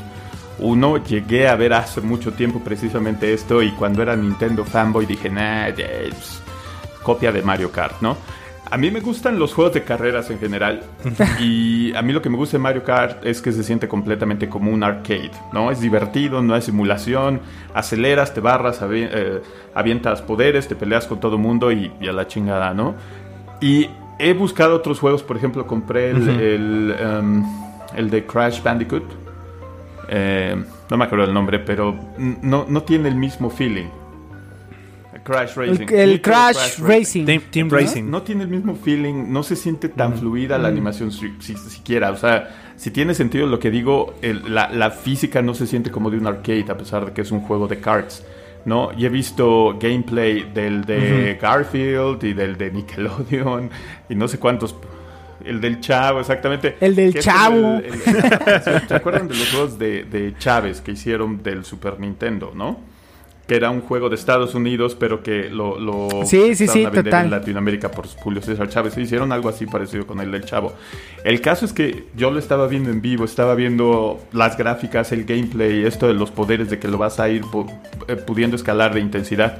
1. 0.59 1.03
Llegué 1.03 1.49
a 1.49 1.55
ver 1.55 1.73
hace 1.73 1.99
mucho 1.99 2.31
tiempo 2.31 2.61
precisamente 2.61 3.33
esto 3.33 3.61
y 3.61 3.71
cuando 3.71 4.01
era 4.01 4.15
Nintendo 4.15 4.63
fanboy 4.63 5.05
dije, 5.05 5.29
nah, 5.29 5.67
ya, 5.67 5.85
es 5.85 6.41
copia 7.03 7.33
de 7.33 7.41
Mario 7.41 7.73
Kart, 7.73 7.99
¿no? 7.99 8.15
A 8.73 8.77
mí 8.77 8.89
me 8.89 9.01
gustan 9.01 9.37
los 9.37 9.53
juegos 9.53 9.75
de 9.75 9.83
carreras 9.83 10.31
en 10.31 10.39
general 10.39 10.81
y 11.39 11.93
a 11.95 12.01
mí 12.01 12.11
lo 12.11 12.23
que 12.23 12.29
me 12.31 12.37
gusta 12.37 12.57
de 12.57 12.63
Mario 12.63 12.83
Kart 12.83 13.23
es 13.23 13.39
que 13.39 13.51
se 13.51 13.63
siente 13.63 13.87
completamente 13.87 14.49
como 14.49 14.71
un 14.71 14.83
arcade, 14.83 15.29
¿no? 15.53 15.69
Es 15.69 15.79
divertido, 15.79 16.41
no 16.41 16.55
hay 16.55 16.63
simulación, 16.63 17.39
aceleras, 17.75 18.33
te 18.33 18.41
barras, 18.41 18.81
avi- 18.81 19.07
eh, 19.11 19.41
avientas 19.75 20.23
poderes, 20.23 20.67
te 20.67 20.75
peleas 20.75 21.05
con 21.05 21.19
todo 21.19 21.37
mundo 21.37 21.71
y, 21.71 21.91
y 22.01 22.07
a 22.07 22.13
la 22.13 22.25
chingada, 22.27 22.73
¿no? 22.73 22.95
Y 23.61 23.89
he 24.17 24.33
buscado 24.33 24.75
otros 24.75 24.99
juegos, 24.99 25.21
por 25.21 25.37
ejemplo, 25.37 25.67
compré 25.67 26.09
el, 26.09 26.27
el, 26.29 26.95
em, 26.99 27.43
el 27.95 28.09
de 28.09 28.25
Crash 28.25 28.63
Bandicoot. 28.63 29.03
Eh, 30.09 30.55
no 30.89 30.97
me 30.97 31.05
acuerdo 31.05 31.25
el 31.25 31.33
nombre, 31.33 31.59
pero 31.59 31.95
no, 32.17 32.65
no 32.67 32.81
tiene 32.81 33.07
el 33.09 33.15
mismo 33.15 33.51
feeling. 33.51 33.85
Crash 35.23 35.55
Racing. 35.55 35.85
El, 35.89 36.21
Crash, 36.21 36.79
Racing. 36.79 37.25
Team, 37.51 37.69
Racing. 37.69 38.03
No 38.09 38.21
tiene 38.23 38.43
el 38.43 38.49
mismo 38.49 38.75
feeling, 38.75 39.25
no 39.31 39.43
se 39.43 39.55
siente 39.55 39.89
tan 39.89 40.17
fluida 40.17 40.57
la 40.57 40.67
animación 40.67 41.11
si- 41.11 41.33
si- 41.39 41.55
siquiera. 41.55 42.11
O 42.11 42.17
sea, 42.17 42.73
si 42.75 42.91
tiene 42.91 43.13
sentido 43.13 43.47
lo 43.47 43.59
que 43.59 43.71
digo, 43.71 44.15
el- 44.21 44.53
la, 44.53 44.69
la 44.69 44.91
física 44.91 45.41
no 45.41 45.53
se 45.53 45.65
siente 45.67 45.91
como 45.91 46.09
de 46.11 46.17
un 46.17 46.27
arcade 46.27 46.65
a 46.69 46.77
pesar 46.77 47.05
de 47.05 47.13
que 47.13 47.21
es 47.21 47.31
un 47.31 47.41
juego 47.41 47.67
de 47.67 47.79
cards. 47.79 48.23
¿no? 48.65 48.91
Y 48.97 49.05
he 49.05 49.09
visto 49.09 49.77
gameplay 49.77 50.49
del 50.53 50.85
de 50.85 51.37
Garfield 51.41 52.23
y 52.23 52.31
del 52.33 52.57
de 52.57 52.71
Nickelodeon 52.71 53.69
y 54.09 54.15
no 54.15 54.27
sé 54.29 54.39
cuántos. 54.39 54.73
El 55.43 55.59
del 55.59 55.81
Chavo, 55.81 56.21
exactamente. 56.21 56.77
El 56.79 56.95
del 56.95 57.13
Chavo. 57.19 57.79
el- 57.79 57.85
el- 57.85 58.81
¿Se 58.87 58.95
acuerdan 58.95 59.27
de 59.27 59.35
los 59.35 59.49
juegos 59.51 59.77
de, 59.77 60.05
de 60.05 60.33
Chávez 60.37 60.79
que 60.79 60.93
hicieron 60.93 61.43
del 61.43 61.65
Super 61.65 61.99
Nintendo, 61.99 62.53
no? 62.55 62.79
Que 63.47 63.55
era 63.55 63.69
un 63.69 63.81
juego 63.81 64.07
de 64.09 64.15
Estados 64.15 64.55
Unidos, 64.55 64.95
pero 64.97 65.21
que 65.21 65.49
lo, 65.49 65.77
lo 65.77 66.07
Sí, 66.25 66.55
sí, 66.55 66.63
empezaron 66.63 66.73
sí, 66.73 66.85
a 66.85 66.89
vender 66.89 67.03
total. 67.05 67.25
en 67.25 67.31
Latinoamérica 67.31 67.91
por 67.91 68.07
Julio 68.07 68.41
César 68.41 68.69
Chávez. 68.69 68.97
Hicieron 68.97 69.31
algo 69.33 69.49
así 69.49 69.65
parecido 69.65 70.07
con 70.07 70.21
el 70.21 70.31
del 70.31 70.45
Chavo. 70.45 70.73
El 71.25 71.41
caso 71.41 71.65
es 71.65 71.73
que 71.73 72.05
yo 72.15 72.31
lo 72.31 72.39
estaba 72.39 72.67
viendo 72.67 72.89
en 72.89 73.01
vivo, 73.01 73.25
estaba 73.25 73.53
viendo 73.55 74.19
las 74.31 74.57
gráficas, 74.57 75.11
el 75.11 75.25
gameplay, 75.25 75.85
esto 75.85 76.07
de 76.07 76.13
los 76.13 76.31
poderes, 76.31 76.69
de 76.69 76.79
que 76.79 76.87
lo 76.87 76.97
vas 76.97 77.19
a 77.19 77.27
ir 77.27 77.41
eh, 78.07 78.15
pudiendo 78.15 78.55
escalar 78.55 78.93
de 78.93 79.01
intensidad. 79.01 79.57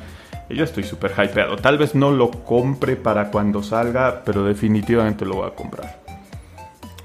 Y 0.50 0.56
yo 0.56 0.63
estoy 0.63 0.84
súper 0.84 1.12
hypeado. 1.12 1.56
Tal 1.58 1.78
vez 1.78 1.96
no 1.96 2.12
lo 2.12 2.30
compre 2.32 2.96
para 2.96 3.32
cuando 3.32 3.63
salga, 3.63 4.24
pero 4.26 4.43
definitivamente 4.46 5.26
lo 5.26 5.36
voy 5.36 5.48
a 5.48 5.56
comprar. 5.56 6.03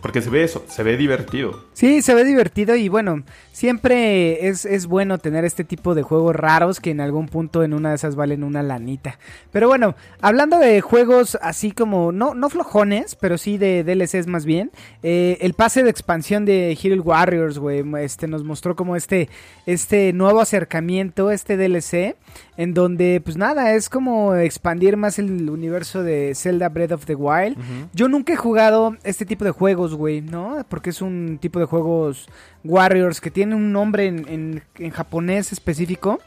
Porque 0.01 0.23
se 0.23 0.31
ve 0.31 0.45
eso, 0.45 0.65
se 0.69 0.83
ve 0.83 0.97
divertido. 0.97 1.65
Sí, 1.73 2.03
se 2.03 2.15
ve 2.15 2.25
divertido 2.25 2.77
y 2.77 2.89
bueno, 2.89 3.25
siempre 3.53 4.49
es, 4.49 4.65
es 4.65 4.87
bueno 4.87 5.19
tener 5.19 5.45
este 5.45 5.65
tipo 5.65 5.95
de 5.95 6.03
juegos 6.03 6.35
raros 6.37 6.81
que 6.81 6.91
en 6.91 7.01
algún 7.01 7.27
punto 7.27 7.63
en 7.63 7.75
una 7.75 7.91
de 7.91 7.97
esas 7.97 8.17
valen 8.17 8.45
una 8.45 8.63
lanita. 8.63 9.19
Pero 9.51 9.69
bueno, 9.69 9.97
hablando 10.21 10.59
de 10.59 10.81
juegos 10.81 11.37
así 11.43 11.73
como, 11.73 12.13
no, 12.13 12.35
no 12.35 12.49
flojones, 12.51 13.15
pero 13.17 13.39
sí 13.39 13.59
de 13.59 13.85
DLCs 13.85 14.27
más 14.27 14.45
bien, 14.45 14.71
eh, 15.03 15.39
el 15.41 15.55
pase 15.55 15.83
de 15.83 15.91
expansión 15.91 16.45
de 16.45 16.79
Hero 16.81 17.03
Warriors, 17.03 17.59
güey, 17.59 17.85
este, 18.01 18.29
nos 18.29 18.45
mostró 18.45 18.77
como 18.77 18.97
este, 18.97 19.29
este 19.67 20.13
nuevo 20.13 20.41
acercamiento, 20.41 21.31
este 21.31 21.57
DLC, 21.57 22.17
en 22.57 22.75
donde 22.75 23.21
pues 23.25 23.37
nada, 23.37 23.75
es 23.75 23.89
como 23.89 24.35
expandir 24.35 24.97
más 24.97 25.19
el 25.19 25.49
universo 25.49 26.03
de 26.03 26.35
Zelda 26.35 26.69
Breath 26.69 26.93
of 26.93 27.07
the 27.07 27.15
Wild. 27.15 27.57
Yo 27.93 28.09
nunca 28.09 28.33
he 28.33 28.37
jugado 28.37 28.97
este 29.05 29.25
tipo 29.25 29.45
de 29.45 29.51
juegos, 29.51 29.88
juegos, 29.91 29.95
güey, 29.99 30.21
¿no? 30.21 30.65
Porque 30.69 30.91
es 30.91 31.01
un 31.03 31.39
tipo 31.41 31.59
de 31.59 31.65
juegos 31.67 32.29
Warriors 32.65 33.21
que 33.21 33.31
tiene 33.31 33.55
un 33.55 33.73
nombre 33.73 34.07
en, 34.07 34.27
en- 34.29 34.63
en 34.79 34.91
japonés 34.91 35.53
específico 35.53 36.21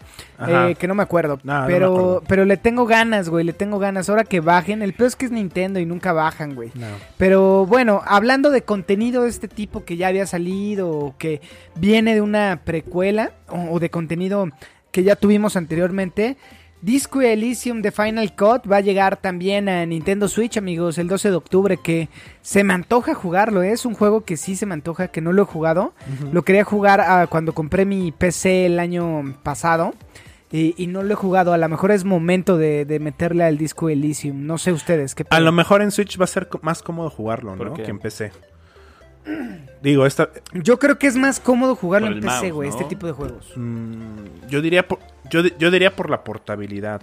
eh, 0.47 0.76
que 0.80 0.88
no 0.88 0.95
me 0.95 1.03
acuerdo. 1.03 1.39
No, 1.43 1.53
no 1.53 1.62
me 1.62 1.74
pero, 1.74 1.88
acuerdo. 1.88 2.24
pero 2.28 2.45
le 2.45 2.57
tengo 2.57 2.86
ganas, 2.86 3.30
güey, 3.30 3.43
le 3.45 3.53
tengo 3.53 3.80
ganas. 3.80 4.09
Ahora 4.09 4.24
que 4.24 4.39
bajen, 4.39 4.82
el 4.82 4.93
peor 4.93 5.07
es 5.07 5.16
que 5.16 5.26
es 5.26 5.32
Nintendo 5.32 5.80
y 5.80 5.86
nunca 5.86 6.14
bajan, 6.14 6.55
güey. 6.55 6.72
No. 6.76 6.88
Pero 7.18 7.66
bueno, 7.66 8.01
hablando 8.05 8.49
de 8.49 8.64
contenido 8.64 9.24
de 9.24 9.30
este 9.30 9.47
tipo 9.47 9.84
que 9.86 9.97
ya 9.97 10.07
había 10.07 10.26
salido 10.26 10.89
o 10.89 11.16
que 11.18 11.41
viene 11.76 12.14
de 12.16 12.22
una 12.22 12.62
precuela 12.64 13.32
o, 13.49 13.76
o 13.76 13.80
de 13.80 13.89
contenido 13.89 14.47
que 14.91 15.03
ya 15.03 15.16
tuvimos 15.16 15.55
anteriormente, 15.55 16.38
Disco 16.82 17.21
Elysium 17.21 17.84
de 17.84 17.91
Final 17.91 18.36
Cut 18.36 18.69
va 18.69 18.77
a 18.77 18.82
llegar 18.82 19.17
también 19.17 19.69
a 19.69 19.86
Nintendo 19.86 20.27
Switch, 20.27 20.57
amigos, 20.57 20.97
el 20.97 21.07
12 21.07 21.29
de 21.29 21.36
octubre, 21.36 21.77
que 21.77 22.09
se 22.41 22.63
me 22.63 22.73
antoja 22.73 23.13
jugarlo, 23.13 23.61
¿eh? 23.61 23.71
es 23.71 23.86
un 23.86 23.93
juego 23.93 24.21
que 24.21 24.36
sí 24.36 24.55
se 24.55 24.65
me 24.65 24.73
antoja, 24.73 25.09
que 25.09 25.21
no 25.21 25.32
lo 25.32 25.43
he 25.43 25.45
jugado. 25.45 25.93
Lo 26.32 26.41
quería 26.41 26.63
jugar 26.63 26.99
ah, 27.01 27.27
cuando 27.29 27.53
compré 27.53 27.86
mi 27.86 28.11
PC 28.11 28.65
el 28.65 28.79
año 28.79 29.36
pasado. 29.43 29.93
Y, 30.53 30.73
y 30.75 30.88
no 30.88 31.01
lo 31.01 31.13
he 31.13 31.15
jugado, 31.15 31.53
a 31.53 31.57
lo 31.57 31.69
mejor 31.69 31.91
es 31.91 32.03
momento 32.03 32.57
de, 32.57 32.84
de 32.84 32.99
meterle 32.99 33.45
al 33.45 33.57
disco 33.57 33.88
Elysium. 33.88 34.45
No 34.45 34.57
sé 34.57 34.73
ustedes 34.73 35.15
qué 35.15 35.23
A 35.29 35.39
lo 35.39 35.53
mejor 35.53 35.82
en 35.82 35.91
Switch 35.91 36.19
va 36.19 36.25
a 36.25 36.27
ser 36.27 36.49
más 36.61 36.84
cómodo 36.84 37.09
jugarlo, 37.09 37.55
¿Por 37.55 37.67
¿no? 37.67 37.73
qué? 37.75 37.84
Que 37.84 37.91
en 37.91 37.99
PC. 37.99 38.32
Digo, 39.82 40.05
esta, 40.05 40.30
Yo 40.53 40.78
creo 40.80 40.99
que 40.99 41.07
es 41.07 41.15
más 41.15 41.39
cómodo 41.39 41.76
jugarlo 41.76 42.07
en 42.07 42.22
PC, 42.22 42.51
güey, 42.51 42.69
¿no? 42.69 42.76
este 42.76 42.88
tipo 42.88 43.07
de 43.07 43.13
juegos. 43.13 43.51
mm, 43.55 44.47
yo 44.47 44.61
diría 44.61 44.88
por, 44.88 44.99
yo, 45.30 45.41
yo 45.41 45.72
diría 45.72 45.95
por 45.95 46.09
la 46.09 46.24
portabilidad. 46.24 47.01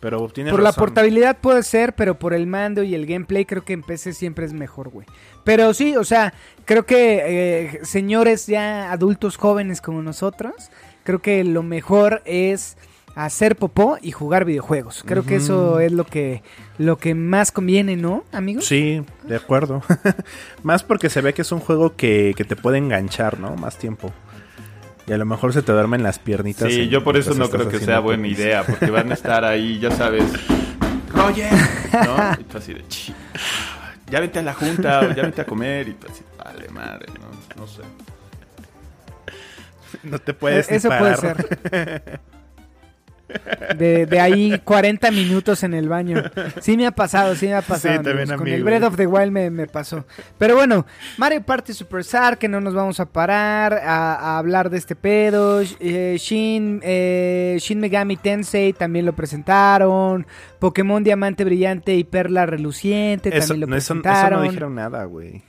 Pero 0.00 0.28
tienes 0.28 0.52
Por 0.52 0.62
la 0.62 0.72
portabilidad 0.72 1.38
puede 1.38 1.62
ser, 1.64 1.94
pero 1.94 2.18
por 2.18 2.32
el 2.32 2.46
mando 2.46 2.84
y 2.84 2.94
el 2.94 3.04
gameplay 3.04 3.44
creo 3.44 3.64
que 3.64 3.72
en 3.72 3.82
PC 3.82 4.12
siempre 4.12 4.46
es 4.46 4.52
mejor, 4.52 4.90
güey. 4.90 5.06
Pero 5.42 5.74
sí, 5.74 5.96
o 5.96 6.04
sea, 6.04 6.32
creo 6.64 6.86
que 6.86 7.22
eh, 7.24 7.80
señores 7.82 8.46
ya 8.46 8.92
adultos 8.92 9.36
jóvenes 9.36 9.80
como 9.80 10.00
nosotros, 10.00 10.70
creo 11.02 11.20
que 11.20 11.42
lo 11.42 11.64
mejor 11.64 12.22
es 12.26 12.76
hacer 13.24 13.56
popó 13.56 13.98
y 14.00 14.12
jugar 14.12 14.44
videojuegos. 14.44 15.02
Creo 15.04 15.24
que 15.24 15.36
eso 15.36 15.80
es 15.80 15.90
lo 15.92 16.04
que 16.04 16.42
lo 16.78 16.98
que 16.98 17.14
más 17.14 17.50
conviene, 17.50 17.96
¿no, 17.96 18.24
amigos? 18.32 18.64
Sí, 18.66 19.02
de 19.24 19.36
acuerdo. 19.36 19.82
más 20.62 20.84
porque 20.84 21.10
se 21.10 21.20
ve 21.20 21.34
que 21.34 21.42
es 21.42 21.50
un 21.52 21.58
juego 21.60 21.96
que, 21.96 22.32
que 22.36 22.44
te 22.44 22.54
puede 22.56 22.78
enganchar, 22.78 23.40
¿no? 23.40 23.56
Más 23.56 23.76
tiempo. 23.76 24.12
Y 25.08 25.12
a 25.12 25.18
lo 25.18 25.24
mejor 25.24 25.52
se 25.52 25.62
te 25.62 25.72
duermen 25.72 26.02
las 26.02 26.18
piernitas. 26.18 26.70
Sí, 26.72 26.82
en- 26.82 26.90
yo 26.90 27.02
por 27.02 27.16
eso 27.16 27.34
no 27.34 27.48
creo 27.50 27.68
que 27.68 27.80
sea 27.80 27.98
buena 28.00 28.22
pipis. 28.24 28.38
idea, 28.38 28.62
porque 28.64 28.90
van 28.90 29.10
a 29.10 29.14
estar 29.14 29.44
ahí, 29.44 29.78
ya 29.80 29.90
sabes, 29.90 30.24
Roger, 31.12 31.50
¿no? 32.04 32.40
Y 32.40 32.44
tú 32.44 32.58
así 32.58 32.74
de, 32.74 32.86
"Chi, 32.86 33.14
ya 34.10 34.20
vete 34.20 34.38
a 34.38 34.42
la 34.42 34.54
junta, 34.54 35.00
o 35.00 35.12
ya 35.14 35.22
vete 35.24 35.40
a 35.40 35.44
comer, 35.46 35.88
y 35.88 35.94
tú 35.94 36.06
así, 36.08 36.22
vale, 36.36 36.68
madre, 36.68 37.06
no, 37.18 37.60
no 37.62 37.66
sé. 37.66 37.82
No 40.02 40.18
te 40.18 40.34
puedes 40.34 40.70
ni 40.70 40.76
Eso 40.76 40.88
puede 40.88 41.16
parar. 41.16 41.46
ser. 41.70 42.20
De, 43.76 44.06
de 44.06 44.20
ahí 44.20 44.58
40 44.64 45.10
minutos 45.10 45.62
en 45.62 45.74
el 45.74 45.88
baño. 45.88 46.22
Sí 46.60 46.76
me 46.76 46.86
ha 46.86 46.90
pasado, 46.92 47.34
sí 47.34 47.46
me 47.46 47.54
ha 47.54 47.62
pasado. 47.62 47.98
Sí, 47.98 48.02
también 48.02 48.28
Con 48.36 48.48
el. 48.48 48.64
Breath 48.64 48.84
of 48.84 48.96
the 48.96 49.06
Wild 49.06 49.30
me, 49.32 49.50
me 49.50 49.66
pasó. 49.66 50.06
Pero 50.38 50.54
bueno, 50.56 50.86
Mario 51.18 51.42
Party 51.42 51.72
Superstar, 51.72 52.38
que 52.38 52.48
no 52.48 52.60
nos 52.60 52.74
vamos 52.74 53.00
a 53.00 53.06
parar 53.06 53.74
a, 53.74 54.14
a 54.14 54.38
hablar 54.38 54.70
de 54.70 54.78
este 54.78 54.96
pedo. 54.96 55.60
Eh, 55.80 56.16
Shin, 56.18 56.80
eh, 56.82 57.56
Shin 57.60 57.80
Megami 57.80 58.16
Tensei 58.16 58.72
también 58.72 59.04
lo 59.04 59.12
presentaron. 59.12 60.26
Pokémon 60.58 61.04
Diamante 61.04 61.44
Brillante 61.44 61.94
y 61.94 62.04
Perla 62.04 62.46
Reluciente 62.46 63.28
Eso, 63.28 63.48
también 63.48 63.60
lo 63.60 63.66
no, 63.68 63.76
eso, 63.76 63.92
eso 63.94 64.02
presentaron. 64.02 64.38
no 64.40 64.44
dijeron 64.44 64.74
nada, 64.74 65.04
güey. 65.04 65.42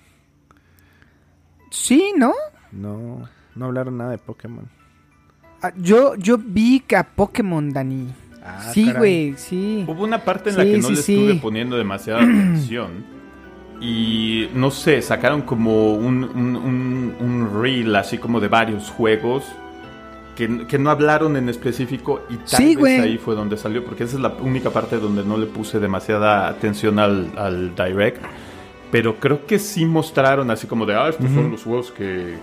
Sí, 1.72 2.14
¿no? 2.18 2.34
No, 2.72 3.28
no 3.56 3.66
hablaron 3.66 3.98
nada 3.98 4.12
de 4.12 4.18
Pokémon. 4.18 4.70
Ah, 5.62 5.72
Yo, 5.78 6.16
yo 6.16 6.38
vi 6.38 6.80
que 6.82 6.95
a 6.95 7.03
Pokémon, 7.03 7.72
Dani. 7.72 8.07
Ah, 8.43 8.72
sí, 8.74 8.91
güey, 8.93 9.34
sí. 9.38 9.84
Hubo 9.88 10.03
una 10.03 10.24
parte 10.24 10.49
en 10.49 10.57
la 10.57 10.64
que 10.64 10.78
no 10.78 10.88
sí, 10.88 10.95
le 10.95 11.01
sí. 11.01 11.14
estuve 11.16 11.36
poniendo 11.41 11.78
demasiada 11.78 12.22
atención. 12.24 13.03
Y 13.82 14.49
no 14.53 14.72
sé, 14.72 15.01
sacaron 15.01 15.41
como 15.43 15.93
un, 15.93 16.24
un, 16.24 16.55
un- 16.55 17.16
un 17.20 17.62
reel 17.62 17.95
así 17.95 18.18
como 18.18 18.39
de 18.41 18.47
varios 18.49 18.89
juegos 18.89 19.45
que, 20.36 20.66
que 20.68 20.78
no 20.78 20.89
hablaron 20.89 21.38
en 21.38 21.47
específico 21.47 22.22
y 22.30 22.36
tal 22.38 22.47
Sí, 22.47 22.76
vez 22.76 23.01
ahí 23.01 23.18
fue 23.18 23.36
donde 23.36 23.55
salió, 23.57 23.86
porque 23.86 24.03
esa 24.05 24.16
es 24.16 24.22
la 24.22 24.34
única 24.41 24.70
parte 24.70 24.97
donde 24.97 25.24
no 25.24 25.38
le 25.38 25.45
puse 25.45 25.80
demasiada 25.80 26.47
atención 26.49 26.99
al, 26.99 27.32
al 27.38 27.74
direct. 27.76 28.22
Pero 28.91 29.18
creo 29.20 29.45
que 29.45 29.60
sí 29.60 29.86
mostraron 29.86 30.49
así 30.51 30.66
como 30.66 30.86
de, 30.86 30.95
ah, 30.95 31.10
estos 31.10 31.30
son 31.32 31.51
los 31.51 31.64
juegos 31.64 31.91
que 31.91 32.36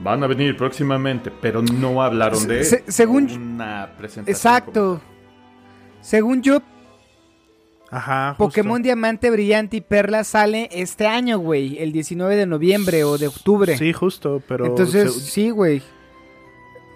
van 0.00 0.22
a 0.22 0.26
venir 0.26 0.56
próximamente, 0.56 1.30
pero 1.30 1.62
no 1.62 2.02
hablaron 2.02 2.40
Se- 2.40 2.48
de 2.48 2.64
se- 2.64 2.84
según- 2.88 3.30
una 3.30 3.90
presentación. 3.96 4.34
Exacto. 4.34 5.00
Según 6.00 6.42
yo, 6.42 6.60
Ajá. 7.90 8.30
justo. 8.36 8.44
Pokémon 8.44 8.82
Diamante 8.82 9.30
Brillante 9.30 9.76
y 9.78 9.80
Perla 9.80 10.24
sale 10.24 10.68
este 10.72 11.06
año, 11.06 11.38
güey. 11.38 11.78
El 11.78 11.92
19 11.92 12.36
de 12.36 12.46
noviembre 12.46 13.04
o 13.04 13.16
de 13.18 13.28
octubre. 13.28 13.76
Sí, 13.78 13.92
justo, 13.92 14.42
pero. 14.48 14.66
Entonces, 14.66 15.14
se- 15.14 15.20
sí, 15.20 15.50
güey. 15.50 15.82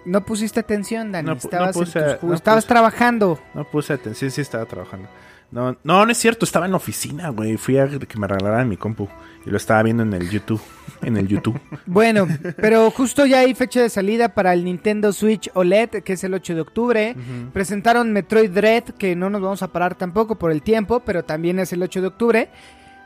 No 0.05 0.25
pusiste 0.25 0.59
atención, 0.59 1.11
Dani. 1.11 1.25
No 1.27 1.33
no 1.33 1.37
Estabas, 1.37 1.75
en 1.75 1.81
puse- 1.83 2.13
tus 2.19 2.29
no 2.29 2.33
estabas 2.35 2.63
puse- 2.65 2.67
trabajando. 2.69 3.39
No 3.53 3.63
puse 3.65 3.93
atención, 3.93 4.31
sí 4.31 4.41
estaba 4.41 4.65
trabajando. 4.65 5.07
No, 5.51 5.75
no, 5.83 6.05
no 6.05 6.11
es 6.11 6.17
cierto, 6.17 6.45
estaba 6.45 6.65
en 6.65 6.71
la 6.71 6.77
oficina, 6.77 7.29
güey. 7.29 7.57
Fui 7.57 7.77
a 7.77 7.87
que 7.87 8.19
me 8.19 8.27
regalaran 8.27 8.69
mi 8.69 8.77
compu. 8.77 9.07
Y 9.45 9.49
lo 9.49 9.57
estaba 9.57 9.81
viendo 9.83 10.03
en 10.03 10.13
el 10.13 10.29
YouTube. 10.29 10.61
En 11.01 11.15
el 11.15 11.29
YouTube. 11.29 11.57
Bueno, 11.85 12.27
pero 12.57 12.91
justo 12.91 13.25
ya 13.25 13.39
hay 13.39 13.53
fecha 13.53 13.81
de 13.81 13.87
salida 13.87 14.33
para 14.33 14.51
el 14.51 14.65
Nintendo 14.65 15.13
Switch 15.13 15.49
OLED, 15.53 16.03
que 16.03 16.11
es 16.11 16.23
el 16.25 16.33
8 16.33 16.55
de 16.55 16.59
octubre. 16.59 17.15
Presentaron 17.53 18.11
Metroid 18.11 18.49
Dread, 18.51 18.83
que 18.97 19.15
no 19.15 19.29
nos 19.29 19.41
vamos 19.41 19.63
a 19.63 19.69
parar 19.69 19.95
tampoco 19.95 20.35
por 20.35 20.51
el 20.51 20.61
tiempo, 20.61 20.99
pero 20.99 21.23
también 21.23 21.57
es 21.59 21.71
el 21.71 21.81
8 21.81 22.01
de 22.01 22.07
octubre. 22.07 22.49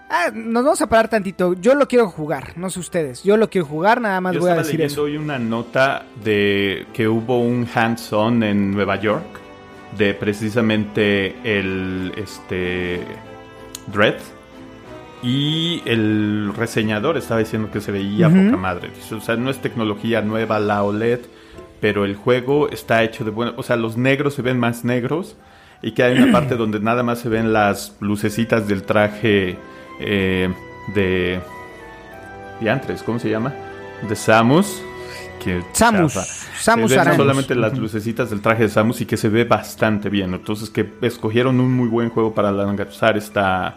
Ah, 0.10 0.32
nos 0.34 0.64
vamos 0.64 0.82
a 0.82 0.88
parar 0.88 1.08
tantito. 1.08 1.54
Yo 1.54 1.76
lo 1.76 1.88
quiero 1.88 2.10
jugar, 2.10 2.58
no 2.58 2.72
sé 2.72 2.80
ustedes. 2.80 3.22
Yo 3.24 3.38
lo 3.38 3.48
quiero 3.52 3.68
jugar, 3.68 4.02
nada 4.02 4.20
más 4.20 4.34
Yo 4.34 4.40
voy 4.40 4.50
a 4.50 4.56
decir 4.56 4.80
leyendo 4.80 4.94
eso. 4.94 5.04
hoy 5.04 5.18
una 5.18 5.38
nota 5.38 6.06
de 6.24 6.88
que 6.94 7.08
hubo 7.08 7.42
un 7.42 7.68
hands-on 7.72 8.42
en 8.42 8.72
Nueva 8.72 8.96
York 8.96 9.43
de 9.98 10.14
precisamente 10.14 11.36
el 11.44 12.14
este 12.16 13.02
Dread 13.88 14.16
y 15.22 15.82
el 15.86 16.54
reseñador 16.56 17.18
estaba 17.18 17.40
diciendo 17.40 17.72
que 17.72 17.80
se 17.80 17.92
veía 17.92 18.28
poca 18.28 18.58
madre. 18.58 18.90
O 19.12 19.22
sea, 19.22 19.38
no 19.38 19.50
es 19.50 19.60
tecnología 19.60 20.22
nueva 20.22 20.60
la 20.60 20.84
OLED, 20.84 21.22
pero 21.80 22.04
el 22.04 22.16
juego 22.16 22.70
está 22.70 23.04
hecho 23.04 23.24
de 23.24 23.32
buena, 23.32 23.54
o 23.56 23.64
sea, 23.64 23.78
los 23.78 23.96
negros 23.96 24.34
se 24.34 24.42
ven 24.42 24.60
más 24.60 24.84
negros 24.84 25.38
y 25.82 25.92
que 25.92 26.04
hay 26.04 26.18
una 26.18 26.32
parte 26.34 26.56
donde 26.56 26.80
nada 26.82 27.04
más 27.04 27.20
se 27.20 27.30
ven 27.30 27.54
las 27.54 27.96
lucecitas 28.02 28.68
del 28.68 28.84
traje 28.84 29.58
eh, 30.02 30.50
de 30.94 31.40
diantres, 32.60 33.02
¿cómo 33.04 33.20
se 33.20 33.30
llama? 33.30 33.54
De 34.08 34.16
Samus. 34.16 34.84
Que 35.44 35.62
Samus. 35.74 36.14
Samus 36.60 36.94
Aran. 36.94 37.18
solamente 37.18 37.54
las 37.56 37.78
lucecitas 37.78 38.30
del 38.30 38.42
traje 38.42 38.64
de 38.64 38.70
Samus 38.70 39.02
y 39.02 39.06
que 39.06 39.18
se 39.18 39.30
ve 39.30 39.44
bastante 39.44 40.10
bien. 40.10 40.34
Entonces 40.34 40.70
que 40.70 40.88
escogieron 41.02 41.60
un 41.60 41.74
muy 41.74 41.90
buen 41.90 42.10
juego 42.10 42.34
para 42.34 42.52
lanzar 42.52 43.18
esta, 43.18 43.76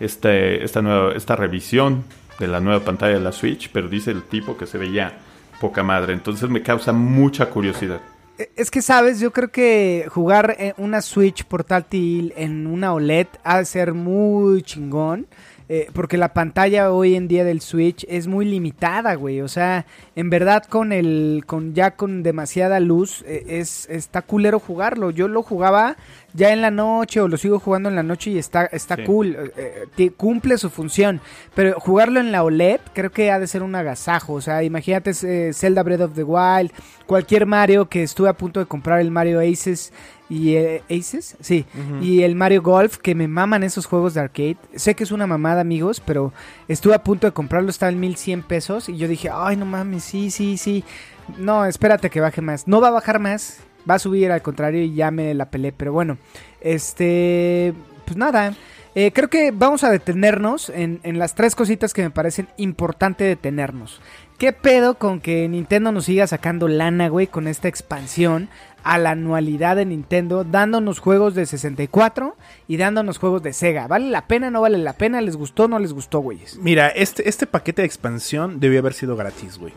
este, 0.00 0.64
esta, 0.64 0.82
nueva, 0.82 1.12
esta 1.14 1.36
revisión 1.36 2.04
de 2.38 2.48
la 2.48 2.60
nueva 2.60 2.84
pantalla 2.84 3.14
de 3.14 3.20
la 3.20 3.32
Switch, 3.32 3.70
pero 3.72 3.88
dice 3.88 4.10
el 4.10 4.22
tipo 4.22 4.56
que 4.56 4.66
se 4.66 4.78
veía 4.78 5.18
poca 5.60 5.82
madre. 5.82 6.12
Entonces 6.12 6.48
me 6.50 6.62
causa 6.62 6.92
mucha 6.92 7.46
curiosidad. 7.46 8.00
Es 8.56 8.72
que, 8.72 8.82
¿sabes? 8.82 9.20
Yo 9.20 9.30
creo 9.32 9.52
que 9.52 10.06
jugar 10.10 10.56
eh, 10.58 10.74
una 10.76 11.02
Switch 11.02 11.44
portátil 11.44 12.32
en 12.36 12.66
una 12.66 12.92
OLED 12.92 13.28
ha 13.44 13.58
de 13.58 13.64
ser 13.64 13.94
muy 13.94 14.62
chingón. 14.62 15.28
Eh, 15.68 15.88
porque 15.94 16.18
la 16.18 16.34
pantalla 16.34 16.92
hoy 16.92 17.14
en 17.14 17.26
día 17.26 17.44
del 17.44 17.60
Switch 17.60 18.04
es 18.08 18.26
muy 18.26 18.44
limitada, 18.44 19.14
güey. 19.14 19.40
O 19.40 19.48
sea, 19.48 19.86
en 20.14 20.28
verdad 20.28 20.64
con 20.64 20.92
el, 20.92 21.44
con 21.46 21.74
ya 21.74 21.92
con 21.92 22.22
demasiada 22.22 22.80
luz, 22.80 23.22
eh, 23.26 23.44
es, 23.48 23.88
está 23.88 24.22
culero 24.22 24.58
jugarlo. 24.58 25.10
Yo 25.10 25.26
lo 25.26 25.42
jugaba 25.42 25.96
ya 26.34 26.52
en 26.52 26.60
la 26.60 26.70
noche 26.70 27.20
o 27.20 27.28
lo 27.28 27.36
sigo 27.38 27.58
jugando 27.58 27.88
en 27.88 27.94
la 27.94 28.02
noche 28.02 28.30
y 28.30 28.38
está, 28.38 28.66
está 28.66 28.96
Sí. 28.96 29.04
cool. 29.04 29.36
eh, 29.56 29.86
eh, 29.96 30.10
cumple 30.10 30.58
su 30.58 30.68
función. 30.68 31.20
Pero 31.54 31.78
jugarlo 31.80 32.20
en 32.20 32.32
la 32.32 32.42
OLED 32.42 32.80
creo 32.92 33.10
que 33.10 33.30
ha 33.30 33.38
de 33.38 33.46
ser 33.46 33.62
un 33.62 33.74
agasajo. 33.74 34.34
O 34.34 34.40
sea, 34.40 34.62
imagínate 34.62 35.12
eh, 35.22 35.52
Zelda 35.54 35.82
Breath 35.82 36.00
of 36.02 36.14
the 36.14 36.24
Wild, 36.24 36.72
cualquier 37.06 37.46
Mario 37.46 37.88
que 37.88 38.02
estuve 38.02 38.28
a 38.28 38.32
punto 38.34 38.60
de 38.60 38.66
comprar 38.66 39.00
el 39.00 39.10
Mario 39.10 39.40
Aces 39.40 39.92
y 40.28 40.54
eh, 40.56 40.82
Aces, 40.90 41.36
sí, 41.40 41.66
y 42.00 42.22
el 42.22 42.34
Mario 42.34 42.62
Golf 42.62 42.96
que 42.96 43.14
me 43.14 43.28
maman 43.28 43.62
esos 43.62 43.84
juegos 43.86 44.14
de 44.14 44.20
arcade. 44.20 44.56
Sé 44.74 44.94
que 44.96 45.04
es 45.04 45.12
una 45.12 45.26
mamada, 45.26 45.60
amigos, 45.60 46.00
pero 46.04 46.32
estuve 46.66 46.94
a 46.94 47.04
punto 47.04 47.26
de 47.26 47.32
comprarlo, 47.32 47.68
estaba 47.70 47.92
en 47.92 48.00
1100 48.00 48.42
pesos 48.42 48.88
y 48.88 48.96
yo 48.96 49.06
dije, 49.06 49.28
"Ay, 49.32 49.56
no 49.56 49.66
mames, 49.66 50.02
sí, 50.02 50.30
sí, 50.30 50.56
sí." 50.56 50.82
No, 51.38 51.66
espérate 51.66 52.08
que 52.10 52.20
baje 52.20 52.40
más. 52.40 52.66
No 52.66 52.80
va 52.80 52.88
a 52.88 52.92
bajar 52.92 53.18
más, 53.20 53.58
va 53.88 53.94
a 53.94 53.98
subir 53.98 54.30
al 54.32 54.42
contrario 54.42 54.82
y 54.82 54.94
ya 54.94 55.10
me 55.10 55.34
la 55.34 55.50
pelé, 55.50 55.72
pero 55.72 55.92
bueno, 55.92 56.18
este 56.60 57.74
pues 58.04 58.16
nada, 58.16 58.54
Eh, 58.96 59.10
creo 59.12 59.28
que 59.28 59.50
vamos 59.50 59.82
a 59.82 59.90
detenernos 59.90 60.70
en, 60.70 61.00
las 61.18 61.34
tres 61.34 61.56
cositas 61.56 61.92
que 61.92 62.02
me 62.02 62.10
parecen 62.10 62.46
importante 62.56 63.24
detenernos. 63.24 64.00
¿Qué 64.38 64.52
pedo 64.52 64.98
con 64.98 65.20
que 65.20 65.48
Nintendo 65.48 65.90
nos 65.90 66.04
siga 66.04 66.28
sacando 66.28 66.68
lana, 66.68 67.08
güey, 67.08 67.26
con 67.26 67.48
esta 67.48 67.66
expansión 67.66 68.48
a 68.84 68.98
la 68.98 69.10
anualidad 69.10 69.74
de 69.74 69.84
Nintendo, 69.84 70.44
dándonos 70.44 71.00
juegos 71.00 71.34
de 71.34 71.44
64 71.44 72.36
y 72.68 72.76
dándonos 72.76 73.18
juegos 73.18 73.42
de 73.42 73.52
Sega? 73.52 73.88
¿Vale 73.88 74.10
la 74.10 74.28
pena? 74.28 74.52
¿No 74.52 74.60
vale 74.60 74.78
la 74.78 74.92
pena? 74.92 75.20
¿Les 75.20 75.34
gustó? 75.34 75.66
¿No 75.66 75.80
les 75.80 75.92
gustó, 75.92 76.20
güeyes? 76.20 76.58
Mira, 76.58 76.86
este, 76.86 77.28
este 77.28 77.48
paquete 77.48 77.82
de 77.82 77.86
expansión 77.86 78.60
debió 78.60 78.78
haber 78.78 78.94
sido 78.94 79.16
gratis, 79.16 79.58
güey. 79.58 79.72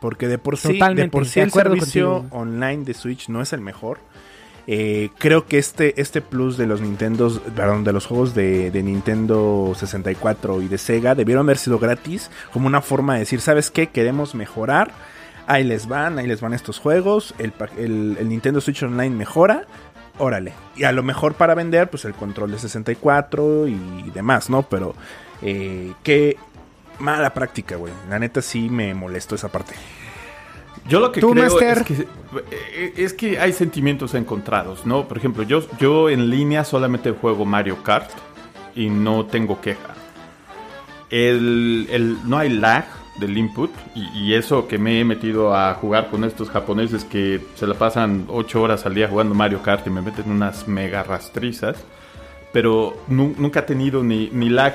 Porque 0.00 0.28
de 0.28 0.38
por 0.38 0.56
sí, 0.56 0.72
Totalmente, 0.74 1.02
de 1.02 1.08
por 1.08 1.26
sí 1.26 1.40
de 1.40 1.44
el 1.46 1.52
servicio 1.52 2.12
contigo. 2.20 2.36
online 2.40 2.84
de 2.84 2.94
Switch 2.94 3.28
no 3.28 3.42
es 3.42 3.52
el 3.52 3.60
mejor. 3.60 3.98
Eh, 4.66 5.10
creo 5.18 5.46
que 5.46 5.58
este, 5.58 6.00
este 6.00 6.20
plus 6.20 6.56
de 6.56 6.66
los 6.66 6.80
Nintendos, 6.80 7.40
perdón, 7.56 7.82
de 7.84 7.92
los 7.92 8.06
juegos 8.06 8.34
de, 8.34 8.70
de 8.70 8.82
Nintendo 8.82 9.72
64 9.76 10.62
y 10.62 10.68
de 10.68 10.78
Sega 10.78 11.14
debieron 11.14 11.46
haber 11.46 11.58
sido 11.58 11.78
gratis, 11.78 12.30
como 12.52 12.66
una 12.66 12.80
forma 12.80 13.14
de 13.14 13.20
decir, 13.20 13.40
¿sabes 13.40 13.70
qué? 13.70 13.88
Queremos 13.88 14.34
mejorar. 14.34 14.92
Ahí 15.46 15.64
les 15.64 15.88
van, 15.88 16.18
ahí 16.18 16.26
les 16.28 16.40
van 16.40 16.54
estos 16.54 16.78
juegos. 16.78 17.34
El, 17.38 17.52
el- 17.78 18.16
el 18.20 18.28
Nintendo 18.28 18.60
Switch 18.60 18.82
Online 18.82 19.14
mejora. 19.16 19.64
Órale. 20.18 20.52
Y 20.76 20.84
a 20.84 20.92
lo 20.92 21.02
mejor 21.02 21.34
para 21.34 21.54
vender, 21.54 21.90
pues 21.90 22.04
el 22.04 22.12
control 22.14 22.52
de 22.52 22.58
64 22.58 23.66
y 23.66 24.10
demás, 24.14 24.50
¿no? 24.50 24.62
Pero 24.62 24.94
eh, 25.42 25.92
qué 26.04 26.36
mala 27.00 27.32
práctica, 27.34 27.76
güey. 27.76 27.92
La 28.08 28.18
neta 28.18 28.40
sí 28.42 28.68
me 28.70 28.94
molestó 28.94 29.34
esa 29.34 29.48
parte. 29.50 29.74
Yo 30.88 31.00
lo 31.00 31.12
que 31.12 31.20
creo 31.20 31.34
Master. 31.34 31.78
es 31.78 31.84
que, 31.84 31.94
eh, 32.50 32.92
es 32.96 33.12
que 33.12 33.38
hay 33.38 33.52
sentimientos 33.52 34.14
encontrados, 34.14 34.86
¿no? 34.86 35.06
Por 35.08 35.18
ejemplo, 35.18 35.42
yo, 35.42 35.62
yo 35.78 36.08
en 36.08 36.30
línea 36.30 36.64
solamente 36.64 37.10
juego 37.12 37.44
Mario 37.44 37.82
Kart 37.82 38.10
y 38.74 38.88
no 38.88 39.26
tengo 39.26 39.60
queja. 39.60 39.94
El, 41.10 41.86
el- 41.90 42.16
no 42.28 42.38
hay 42.38 42.50
lag 42.50 42.84
del 43.18 43.36
input 43.36 43.70
y, 43.94 44.06
y 44.18 44.34
eso 44.34 44.68
que 44.68 44.78
me 44.78 45.00
he 45.00 45.04
metido 45.04 45.54
a 45.54 45.74
jugar 45.74 46.08
con 46.08 46.24
estos 46.24 46.48
japoneses 46.48 47.04
que 47.04 47.40
se 47.56 47.66
la 47.66 47.74
pasan 47.74 48.24
8 48.28 48.62
horas 48.62 48.86
al 48.86 48.94
día 48.94 49.08
jugando 49.08 49.34
Mario 49.34 49.60
Kart 49.62 49.86
y 49.86 49.90
me 49.90 50.00
meten 50.02 50.30
unas 50.30 50.66
mega 50.68 51.02
rastrizas. 51.02 51.76
Pero 52.52 52.96
nu- 53.08 53.34
nunca 53.38 53.60
he 53.60 53.64
tenido 53.64 54.02
ni, 54.02 54.28
ni 54.32 54.48
lag. 54.48 54.74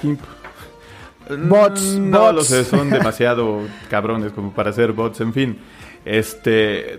Bots, 1.30 1.96
No 1.96 2.20
bots. 2.22 2.36
lo 2.36 2.44
sé, 2.44 2.64
son 2.64 2.90
demasiado 2.92 3.62
cabrones 3.90 4.32
como 4.32 4.52
para 4.54 4.72
ser 4.74 4.94
bots, 4.94 5.22
en 5.22 5.34
fin. 5.34 5.58
Este. 6.04 6.98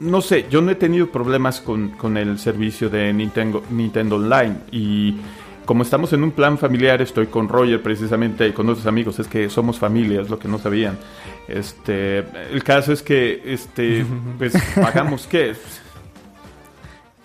No 0.00 0.20
sé, 0.20 0.46
yo 0.50 0.60
no 0.62 0.70
he 0.72 0.74
tenido 0.74 1.08
problemas 1.12 1.60
con, 1.60 1.90
con 1.90 2.16
el 2.16 2.38
servicio 2.38 2.90
de 2.90 3.12
Nintendo, 3.12 3.62
Nintendo 3.70 4.16
Online. 4.16 4.56
Y 4.72 5.16
como 5.64 5.84
estamos 5.84 6.12
en 6.12 6.24
un 6.24 6.32
plan 6.32 6.58
familiar, 6.58 7.00
estoy 7.00 7.26
con 7.26 7.48
Roger 7.48 7.80
precisamente 7.80 8.48
y 8.48 8.52
con 8.52 8.68
otros 8.68 8.86
amigos. 8.86 9.18
Es 9.20 9.28
que 9.28 9.48
somos 9.48 9.78
familia, 9.78 10.22
es 10.22 10.30
lo 10.30 10.38
que 10.38 10.48
no 10.48 10.58
sabían. 10.58 10.98
Este, 11.46 12.18
el 12.52 12.64
caso 12.64 12.92
es 12.92 13.02
que, 13.02 13.42
este, 13.44 14.04
pues, 14.38 14.54
pagamos 14.74 15.26
qué. 15.28 15.54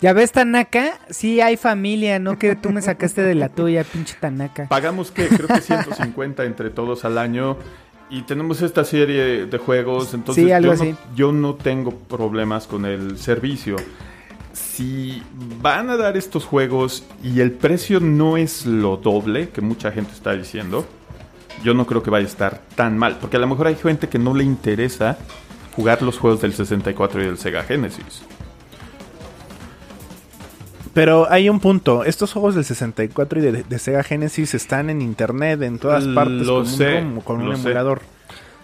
¿Ya 0.00 0.12
ves, 0.12 0.32
Tanaka? 0.32 0.98
Sí 1.08 1.40
hay 1.40 1.56
familia, 1.56 2.18
no 2.18 2.38
que 2.38 2.54
tú 2.54 2.70
me 2.70 2.82
sacaste 2.82 3.22
de 3.22 3.34
la 3.34 3.48
tuya, 3.48 3.82
pinche 3.84 4.14
Tanaka. 4.20 4.66
Pagamos 4.68 5.10
que 5.10 5.26
creo 5.28 5.48
que 5.48 5.60
150 5.60 6.44
entre 6.44 6.70
todos 6.70 7.04
al 7.06 7.16
año 7.16 7.56
y 8.10 8.22
tenemos 8.22 8.60
esta 8.62 8.84
serie 8.84 9.46
de 9.46 9.58
juegos, 9.58 10.12
entonces 10.14 10.44
Sí, 10.44 10.52
algo 10.52 10.74
yo, 10.74 10.80
así. 10.80 10.90
no, 10.92 10.98
yo 11.16 11.32
no 11.32 11.54
tengo 11.54 11.92
problemas 11.92 12.66
con 12.66 12.84
el 12.84 13.18
servicio. 13.18 13.76
Si 14.52 15.22
van 15.62 15.90
a 15.90 15.96
dar 15.96 16.16
estos 16.16 16.44
juegos 16.44 17.04
y 17.22 17.40
el 17.40 17.52
precio 17.52 17.98
no 18.00 18.36
es 18.36 18.66
lo 18.66 18.98
doble 18.98 19.48
que 19.48 19.60
mucha 19.60 19.90
gente 19.92 20.12
está 20.12 20.32
diciendo, 20.34 20.86
yo 21.64 21.72
no 21.74 21.86
creo 21.86 22.02
que 22.02 22.10
vaya 22.10 22.26
a 22.26 22.30
estar 22.30 22.60
tan 22.74 22.98
mal, 22.98 23.16
porque 23.20 23.38
a 23.38 23.40
lo 23.40 23.46
mejor 23.46 23.66
hay 23.66 23.76
gente 23.76 24.08
que 24.08 24.18
no 24.18 24.34
le 24.34 24.44
interesa 24.44 25.16
jugar 25.74 26.02
los 26.02 26.18
juegos 26.18 26.42
del 26.42 26.52
64 26.52 27.22
y 27.22 27.26
del 27.26 27.38
Sega 27.38 27.64
Genesis. 27.64 28.22
Pero 30.96 31.30
hay 31.30 31.50
un 31.50 31.60
punto. 31.60 32.04
Estos 32.04 32.32
juegos 32.32 32.54
del 32.54 32.64
64 32.64 33.38
y 33.38 33.42
de, 33.42 33.62
de 33.64 33.78
Sega 33.78 34.02
Genesis 34.02 34.54
están 34.54 34.88
en 34.88 35.02
internet 35.02 35.60
en 35.60 35.78
todas 35.78 36.06
partes 36.06 36.46
Lo 36.46 36.54
con, 36.54 36.66
sé, 36.66 37.02
un, 37.02 37.20
con 37.20 37.42
un 37.42 37.50
lo 37.50 37.56
sé. 37.56 37.64
emulador. 37.66 38.00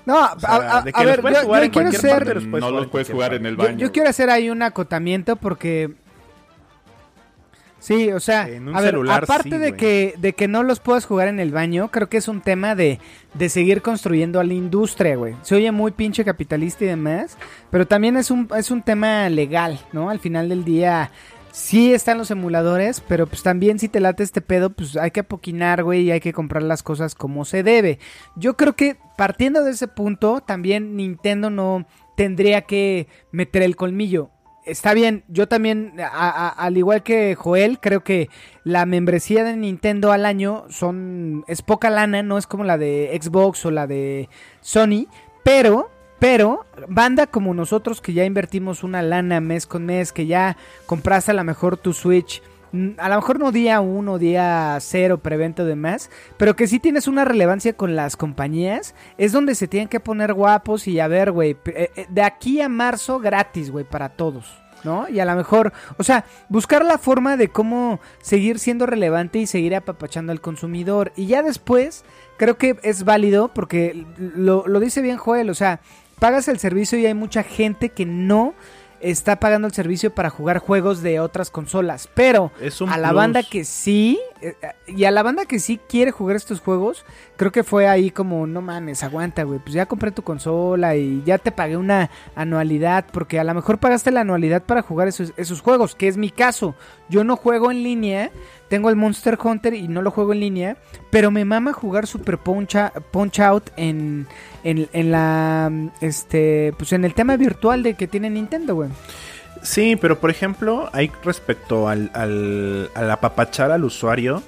No, 0.06 0.18
a, 0.24 0.40
sea, 0.40 0.48
a- 0.50 0.78
a- 0.78 0.80
de 0.80 0.92
que 0.94 0.98
a 0.98 1.02
los 1.04 1.10
ver, 1.12 1.20
puedes 1.20 1.38
yo, 1.40 1.44
jugar 1.44 1.60
yo 1.60 1.64
en 1.66 1.70
quiero 1.90 2.08
parte, 2.08 2.34
los 2.34 2.44
puedes 2.46 2.64
no 2.64 2.70
los 2.70 2.86
puedes 2.86 3.10
jugar 3.10 3.28
parte. 3.32 3.36
en 3.36 3.46
el 3.46 3.56
baño. 3.56 3.76
yo 3.78 3.92
quiero 3.92 4.08
hacer 4.08 4.30
ahí 4.30 4.48
un 4.48 4.62
acotamiento 4.62 5.36
porque... 5.36 5.92
Sí, 7.78 8.12
o 8.12 8.20
sea, 8.20 8.48
En 8.48 8.68
un 8.68 8.76
a 8.76 8.80
ver, 8.80 8.90
celular, 8.92 9.24
aparte 9.24 9.50
sí, 9.50 9.58
de, 9.58 9.74
que, 9.74 10.14
de 10.16 10.32
que 10.34 10.46
no 10.48 10.62
los 10.62 10.78
puedas 10.78 11.04
jugar 11.04 11.26
en 11.28 11.38
el 11.40 11.50
baño, 11.50 11.88
creo 11.90 12.08
que 12.08 12.16
es 12.16 12.28
un 12.28 12.40
tema 12.40 12.76
de, 12.76 13.00
de 13.34 13.48
seguir 13.48 13.82
construyendo 13.82 14.38
a 14.38 14.44
la 14.44 14.54
industria, 14.54 15.16
güey. 15.16 15.34
Se 15.42 15.56
oye 15.56 15.70
muy 15.72 15.90
pinche 15.90 16.24
capitalista 16.24 16.84
y 16.84 16.86
demás, 16.88 17.36
pero 17.70 17.86
también 17.86 18.16
es 18.16 18.30
un, 18.30 18.48
es 18.56 18.70
un 18.70 18.82
tema 18.82 19.28
legal, 19.28 19.80
¿no? 19.92 20.10
Al 20.10 20.20
final 20.20 20.48
del 20.48 20.64
día, 20.64 21.10
sí 21.52 21.94
están 21.94 22.18
los 22.18 22.30
emuladores, 22.30 23.00
pero 23.06 23.26
pues 23.26 23.42
también 23.44 23.78
si 23.78 23.88
te 23.88 24.00
late 24.00 24.24
este 24.24 24.40
pedo, 24.40 24.70
pues 24.70 24.96
hay 24.96 25.12
que 25.12 25.20
apoquinar, 25.20 25.84
güey, 25.84 26.02
y 26.02 26.10
hay 26.10 26.20
que 26.20 26.32
comprar 26.32 26.64
las 26.64 26.82
cosas 26.82 27.14
como 27.14 27.44
se 27.44 27.62
debe. 27.62 28.00
Yo 28.34 28.56
creo 28.56 28.74
que 28.74 28.96
partiendo 29.16 29.62
de 29.62 29.70
ese 29.70 29.86
punto, 29.86 30.40
también 30.40 30.96
Nintendo 30.96 31.50
no 31.50 31.86
tendría 32.16 32.62
que 32.62 33.06
meter 33.30 33.62
el 33.62 33.76
colmillo. 33.76 34.30
Está 34.64 34.94
bien, 34.94 35.24
yo 35.28 35.48
también, 35.48 35.94
al 36.12 36.76
igual 36.76 37.02
que 37.02 37.34
Joel, 37.34 37.80
creo 37.80 38.04
que 38.04 38.28
la 38.62 38.86
membresía 38.86 39.42
de 39.42 39.56
Nintendo 39.56 40.12
al 40.12 40.24
año 40.24 40.66
son 40.68 41.44
es 41.48 41.62
poca 41.62 41.90
lana, 41.90 42.22
no 42.22 42.38
es 42.38 42.46
como 42.46 42.62
la 42.62 42.78
de 42.78 43.18
Xbox 43.20 43.66
o 43.66 43.72
la 43.72 43.88
de 43.88 44.28
Sony, 44.60 45.08
pero 45.42 45.90
pero 46.22 46.66
banda 46.86 47.26
como 47.26 47.52
nosotros 47.52 48.00
que 48.00 48.12
ya 48.12 48.24
invertimos 48.24 48.84
una 48.84 49.02
lana 49.02 49.40
mes 49.40 49.66
con 49.66 49.84
mes, 49.84 50.12
que 50.12 50.26
ya 50.26 50.56
compraste 50.86 51.32
a 51.32 51.34
lo 51.34 51.42
mejor 51.42 51.76
tu 51.76 51.92
Switch, 51.92 52.44
mm, 52.70 52.90
a 52.98 53.08
lo 53.08 53.16
mejor 53.16 53.40
no 53.40 53.50
día 53.50 53.80
uno, 53.80 54.20
día 54.20 54.78
cero, 54.80 55.18
prevento 55.18 55.64
de 55.64 55.74
más, 55.74 56.10
pero 56.36 56.54
que 56.54 56.68
sí 56.68 56.78
tienes 56.78 57.08
una 57.08 57.24
relevancia 57.24 57.72
con 57.72 57.96
las 57.96 58.16
compañías, 58.16 58.94
es 59.18 59.32
donde 59.32 59.56
se 59.56 59.66
tienen 59.66 59.88
que 59.88 59.98
poner 59.98 60.32
guapos 60.32 60.86
y 60.86 61.00
a 61.00 61.08
ver, 61.08 61.32
güey, 61.32 61.56
eh, 61.64 61.90
eh, 61.96 62.06
de 62.08 62.22
aquí 62.22 62.60
a 62.60 62.68
marzo 62.68 63.18
gratis, 63.18 63.72
güey, 63.72 63.84
para 63.84 64.10
todos. 64.10 64.58
¿No? 64.84 65.08
Y 65.08 65.20
a 65.20 65.24
lo 65.24 65.36
mejor, 65.36 65.72
o 65.96 66.02
sea, 66.02 66.24
buscar 66.48 66.84
la 66.84 66.98
forma 66.98 67.36
de 67.36 67.46
cómo 67.46 68.00
seguir 68.20 68.58
siendo 68.58 68.84
relevante 68.84 69.38
y 69.38 69.46
seguir 69.46 69.76
apapachando 69.76 70.32
al 70.32 70.40
consumidor. 70.40 71.12
Y 71.14 71.26
ya 71.26 71.44
después, 71.44 72.04
creo 72.36 72.58
que 72.58 72.76
es 72.82 73.04
válido 73.04 73.46
porque 73.54 74.04
lo, 74.18 74.66
lo 74.66 74.80
dice 74.80 75.00
bien 75.00 75.18
Joel, 75.18 75.50
o 75.50 75.54
sea, 75.54 75.78
pagas 76.22 76.46
el 76.46 76.60
servicio 76.60 77.00
y 77.00 77.06
hay 77.06 77.14
mucha 77.14 77.42
gente 77.42 77.88
que 77.88 78.06
no 78.06 78.54
está 79.00 79.40
pagando 79.40 79.66
el 79.66 79.74
servicio 79.74 80.14
para 80.14 80.30
jugar 80.30 80.58
juegos 80.58 81.02
de 81.02 81.18
otras 81.18 81.50
consolas. 81.50 82.08
Pero 82.14 82.52
a 82.88 82.96
la 82.96 83.08
plus. 83.08 83.16
banda 83.16 83.42
que 83.42 83.64
sí, 83.64 84.20
eh, 84.40 84.54
y 84.86 85.02
a 85.02 85.10
la 85.10 85.24
banda 85.24 85.46
que 85.46 85.58
sí 85.58 85.80
quiere 85.88 86.12
jugar 86.12 86.36
estos 86.36 86.60
juegos, 86.60 87.04
creo 87.36 87.50
que 87.50 87.64
fue 87.64 87.88
ahí 87.88 88.12
como, 88.12 88.46
no 88.46 88.62
mames, 88.62 89.02
aguanta, 89.02 89.42
güey, 89.42 89.58
pues 89.58 89.74
ya 89.74 89.86
compré 89.86 90.12
tu 90.12 90.22
consola 90.22 90.94
y 90.94 91.24
ya 91.26 91.38
te 91.38 91.50
pagué 91.50 91.76
una 91.76 92.08
anualidad, 92.36 93.06
porque 93.12 93.40
a 93.40 93.44
lo 93.44 93.52
mejor 93.52 93.78
pagaste 93.78 94.12
la 94.12 94.20
anualidad 94.20 94.62
para 94.62 94.82
jugar 94.82 95.08
esos, 95.08 95.32
esos 95.36 95.60
juegos, 95.60 95.96
que 95.96 96.06
es 96.06 96.16
mi 96.16 96.30
caso. 96.30 96.76
Yo 97.08 97.24
no 97.24 97.34
juego 97.34 97.72
en 97.72 97.82
línea, 97.82 98.30
tengo 98.72 98.88
el 98.88 98.96
Monster 98.96 99.38
Hunter 99.38 99.74
y 99.74 99.86
no 99.86 100.00
lo 100.00 100.10
juego 100.10 100.32
en 100.32 100.40
línea, 100.40 100.76
pero 101.10 101.30
me 101.30 101.44
mama 101.44 101.74
jugar 101.74 102.06
Super 102.06 102.38
Punch, 102.38 102.74
Punch 103.10 103.38
Out 103.40 103.68
en, 103.76 104.26
en, 104.64 104.88
en 104.94 105.10
la, 105.10 105.70
este, 106.00 106.72
pues 106.78 106.94
en 106.94 107.04
el 107.04 107.12
tema 107.12 107.36
virtual 107.36 107.82
de 107.82 107.92
que 107.92 108.06
tiene 108.06 108.30
Nintendo, 108.30 108.74
güey. 108.74 108.88
Sí, 109.60 109.96
pero 109.96 110.18
por 110.18 110.30
ejemplo, 110.30 110.88
hay 110.94 111.12
respecto 111.22 111.86
al, 111.86 112.10
al, 112.14 112.88
al 112.94 113.10
apapachar 113.10 113.72
al 113.72 113.84
usuario 113.84 114.42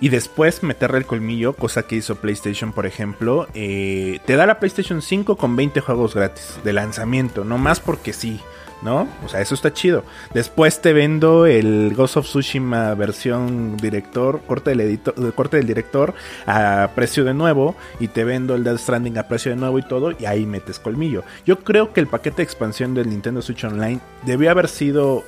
y 0.00 0.08
después 0.08 0.62
meterle 0.62 0.96
el 0.96 1.04
colmillo, 1.04 1.52
cosa 1.52 1.82
que 1.82 1.96
hizo 1.96 2.16
PlayStation, 2.16 2.72
por 2.72 2.86
ejemplo, 2.86 3.46
eh, 3.52 4.20
te 4.24 4.36
da 4.36 4.46
la 4.46 4.58
PlayStation 4.58 5.02
5 5.02 5.36
con 5.36 5.54
20 5.54 5.82
juegos 5.82 6.14
gratis 6.14 6.58
de 6.64 6.72
lanzamiento, 6.72 7.44
no 7.44 7.58
más 7.58 7.80
porque 7.80 8.14
sí, 8.14 8.40
¿no? 8.82 9.08
O 9.24 9.28
sea, 9.28 9.40
eso 9.40 9.54
está 9.54 9.72
chido. 9.72 10.04
Después 10.34 10.80
te 10.80 10.92
vendo 10.92 11.46
el 11.46 11.94
Ghost 11.94 12.18
of 12.18 12.26
Tsushima 12.26 12.94
versión 12.94 13.76
director, 13.76 14.40
corte 14.46 14.70
del, 14.70 14.80
editor, 14.80 15.34
corte 15.34 15.56
del 15.56 15.66
director 15.66 16.14
a 16.46 16.90
precio 16.94 17.24
de 17.24 17.34
nuevo 17.34 17.74
y 18.00 18.08
te 18.08 18.24
vendo 18.24 18.54
el 18.54 18.64
Death 18.64 18.78
Stranding 18.78 19.18
a 19.18 19.28
precio 19.28 19.50
de 19.50 19.56
nuevo 19.56 19.78
y 19.78 19.82
todo 19.82 20.12
y 20.12 20.26
ahí 20.26 20.46
metes 20.46 20.78
colmillo. 20.78 21.24
Yo 21.44 21.60
creo 21.60 21.92
que 21.92 22.00
el 22.00 22.06
paquete 22.06 22.38
de 22.38 22.42
expansión 22.44 22.94
del 22.94 23.08
Nintendo 23.08 23.42
Switch 23.42 23.64
Online 23.64 24.00
debió 24.24 24.50
haber 24.50 24.68
sido 24.68 25.24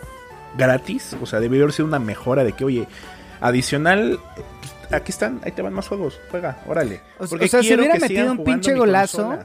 gratis, 0.57 1.17
o 1.21 1.27
sea, 1.27 1.41
debió 1.41 1.63
haber 1.63 1.73
sido 1.73 1.87
una 1.87 1.99
mejora 1.99 2.45
de 2.45 2.53
que, 2.53 2.65
oye, 2.65 2.87
adicional, 3.41 4.19
eh, 4.37 4.95
aquí 4.95 5.13
están, 5.13 5.41
ahí 5.45 5.53
te 5.53 5.63
van 5.63 5.73
más 5.73 5.89
juegos, 5.89 6.21
juega, 6.31 6.63
órale. 6.67 7.01
O, 7.19 7.27
Porque 7.27 7.47
o 7.47 7.49
sea, 7.49 7.61
si 7.61 7.69
quiero 7.69 7.83
hubiera 7.83 7.99
metido 7.99 8.33
un 8.33 8.45
pinche 8.45 8.75
golazo. 8.75 9.39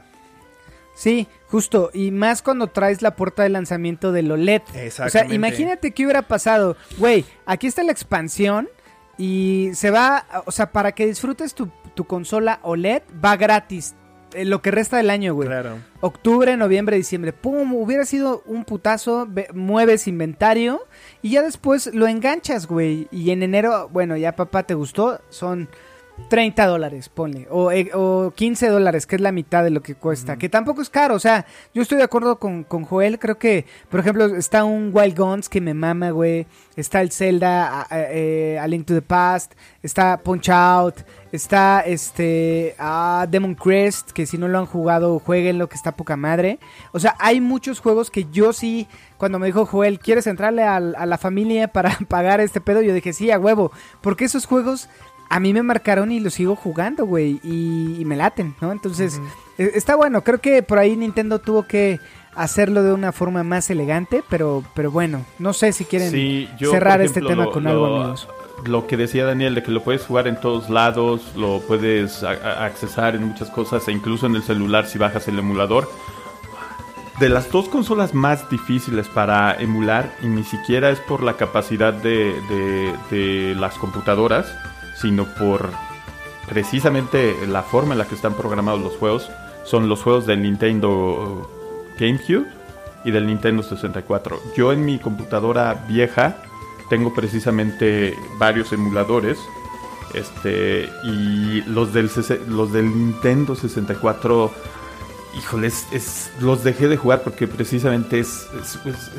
Sí, 0.94 1.26
justo. 1.54 1.90
Y 1.94 2.10
más 2.10 2.42
cuando 2.42 2.66
traes 2.66 3.00
la 3.00 3.14
puerta 3.14 3.44
de 3.44 3.48
lanzamiento 3.48 4.10
del 4.10 4.32
OLED. 4.32 4.62
O 5.06 5.08
sea, 5.08 5.24
imagínate 5.32 5.92
qué 5.92 6.02
hubiera 6.04 6.22
pasado. 6.22 6.76
Güey, 6.98 7.24
aquí 7.46 7.68
está 7.68 7.84
la 7.84 7.92
expansión. 7.92 8.68
Y 9.16 9.70
se 9.74 9.92
va, 9.92 10.26
o 10.46 10.50
sea, 10.50 10.72
para 10.72 10.90
que 10.92 11.06
disfrutes 11.06 11.54
tu, 11.54 11.70
tu 11.94 12.04
consola 12.04 12.58
OLED, 12.62 13.02
va 13.24 13.36
gratis. 13.36 13.94
eh, 14.32 14.44
Lo 14.44 14.60
que 14.62 14.72
resta 14.72 14.96
del 14.96 15.10
año, 15.10 15.32
güey. 15.34 15.46
Claro. 15.46 15.76
Octubre, 16.00 16.56
noviembre, 16.56 16.96
diciembre. 16.96 17.32
¡Pum! 17.32 17.72
Hubiera 17.74 18.04
sido 18.06 18.42
un 18.46 18.64
putazo. 18.64 19.28
ve- 19.30 19.46
mueves 19.54 20.08
inventario. 20.08 20.80
Y 21.22 21.30
ya 21.30 21.42
después 21.42 21.94
lo 21.94 22.08
enganchas, 22.08 22.66
güey. 22.66 23.06
Y 23.12 23.30
en 23.30 23.44
enero, 23.44 23.88
bueno, 23.92 24.16
ya 24.16 24.32
papá 24.34 24.64
te 24.64 24.74
gustó. 24.74 25.20
Son 25.30 25.68
30 26.28 26.66
dólares, 26.66 27.08
ponle. 27.08 27.46
O, 27.50 27.72
eh, 27.72 27.90
o 27.92 28.32
15 28.34 28.68
dólares, 28.68 29.06
que 29.06 29.16
es 29.16 29.20
la 29.20 29.32
mitad 29.32 29.64
de 29.64 29.70
lo 29.70 29.82
que 29.82 29.94
cuesta. 29.94 30.36
Que 30.36 30.48
tampoco 30.48 30.80
es 30.80 30.88
caro. 30.88 31.14
O 31.14 31.18
sea, 31.18 31.44
yo 31.74 31.82
estoy 31.82 31.98
de 31.98 32.04
acuerdo 32.04 32.38
con, 32.38 32.64
con 32.64 32.84
Joel. 32.84 33.18
Creo 33.18 33.38
que, 33.38 33.66
por 33.90 34.00
ejemplo, 34.00 34.26
está 34.26 34.64
un 34.64 34.90
Wild 34.92 35.18
Guns 35.18 35.48
que 35.48 35.60
me 35.60 35.74
mama, 35.74 36.10
güey. 36.10 36.46
Está 36.76 37.00
el 37.00 37.10
Zelda, 37.10 37.86
eh, 37.90 38.58
A 38.60 38.66
Link 38.66 38.86
to 38.86 38.94
the 38.94 39.02
Past. 39.02 39.54
Está 39.82 40.18
Punch 40.18 40.48
Out. 40.50 40.96
Está 41.34 41.80
este 41.80 42.76
ah, 42.78 43.26
Demon 43.28 43.56
Crest, 43.56 44.12
que 44.12 44.24
si 44.24 44.38
no 44.38 44.46
lo 44.46 44.56
han 44.60 44.66
jugado, 44.66 45.18
jueguenlo, 45.18 45.68
que 45.68 45.74
está 45.74 45.90
poca 45.90 46.16
madre. 46.16 46.60
O 46.92 47.00
sea, 47.00 47.16
hay 47.18 47.40
muchos 47.40 47.80
juegos 47.80 48.08
que 48.08 48.26
yo 48.30 48.52
sí, 48.52 48.86
cuando 49.16 49.40
me 49.40 49.46
dijo 49.46 49.66
Joel, 49.66 49.98
¿quieres 49.98 50.28
entrarle 50.28 50.62
a, 50.62 50.78
la 50.78 51.18
familia 51.18 51.66
para 51.66 51.98
pagar 52.08 52.40
este 52.40 52.60
pedo? 52.60 52.82
Yo 52.82 52.94
dije, 52.94 53.12
sí, 53.12 53.32
a 53.32 53.40
huevo. 53.40 53.72
Porque 54.00 54.26
esos 54.26 54.46
juegos 54.46 54.88
a 55.34 55.40
mí 55.40 55.52
me 55.52 55.62
marcaron 55.62 56.12
y 56.12 56.20
los 56.20 56.34
sigo 56.34 56.54
jugando, 56.54 57.04
güey. 57.06 57.40
Y, 57.42 57.96
y 57.98 58.04
me 58.04 58.14
laten, 58.16 58.54
¿no? 58.60 58.70
Entonces, 58.70 59.20
eh, 59.58 59.72
está 59.74 59.96
bueno. 59.96 60.22
Creo 60.22 60.40
que 60.40 60.62
por 60.62 60.78
ahí 60.78 60.96
Nintendo 60.96 61.40
tuvo 61.40 61.64
que 61.64 61.98
hacerlo 62.36 62.82
de 62.84 62.92
una 62.92 63.10
forma 63.10 63.42
más 63.42 63.68
elegante, 63.70 64.22
pero, 64.30 64.62
pero 64.74 64.90
bueno, 64.92 65.24
no 65.40 65.52
sé 65.52 65.72
si 65.72 65.84
quieren 65.84 66.10
Sí, 66.12 66.48
yo, 66.58 66.70
cerrar 66.70 67.00
este 67.00 67.20
tema 67.20 67.44
lo- 67.46 67.50
con 67.52 67.64
lo- 67.64 67.70
algo, 67.70 67.86
amigos. 67.96 68.28
Lo 68.66 68.86
que 68.86 68.96
decía 68.96 69.24
Daniel, 69.24 69.54
de 69.56 69.62
que 69.64 69.72
lo 69.72 69.82
puedes 69.82 70.04
jugar 70.06 70.28
en 70.28 70.40
todos 70.40 70.70
lados, 70.70 71.32
lo 71.36 71.60
puedes 71.66 72.22
accesar 72.22 73.16
en 73.16 73.24
muchas 73.24 73.50
cosas, 73.50 73.86
e 73.88 73.92
incluso 73.92 74.26
en 74.26 74.36
el 74.36 74.42
celular 74.44 74.86
si 74.86 74.98
bajas 74.98 75.26
el 75.28 75.38
emulador. 75.38 75.90
De 77.20 77.28
las 77.28 77.50
dos 77.50 77.68
consolas 77.68 78.14
más 78.14 78.48
difíciles 78.50 79.08
para 79.08 79.54
emular, 79.60 80.12
y 80.22 80.26
ni 80.26 80.42
siquiera 80.44 80.90
es 80.90 80.98
por 81.00 81.22
la 81.22 81.34
capacidad 81.36 81.92
de, 81.92 82.34
de- 82.48 82.94
de 83.10 83.54
las 83.56 83.74
computadoras, 83.78 84.46
sino 85.04 85.26
por 85.26 85.68
precisamente 86.48 87.34
la 87.46 87.62
forma 87.62 87.92
en 87.92 87.98
la 87.98 88.06
que 88.06 88.14
están 88.14 88.32
programados 88.32 88.80
los 88.80 88.96
juegos, 88.96 89.30
son 89.64 89.86
los 89.86 90.02
juegos 90.02 90.24
del 90.24 90.40
Nintendo 90.42 91.46
GameCube 92.00 92.46
y 93.04 93.10
del 93.10 93.26
Nintendo 93.26 93.62
64. 93.62 94.40
Yo 94.56 94.72
en 94.72 94.82
mi 94.86 94.98
computadora 94.98 95.84
vieja 95.86 96.38
tengo 96.88 97.12
precisamente 97.14 98.16
varios 98.38 98.72
emuladores. 98.72 99.38
Este, 100.14 100.88
y 101.04 101.60
los 101.66 101.92
del, 101.92 102.10
los 102.48 102.72
del 102.72 102.86
Nintendo 102.96 103.54
64, 103.54 104.50
híjole, 105.36 105.70
los 106.40 106.64
dejé 106.64 106.88
de 106.88 106.96
jugar 106.96 107.22
porque 107.22 107.46
precisamente 107.46 108.20
es- 108.20 108.46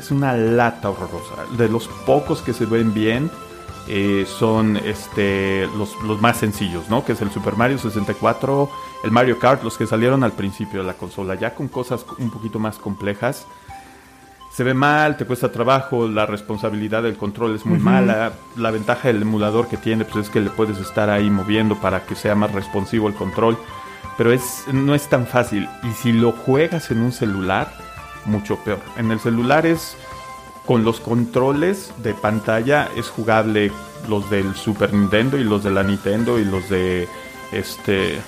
es 0.00 0.10
una 0.10 0.32
lata 0.36 0.90
horrorosa. 0.90 1.44
De 1.56 1.68
los 1.68 1.86
pocos 2.06 2.40
que 2.42 2.52
se 2.54 2.66
ven 2.66 2.92
bien, 2.92 3.30
eh, 3.88 4.26
son 4.26 4.76
este, 4.76 5.68
los, 5.76 5.94
los 6.02 6.20
más 6.20 6.38
sencillos, 6.38 6.88
¿no? 6.88 7.04
Que 7.04 7.12
es 7.12 7.20
el 7.22 7.30
Super 7.30 7.56
Mario 7.56 7.78
64, 7.78 8.70
el 9.04 9.10
Mario 9.10 9.38
Kart, 9.38 9.62
los 9.62 9.76
que 9.76 9.86
salieron 9.86 10.24
al 10.24 10.32
principio 10.32 10.80
de 10.80 10.86
la 10.86 10.94
consola. 10.94 11.34
Ya 11.34 11.54
con 11.54 11.68
cosas 11.68 12.04
un 12.18 12.30
poquito 12.30 12.58
más 12.58 12.78
complejas, 12.78 13.46
se 14.56 14.64
ve 14.64 14.72
mal, 14.72 15.18
te 15.18 15.26
cuesta 15.26 15.52
trabajo, 15.52 16.08
la 16.08 16.24
responsabilidad 16.24 17.02
del 17.02 17.18
control 17.18 17.54
es 17.54 17.66
muy 17.66 17.78
mala. 17.78 18.32
La 18.56 18.70
ventaja 18.70 19.08
del 19.08 19.20
emulador 19.20 19.68
que 19.68 19.76
tiene 19.76 20.06
pues, 20.06 20.24
es 20.24 20.30
que 20.30 20.40
le 20.40 20.48
puedes 20.48 20.78
estar 20.78 21.10
ahí 21.10 21.28
moviendo 21.28 21.76
para 21.76 22.06
que 22.06 22.14
sea 22.14 22.34
más 22.34 22.52
responsivo 22.52 23.06
el 23.06 23.14
control. 23.14 23.58
Pero 24.16 24.32
es, 24.32 24.64
no 24.72 24.94
es 24.94 25.10
tan 25.10 25.26
fácil. 25.26 25.68
Y 25.82 25.92
si 25.92 26.10
lo 26.10 26.32
juegas 26.32 26.90
en 26.90 27.02
un 27.02 27.12
celular, 27.12 27.70
mucho 28.24 28.56
peor. 28.64 28.80
En 28.96 29.10
el 29.10 29.20
celular 29.20 29.66
es 29.66 29.94
con 30.66 30.84
los 30.84 31.00
controles 31.00 31.92
de 32.02 32.12
pantalla 32.14 32.88
es 32.96 33.06
jugable 33.08 33.70
los 34.08 34.28
del 34.30 34.54
Super 34.54 34.92
Nintendo 34.92 35.38
y 35.38 35.44
los 35.44 35.62
de 35.64 35.70
la 35.70 35.82
Nintendo 35.82 36.38
y 36.38 36.44
los 36.44 36.68
de 36.68 37.08
este. 37.52 38.18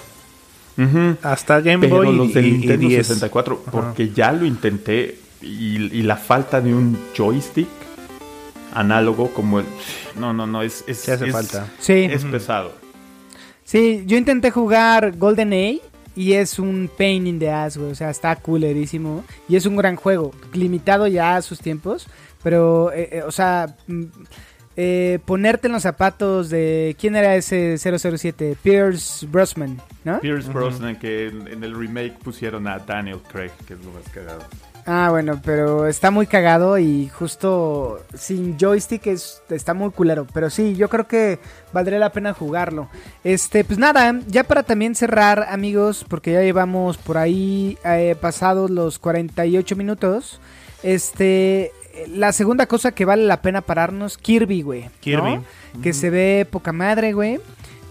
Hasta 1.23 1.61
Game 1.61 1.81
pero 1.89 1.97
Boy 2.05 2.17
los 2.17 2.29
y, 2.29 2.33
del 2.35 2.47
y 2.47 2.53
Nintendo 2.53 2.89
10. 2.89 3.07
64 3.07 3.65
porque 3.73 4.11
ya 4.11 4.31
lo 4.33 4.47
intenté 4.47 5.19
y, 5.43 5.77
y 5.99 6.03
la 6.03 6.17
falta 6.17 6.61
de 6.61 6.73
un 6.73 6.97
joystick 7.17 7.67
análogo 8.75 9.31
como 9.33 9.61
el 9.61 9.67
no 10.19 10.33
no 10.33 10.47
no 10.47 10.63
es 10.63 10.85
es, 10.87 11.09
hace 11.09 11.27
es- 11.27 11.33
falta. 11.33 11.67
Sí. 11.81 12.07
es 12.11 12.25
pesado 12.25 12.73
Sí, 13.65 14.05
yo 14.07 14.17
intenté 14.17 14.51
jugar 14.51 15.17
Golden 15.19 15.53
Age 15.53 15.83
y 16.17 16.33
es 16.33 16.59
un 16.59 16.89
pain 16.97 17.27
in 17.27 17.39
the 17.39 17.51
ass, 17.51 17.77
güey. 17.77 17.91
O 17.93 17.95
sea, 17.95 18.09
está 18.09 18.35
coolerísimo. 18.37 19.25
Y 19.47 19.57
es 19.57 19.67
un 19.67 19.77
gran 19.77 19.95
juego, 19.95 20.33
limitado 20.55 21.07
ya 21.07 21.37
a 21.37 21.43
sus 21.43 21.59
tiempos. 21.61 22.07
Pero, 22.43 22.93
eh, 22.93 23.09
eh, 23.13 23.23
o 23.23 23.31
sea, 23.33 23.77
mm, 23.87 24.05
eh, 24.77 25.19
ponerte 25.25 25.67
en 25.67 25.73
los 25.73 25.83
zapatos 25.83 26.51
de. 26.51 26.97
¿Quién 27.01 27.17
era 27.17 27.35
ese 27.35 27.77
007? 27.79 28.57
Pierce 28.63 29.27
Brosnan, 29.27 29.81
¿no? 30.05 30.21
Pierce 30.21 30.51
Brosnan 30.51 30.97
que 30.97 31.29
en, 31.29 31.49
en 31.49 31.65
el 31.65 31.75
remake 31.77 32.19
pusieron 32.23 32.67
a 32.69 32.79
Daniel 32.79 33.21
Craig 33.31 33.51
que 33.67 33.75
es 33.75 33.85
lo 33.85 33.91
más 33.93 34.09
cagado 34.13 34.41
Ah, 34.91 35.09
bueno, 35.11 35.39
pero 35.45 35.87
está 35.87 36.11
muy 36.11 36.27
cagado 36.27 36.79
y 36.79 37.09
justo 37.11 38.01
sin 38.15 38.57
joystick 38.57 39.07
es, 39.09 39.43
está 39.51 39.75
muy 39.75 39.91
culero. 39.91 40.27
Pero 40.33 40.49
sí, 40.49 40.77
yo 40.77 40.89
creo 40.89 41.07
que 41.07 41.39
valdría 41.75 41.99
la 41.99 42.11
pena 42.11 42.33
jugarlo. 42.33 42.89
Este, 43.23 43.65
pues 43.65 43.79
nada, 43.79 44.19
ya 44.29 44.45
para 44.45 44.63
también 44.63 44.95
cerrar, 44.95 45.45
amigos, 45.51 46.07
porque 46.09 46.33
ya 46.33 46.41
llevamos 46.41 46.97
por 46.97 47.19
ahí 47.19 47.77
eh, 47.85 48.17
pasados 48.19 48.71
los 48.71 48.99
48 48.99 49.77
minutos. 49.77 50.41
Este, 50.83 51.73
la 52.09 52.33
segunda 52.33 52.67
cosa 52.67 52.93
que 52.93 53.05
vale 53.05 53.25
la 53.25 53.43
pena 53.43 53.61
pararnos, 53.61 54.19
Kirby, 54.19 54.63
güey. 54.63 54.85
¿no? 54.85 54.91
Kirby. 55.01 55.41
Que 55.83 55.93
se 55.93 56.11
ve 56.11 56.47
poca 56.51 56.73
madre, 56.73 57.13
güey. 57.13 57.41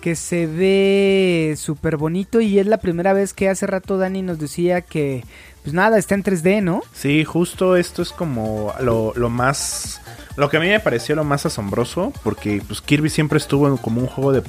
Que 0.02 0.16
se 0.16 0.48
ve 0.48 1.56
súper 1.58 1.98
bonito 1.98 2.40
y 2.40 2.60
es 2.60 2.68
la 2.68 2.78
primera 2.78 3.14
vez 3.14 3.34
que 3.34 3.50
hace 3.50 3.68
rato 3.68 3.98
Dani 3.98 4.22
nos 4.22 4.40
decía 4.40 4.82
que, 4.82 5.24
pues 5.64 5.74
nada, 5.74 5.98
está 5.98 6.16
en 6.16 6.24
3D, 6.24 6.62
¿no? 6.62 6.82
Sí, 6.94 7.26
justo 7.26 7.76
esto 7.76 8.02
es 8.02 8.12
como 8.12 8.74
lo, 8.80 9.14
lo 9.16 9.30
más... 9.30 10.02
Lo 10.38 10.50
que 10.50 10.58
a 10.58 10.60
mí 10.60 10.68
me 10.68 10.80
pareció 10.80 11.16
lo 11.16 11.24
más 11.24 11.48
asombroso, 11.48 12.14
porque 12.24 12.62
pues 12.66 12.80
Kirby 12.80 13.10
siempre 13.10 13.38
estuvo 13.38 13.76
como 13.78 14.02
un 14.02 14.08
juego 14.08 14.32
de 14.32 14.44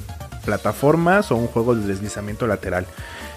plataformas 0.45 1.31
o 1.31 1.35
un 1.35 1.47
juego 1.47 1.75
de 1.75 1.87
deslizamiento 1.87 2.45
lateral. 2.47 2.85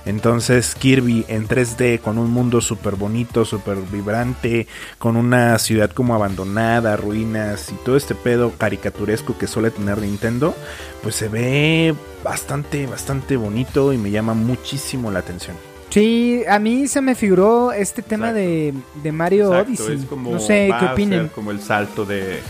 Entonces 0.04 0.74
Kirby 0.74 1.24
en 1.28 1.46
3D 1.46 2.00
con 2.00 2.18
un 2.18 2.30
mundo 2.30 2.60
súper 2.60 2.96
bonito, 2.96 3.44
súper 3.44 3.76
vibrante, 3.90 4.66
con 4.98 5.16
una 5.16 5.58
ciudad 5.58 5.90
como 5.90 6.14
abandonada, 6.14 6.96
ruinas 6.96 7.70
y 7.70 7.74
todo 7.84 7.96
este 7.96 8.14
pedo 8.14 8.52
caricaturesco 8.58 9.38
que 9.38 9.46
suele 9.46 9.70
tener 9.70 9.98
Nintendo, 9.98 10.54
pues 11.02 11.14
se 11.14 11.28
ve 11.28 11.94
bastante, 12.24 12.86
bastante 12.86 13.36
bonito 13.36 13.92
y 13.92 13.98
me 13.98 14.10
llama 14.10 14.34
muchísimo 14.34 15.10
la 15.10 15.20
atención. 15.20 15.56
Sí, 15.90 16.42
a 16.48 16.58
mí 16.58 16.88
se 16.88 17.02
me 17.02 17.14
figuró 17.14 17.72
este 17.72 18.00
tema 18.00 18.32
de, 18.32 18.72
de 19.02 19.12
Mario 19.12 19.52
Exacto, 19.52 19.84
Odyssey. 19.84 19.96
es 19.96 20.04
como 20.06 20.32
no 20.32 20.40
sé 20.40 20.68
va 20.68 20.78
qué 20.78 20.86
opinen. 20.86 21.28
como 21.28 21.50
el 21.50 21.60
salto 21.60 22.06
de, 22.06 22.40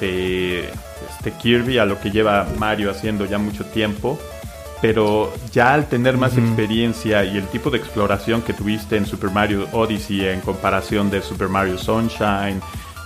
de 0.00 0.68
este 1.10 1.30
Kirby 1.40 1.78
a 1.78 1.84
lo 1.84 2.00
que 2.00 2.10
lleva 2.10 2.44
Mario 2.58 2.90
haciendo 2.90 3.24
ya 3.24 3.38
mucho 3.38 3.64
tiempo. 3.66 4.18
Pero 4.82 5.32
ya 5.52 5.72
al 5.72 5.88
tener 5.88 6.18
más 6.18 6.36
experiencia 6.36 7.24
y 7.24 7.38
el 7.38 7.46
tipo 7.46 7.70
de 7.70 7.78
exploración 7.78 8.42
que 8.42 8.52
tuviste 8.52 8.96
en 8.96 9.06
Super 9.06 9.30
Mario 9.30 9.68
Odyssey 9.72 10.26
en 10.26 10.40
comparación 10.40 11.08
de 11.08 11.22
Super 11.22 11.48
Mario 11.48 11.78
Sunshine 11.78 12.60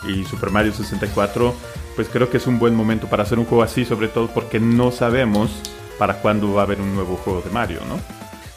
y 0.08 0.24
Super 0.24 0.50
Mario 0.50 0.72
64, 0.72 1.54
pues 1.94 2.08
creo 2.08 2.30
que 2.30 2.38
es 2.38 2.46
un 2.46 2.58
buen 2.58 2.74
momento 2.74 3.06
para 3.08 3.22
hacer 3.22 3.38
un 3.38 3.44
juego 3.44 3.62
así, 3.62 3.84
sobre 3.84 4.08
todo 4.08 4.28
porque 4.28 4.58
no 4.58 4.90
sabemos 4.90 5.62
para 5.98 6.14
cuándo 6.14 6.52
va 6.52 6.62
a 6.62 6.64
haber 6.64 6.80
un 6.80 6.94
nuevo 6.94 7.16
juego 7.16 7.42
de 7.42 7.50
Mario, 7.50 7.80
¿no? 7.88 8.00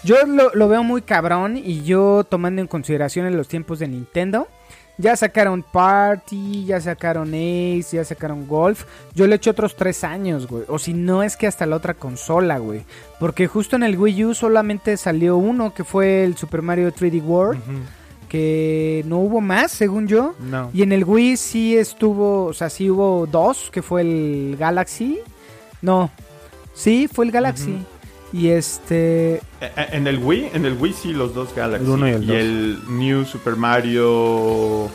Yo 0.04 0.16
lo, 0.26 0.52
lo 0.54 0.70
veo 0.70 0.82
muy 0.84 1.02
cabrón 1.02 1.58
y 1.58 1.84
yo 1.84 2.24
tomando 2.24 2.62
en 2.62 2.68
consideración 2.68 3.26
en 3.26 3.36
los 3.36 3.50
tiempos 3.50 3.80
de 3.80 3.90
Nintendo. 3.90 4.48
Ya 5.00 5.16
sacaron 5.16 5.64
Party, 5.64 6.66
ya 6.66 6.82
sacaron 6.82 7.30
Ace, 7.30 7.95
ya 7.95 8.04
sacaron 8.04 8.45
Golf. 8.45 8.84
Yo 9.16 9.28
le 9.28 9.38
echo 9.38 9.52
otros 9.52 9.78
tres 9.78 10.04
años, 10.04 10.45
güey. 10.45 10.66
O 10.68 10.78
si 10.78 10.93
no 10.93 11.24
es 11.24 11.38
que 11.38 11.47
hasta 11.47 11.66
la 11.66 11.78
otra 11.78 11.93
consola, 11.93 12.58
güey. 12.58 12.84
Porque 13.18 13.47
justo 13.47 13.78
en 13.78 13.84
el 13.84 13.97
Wii 13.97 14.26
U 14.26 14.34
solamente 14.34 14.97
salió 14.97 15.38
uno, 15.38 15.74
que 15.74 15.86
fue 15.86 16.26
el 16.26 16.36
Super 16.36 16.62
Mario 16.62 16.93
3D 16.93 17.24
World. 17.24 17.62
Que 18.28 19.04
no 19.08 19.20
hubo 19.20 19.39
más, 19.39 19.72
según 19.72 20.06
yo. 20.06 20.36
No. 20.38 20.70
Y 20.74 20.84
en 20.84 20.91
el 20.91 21.06
Wii 21.06 21.38
sí 21.38 21.78
estuvo, 21.78 22.47
o 22.47 22.54
sea, 22.54 22.70
sí 22.70 22.89
hubo 22.89 23.26
dos, 23.26 23.72
que 23.72 23.82
fue 23.82 24.02
el 24.02 24.58
Galaxy. 24.60 25.20
No, 25.82 26.12
sí, 26.74 27.08
fue 27.12 27.24
el 27.24 27.32
Galaxy. 27.32 27.78
Y 28.32 28.50
este, 28.50 29.36
Eh, 29.36 29.42
eh, 29.62 29.88
En 29.92 30.06
el 30.08 30.20
Wii, 30.20 30.52
en 30.54 30.66
el 30.66 30.78
Wii 30.78 30.94
sí 30.94 31.14
los 31.14 31.34
dos 31.34 31.54
Galaxy 31.56 31.86
El 31.86 31.92
uno 31.92 32.08
y 32.08 32.12
el 32.12 32.28
dos. 32.28 32.36
el 32.36 32.80
New 32.90 33.26
Super 33.26 33.56
Mario, 33.56 34.90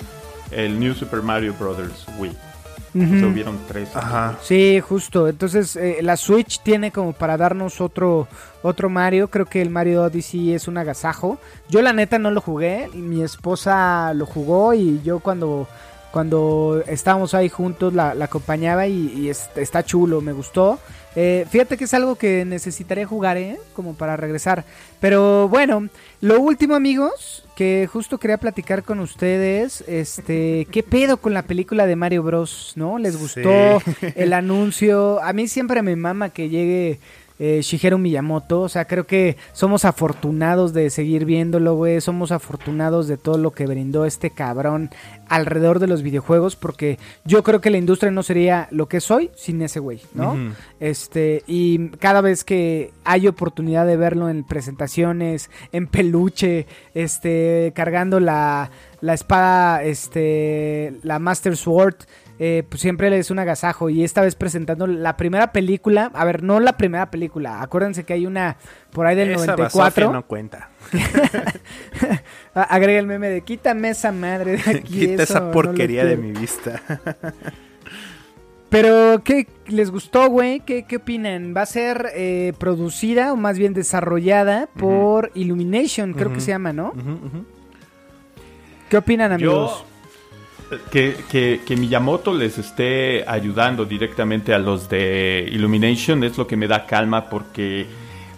el 0.50 0.78
New 0.78 0.94
Super 0.94 1.22
Mario 1.22 1.54
Brothers 1.58 2.06
Wii. 2.18 2.30
O 2.30 2.96
sea, 2.96 3.18
Ujú. 3.18 3.26
hubieron 3.26 3.58
tres. 3.66 3.88
Ajá. 3.96 4.38
Sí, 4.40 4.78
justo. 4.78 5.26
Entonces, 5.26 5.74
eh, 5.74 5.98
la 6.00 6.16
Switch 6.16 6.60
tiene 6.62 6.92
como 6.92 7.12
para 7.12 7.36
darnos 7.36 7.80
otro, 7.80 8.28
otro 8.62 8.88
Mario. 8.88 9.28
Creo 9.30 9.46
que 9.46 9.60
el 9.60 9.68
Mario 9.70 10.04
Odyssey 10.04 10.52
es 10.54 10.68
un 10.68 10.78
agasajo. 10.78 11.38
Yo, 11.68 11.82
la 11.82 11.92
neta, 11.92 12.20
no 12.20 12.30
lo 12.30 12.40
jugué. 12.40 12.88
Mi 12.94 13.20
esposa 13.24 14.14
lo 14.14 14.26
jugó 14.26 14.74
y 14.74 15.00
yo, 15.02 15.18
cuando, 15.18 15.66
cuando 16.12 16.84
estábamos 16.86 17.34
ahí 17.34 17.48
juntos, 17.48 17.94
la, 17.94 18.14
la 18.14 18.26
acompañaba 18.26 18.86
y, 18.86 19.08
y 19.16 19.28
es- 19.28 19.50
está 19.56 19.82
chulo, 19.82 20.20
me 20.20 20.32
gustó. 20.32 20.78
Eh, 21.16 21.46
fíjate 21.48 21.76
que 21.76 21.84
es 21.84 21.94
algo 21.94 22.16
que 22.16 22.44
necesitaría 22.44 23.06
jugar, 23.06 23.36
¿eh? 23.36 23.58
Como 23.74 23.94
para 23.94 24.16
regresar. 24.16 24.64
Pero 25.00 25.48
bueno, 25.48 25.88
lo 26.20 26.40
último, 26.40 26.74
amigos, 26.74 27.44
que 27.56 27.88
justo 27.92 28.18
quería 28.18 28.38
platicar 28.38 28.82
con 28.82 28.98
ustedes. 29.00 29.84
Este, 29.86 30.66
¿qué 30.72 30.82
pedo 30.82 31.18
con 31.18 31.32
la 31.34 31.42
película 31.42 31.86
de 31.86 31.96
Mario 31.96 32.22
Bros? 32.22 32.72
¿No? 32.76 32.98
¿Les 32.98 33.16
gustó 33.16 33.80
Sí. 33.80 34.06
el 34.16 34.32
anuncio? 34.32 35.22
A 35.22 35.32
mí 35.32 35.46
siempre 35.48 35.82
me 35.82 35.94
mama 35.96 36.30
que 36.30 36.48
llegue 36.48 36.98
eh, 37.38 37.60
Shigeru 37.62 37.98
Miyamoto. 37.98 38.62
O 38.62 38.68
sea, 38.68 38.86
creo 38.86 39.06
que 39.06 39.36
somos 39.52 39.84
afortunados 39.84 40.72
de 40.72 40.90
seguir 40.90 41.24
viéndolo, 41.24 41.74
güey. 41.74 42.00
Somos 42.00 42.32
afortunados 42.32 43.08
de 43.08 43.16
todo 43.16 43.38
lo 43.38 43.50
que 43.50 43.66
brindó 43.66 44.04
este 44.04 44.30
cabrón 44.30 44.90
alrededor 45.28 45.78
de 45.78 45.86
los 45.86 46.02
videojuegos. 46.02 46.56
Porque 46.56 46.98
yo 47.24 47.42
creo 47.42 47.60
que 47.60 47.70
la 47.70 47.78
industria 47.78 48.10
no 48.10 48.22
sería 48.22 48.68
lo 48.70 48.88
que 48.88 49.00
soy 49.00 49.30
sin 49.34 49.62
ese 49.62 49.80
güey, 49.80 50.00
¿no? 50.14 50.36
Este, 50.80 51.42
y 51.46 51.88
cada 51.98 52.20
vez 52.20 52.44
que 52.44 52.92
hay 53.04 53.26
oportunidad 53.28 53.86
de 53.86 53.96
verlo 53.96 54.28
en 54.28 54.44
presentaciones, 54.44 55.50
en 55.72 55.86
peluche, 55.86 56.66
este, 56.94 57.72
cargando 57.74 58.20
la, 58.20 58.70
la 59.00 59.14
espada, 59.14 59.82
este, 59.82 60.94
la 61.02 61.18
Master 61.18 61.56
Sword, 61.56 61.96
eh, 62.38 62.64
pues 62.68 62.80
siempre 62.80 63.10
le 63.10 63.18
es 63.18 63.30
un 63.30 63.38
agasajo. 63.38 63.90
Y 63.90 64.04
esta 64.04 64.20
vez 64.22 64.34
presentando 64.34 64.86
la 64.86 65.16
primera 65.16 65.52
película, 65.52 66.10
a 66.14 66.24
ver, 66.24 66.42
no 66.42 66.60
la 66.60 66.76
primera 66.76 67.10
película, 67.10 67.62
acuérdense 67.62 68.04
que 68.04 68.12
hay 68.12 68.26
una 68.26 68.56
por 68.92 69.06
ahí 69.06 69.16
del 69.16 69.30
Esa 69.30 69.52
94. 69.52 69.80
basofia 69.80 70.08
no 70.08 70.26
cuenta. 70.26 70.68
Agrega 72.54 72.98
el 72.98 73.06
meme 73.06 73.28
de 73.28 73.40
quítame 73.42 73.90
esa 73.90 74.12
madre 74.12 74.56
de 74.58 74.70
aquí. 74.70 75.00
Quita 75.00 75.22
eso 75.22 75.34
esa 75.34 75.50
porquería 75.50 76.04
de 76.04 76.16
quiero". 76.16 76.22
mi 76.22 76.40
vista. 76.40 76.80
Pero, 78.68 79.22
¿qué 79.22 79.46
les 79.68 79.92
gustó, 79.92 80.28
güey? 80.28 80.58
¿Qué, 80.58 80.82
qué 80.82 80.96
opinan? 80.96 81.54
¿Va 81.56 81.62
a 81.62 81.66
ser 81.66 82.10
eh, 82.16 82.54
producida 82.58 83.32
o 83.32 83.36
más 83.36 83.56
bien 83.56 83.72
desarrollada 83.72 84.68
por 84.76 85.30
Illumination, 85.34 86.12
creo 86.12 86.32
que 86.32 86.40
se 86.40 86.48
llama, 86.48 86.72
¿no? 86.72 86.92
¿Qué 88.88 88.96
opinan, 88.96 89.30
amigos? 89.30 89.84
Yo, 89.86 89.93
que, 90.90 91.60
que, 91.64 91.76
Miyamoto 91.76 92.32
les 92.32 92.58
esté 92.58 93.24
ayudando 93.28 93.84
directamente 93.84 94.54
a 94.54 94.58
los 94.58 94.88
de 94.88 95.48
Illumination 95.50 96.22
es 96.24 96.38
lo 96.38 96.46
que 96.46 96.56
me 96.56 96.66
da 96.66 96.86
calma 96.86 97.28
porque, 97.28 97.86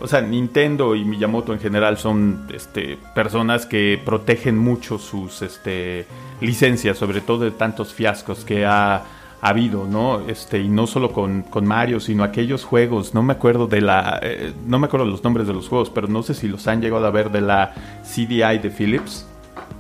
o 0.01 0.07
sea, 0.07 0.21
Nintendo 0.21 0.95
y 0.95 1.05
Miyamoto 1.05 1.53
en 1.53 1.61
general 1.61 1.99
son 1.99 2.47
este, 2.53 2.99
personas 3.15 3.67
que 3.67 4.01
protegen 4.05 4.59
mucho 4.59 4.99
sus 4.99 5.43
este, 5.43 6.07
licencias, 6.41 6.99
sobre 6.99 7.21
todo 7.21 7.45
de 7.45 7.51
tantos 7.51 7.93
fiascos 7.93 8.45
que 8.45 8.65
ha 8.65 9.05
habido, 9.41 9.87
¿no? 9.87 10.21
Este, 10.29 10.59
y 10.59 10.69
no 10.69 10.87
solo 10.87 11.13
con, 11.13 11.43
con 11.43 11.67
Mario, 11.67 12.01
sino 12.01 12.25
aquellos 12.25 12.65
juegos, 12.65 13.15
no 13.15 13.23
me 13.23 13.35
acuerdo 13.35 13.67
de 13.67 13.81
la, 13.81 14.19
eh, 14.23 14.53
no 14.67 14.79
me 14.79 14.87
acuerdo 14.87 15.07
los 15.07 15.23
nombres 15.23 15.47
de 15.47 15.53
los 15.53 15.69
juegos, 15.69 15.91
pero 15.91 16.09
no 16.09 16.23
sé 16.23 16.35
si 16.35 16.49
los 16.49 16.67
han 16.67 16.81
llegado 16.81 17.07
a 17.07 17.11
ver 17.11 17.31
de 17.31 17.43
la 17.43 17.75
CDI 18.03 18.59
de 18.59 18.71
Philips, 18.71 19.27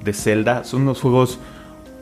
de 0.05 0.13
Zelda, 0.13 0.65
son 0.65 0.83
unos 0.83 1.01
juegos 1.01 1.39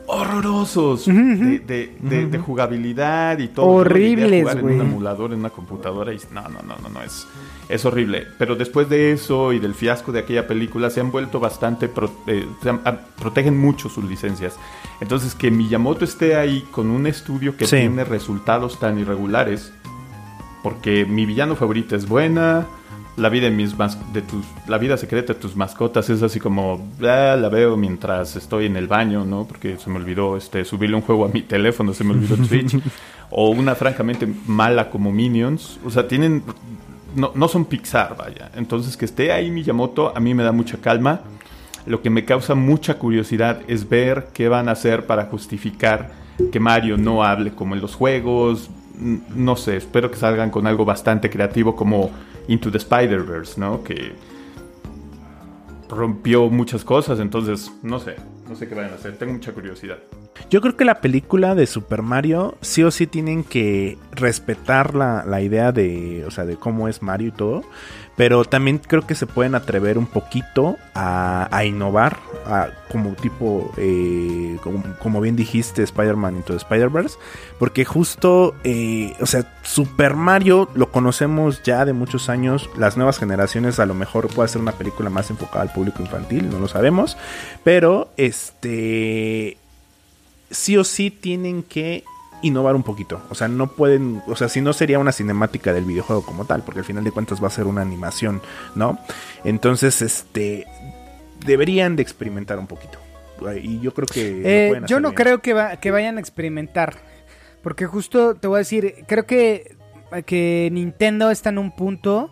horrorosos 0.07 1.05
de, 1.05 1.13
de- 1.59 1.95
de- 1.99 2.25
de 2.27 2.37
jugabilidad 2.39 3.39
y 3.39 3.47
todo. 3.49 3.65
Horribles, 3.67 4.41
jugar 4.41 4.61
güey. 4.61 4.75
En 4.75 4.81
un 4.81 4.87
emulador, 4.87 5.33
en 5.33 5.39
una 5.39 5.49
computadora 5.49 6.13
y 6.13 6.19
no, 6.31 6.41
no, 6.43 6.61
no, 6.61 6.75
no, 6.81 6.89
no, 6.89 7.01
es, 7.01 7.27
es 7.69 7.85
horrible. 7.85 8.27
Pero 8.37 8.55
después 8.55 8.87
de 8.89 9.11
eso 9.11 9.53
y 9.53 9.59
del 9.59 9.73
fiasco 9.73 10.11
de 10.11 10.19
aquella 10.19 10.47
película 10.47 10.89
se 10.89 10.99
han 11.01 11.11
vuelto 11.11 11.39
bastante, 11.39 11.87
pro- 11.87 12.11
eh, 12.27 12.45
protegen 13.19 13.57
mucho 13.57 13.89
sus 13.89 14.03
licencias. 14.05 14.57
Entonces 15.01 15.35
que 15.35 15.51
Miyamoto 15.51 16.05
esté 16.05 16.35
ahí 16.35 16.61
con 16.71 16.89
un 16.89 17.07
estudio 17.07 17.57
que 17.57 17.65
Sí. 17.65 17.77
tiene 17.77 18.03
resultados 18.03 18.79
tan 18.79 18.99
irregulares, 18.99 19.71
porque 20.63 21.05
mi 21.05 21.25
villano 21.25 21.55
favorito 21.55 21.95
es 21.95 22.07
buena. 22.07 22.65
La 23.17 23.29
vida, 23.29 23.47
en 23.47 23.55
mis 23.55 23.77
mas- 23.77 23.97
de 24.13 24.21
tus, 24.21 24.45
la 24.67 24.77
vida 24.77 24.97
secreta 24.97 25.33
de 25.33 25.39
tus 25.39 25.55
mascotas 25.55 26.09
es 26.09 26.21
así 26.21 26.39
como 26.39 26.85
ah, 27.01 27.37
la 27.39 27.49
veo 27.49 27.77
mientras 27.77 28.35
estoy 28.35 28.65
en 28.65 28.75
el 28.75 28.87
baño, 28.87 29.23
¿no? 29.23 29.45
Porque 29.45 29.77
se 29.77 29.89
me 29.89 29.97
olvidó 29.97 30.35
este, 30.35 30.65
subirle 30.65 30.97
un 30.97 31.01
juego 31.01 31.25
a 31.25 31.29
mi 31.29 31.41
teléfono, 31.41 31.93
se 31.93 32.03
me 32.03 32.11
olvidó 32.11 32.35
Twitch. 32.35 32.77
o 33.29 33.49
una 33.49 33.75
francamente 33.75 34.27
mala 34.47 34.89
como 34.89 35.11
Minions. 35.11 35.79
O 35.85 35.89
sea, 35.89 36.07
tienen. 36.07 36.43
No, 37.15 37.31
no 37.33 37.47
son 37.47 37.65
Pixar, 37.65 38.17
vaya. 38.17 38.51
Entonces, 38.55 38.97
que 38.97 39.05
esté 39.05 39.31
ahí 39.31 39.49
Miyamoto 39.49 40.15
a 40.15 40.19
mí 40.19 40.33
me 40.33 40.43
da 40.43 40.51
mucha 40.51 40.77
calma. 40.77 41.21
Lo 41.85 42.01
que 42.01 42.09
me 42.09 42.25
causa 42.25 42.55
mucha 42.55 42.97
curiosidad 42.97 43.61
es 43.67 43.87
ver 43.87 44.29
qué 44.33 44.49
van 44.49 44.67
a 44.67 44.73
hacer 44.73 45.05
para 45.05 45.25
justificar 45.25 46.11
que 46.51 46.59
Mario 46.59 46.97
no 46.97 47.23
hable 47.23 47.51
como 47.51 47.75
en 47.75 47.81
los 47.81 47.95
juegos. 47.95 48.69
No 48.99 49.55
sé, 49.55 49.77
espero 49.77 50.09
que 50.11 50.17
salgan 50.17 50.49
con 50.51 50.67
algo 50.67 50.85
bastante 50.85 51.29
creativo 51.29 51.75
como 51.75 52.11
Into 52.47 52.71
the 52.71 52.77
Spider-Verse, 52.77 53.59
¿no? 53.59 53.83
Que 53.83 54.13
rompió 55.89 56.49
muchas 56.49 56.83
cosas, 56.83 57.19
entonces 57.19 57.71
no 57.83 57.99
sé, 57.99 58.15
no 58.49 58.55
sé 58.55 58.67
qué 58.67 58.75
vayan 58.75 58.91
a 58.91 58.95
hacer, 58.95 59.17
tengo 59.17 59.33
mucha 59.33 59.51
curiosidad. 59.53 59.97
Yo 60.49 60.61
creo 60.61 60.75
que 60.75 60.85
la 60.85 61.01
película 61.01 61.55
de 61.55 61.65
Super 61.65 62.01
Mario 62.01 62.57
sí 62.61 62.83
o 62.83 62.91
sí 62.91 63.07
tienen 63.07 63.43
que 63.43 63.97
respetar 64.11 64.95
la, 64.95 65.23
la 65.25 65.41
idea 65.41 65.71
de, 65.71 66.23
o 66.25 66.31
sea, 66.31 66.45
de 66.45 66.55
cómo 66.55 66.87
es 66.87 67.01
Mario 67.01 67.29
y 67.29 67.31
todo, 67.31 67.63
pero 68.15 68.45
también 68.45 68.79
creo 68.79 69.05
que 69.05 69.15
se 69.15 69.27
pueden 69.27 69.55
atrever 69.55 69.97
un 69.97 70.07
poquito 70.07 70.77
a, 70.93 71.63
innovar, 71.65 72.17
como 72.91 73.13
tipo, 73.13 73.73
eh, 73.77 74.57
como, 74.99 75.21
bien 75.21 75.35
dijiste, 75.35 75.83
Spider-Man 75.83 76.37
Into 76.37 76.55
Spider-Verse, 76.55 77.17
porque 77.59 77.83
justo, 77.83 78.55
eh, 78.63 79.13
o 79.19 79.25
sea, 79.25 79.53
Super 79.63 80.15
Mario 80.15 80.69
lo 80.75 80.91
conocemos 80.91 81.61
ya 81.63 81.83
de 81.85 81.93
muchos 81.93 82.29
años, 82.29 82.69
las 82.77 82.95
nuevas 82.95 83.17
generaciones 83.17 83.79
a 83.79 83.85
lo 83.85 83.93
mejor 83.93 84.27
puede 84.27 84.49
ser 84.49 84.61
una 84.61 84.73
película 84.73 85.09
más 85.09 85.29
enfocada 85.29 85.63
al 85.63 85.73
público 85.73 86.01
infantil, 86.01 86.49
no 86.49 86.59
lo 86.59 86.67
sabemos, 86.67 87.17
pero 87.63 88.09
este 88.15 89.57
sí 90.51 90.77
o 90.77 90.83
sí 90.83 91.11
tienen 91.11 91.63
que 91.63 92.03
innovar 92.41 92.75
un 92.75 92.83
poquito. 92.83 93.21
O 93.29 93.35
sea, 93.35 93.47
no 93.47 93.67
pueden, 93.67 94.21
o 94.27 94.35
sea, 94.35 94.49
si 94.49 94.61
no 94.61 94.73
sería 94.73 94.99
una 94.99 95.11
cinemática 95.11 95.73
del 95.73 95.85
videojuego 95.85 96.23
como 96.25 96.45
tal, 96.45 96.63
porque 96.63 96.79
al 96.79 96.85
final 96.85 97.03
de 97.03 97.11
cuentas 97.11 97.43
va 97.43 97.47
a 97.47 97.51
ser 97.51 97.65
una 97.65 97.81
animación, 97.81 98.41
¿no? 98.75 98.99
Entonces, 99.43 100.01
este, 100.01 100.65
deberían 101.45 101.95
de 101.95 102.03
experimentar 102.03 102.59
un 102.59 102.67
poquito. 102.67 102.99
Y 103.61 103.79
yo 103.81 103.93
creo 103.93 104.07
que... 104.07 104.41
Eh, 104.45 104.81
yo 104.87 104.99
no 104.99 105.09
bien. 105.09 105.15
creo 105.15 105.41
que, 105.41 105.53
va- 105.53 105.77
que 105.77 105.91
vayan 105.91 106.17
a 106.17 106.21
experimentar. 106.21 106.95
Porque 107.61 107.85
justo 107.85 108.35
te 108.35 108.47
voy 108.47 108.57
a 108.57 108.59
decir, 108.59 109.03
creo 109.07 109.25
que, 109.25 109.75
que 110.25 110.69
Nintendo 110.71 111.31
está 111.31 111.49
en 111.49 111.57
un 111.57 111.75
punto 111.75 112.31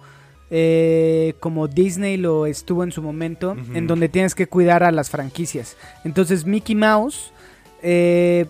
eh, 0.52 1.34
como 1.40 1.68
Disney 1.68 2.18
lo 2.18 2.46
estuvo 2.46 2.84
en 2.84 2.92
su 2.92 3.02
momento, 3.02 3.56
en 3.74 3.88
donde 3.88 4.08
tienes 4.10 4.36
que 4.36 4.46
cuidar 4.48 4.84
a 4.84 4.92
las 4.92 5.10
franquicias. 5.10 5.76
Entonces 6.06 6.46
Mickey 6.46 6.76
Mouse 6.76 7.34
eh, 7.82 8.46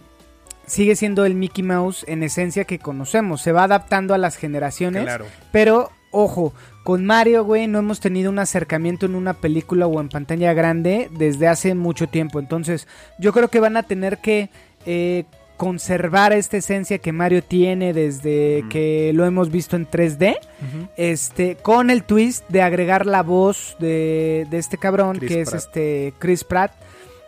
sigue 0.66 0.96
siendo 0.96 1.26
el 1.26 1.36
Mickey 1.36 1.64
Mouse 1.64 2.06
en 2.08 2.24
esencia 2.24 2.64
que 2.66 2.80
conocemos. 2.80 3.42
Se 3.42 3.52
va 3.52 3.64
adaptando 3.64 4.14
a 4.14 4.18
las 4.18 4.36
generaciones. 4.38 5.04
Claro. 5.04 5.26
Pero, 5.52 5.92
ojo, 6.12 6.54
con 6.84 7.06
Mario, 7.06 7.44
güey, 7.46 7.68
no 7.68 7.80
hemos 7.80 8.00
tenido 8.00 8.30
un 8.30 8.40
acercamiento 8.40 9.06
en 9.06 9.16
una 9.16 9.34
película 9.34 9.88
o 9.88 10.00
en 10.02 10.10
pantalla 10.10 10.54
grande 10.54 11.10
desde 11.18 11.48
hace 11.48 11.76
mucho 11.76 12.08
tiempo. 12.08 12.40
Entonces, 12.40 12.88
yo 13.20 13.34
creo 13.34 13.48
que 13.50 13.60
van 13.60 13.78
a 13.78 13.84
tener 13.84 14.20
que 14.20 14.50
eh, 14.86 15.24
conservar 15.58 16.34
esta 16.34 16.58
esencia 16.58 16.98
que 16.98 17.14
Mario 17.14 17.42
tiene 17.44 17.94
desde 17.94 18.60
Ujú. 18.62 18.70
que 18.70 19.12
lo 19.14 19.26
hemos 19.26 19.50
visto 19.50 19.76
en 19.76 19.88
3D. 19.90 20.36
Ujú. 20.36 20.88
Este, 20.98 21.56
con 21.56 21.90
el 21.90 22.04
twist 22.04 22.44
de 22.50 22.62
agregar 22.62 23.06
la 23.06 23.24
voz 23.24 23.78
de, 23.80 24.46
de 24.50 24.58
este 24.58 24.78
cabrón, 24.78 25.18
Chris 25.20 25.32
que 25.32 25.42
es 25.42 25.54
este 25.54 26.14
Chris 26.20 26.44
Pratt. 26.44 26.74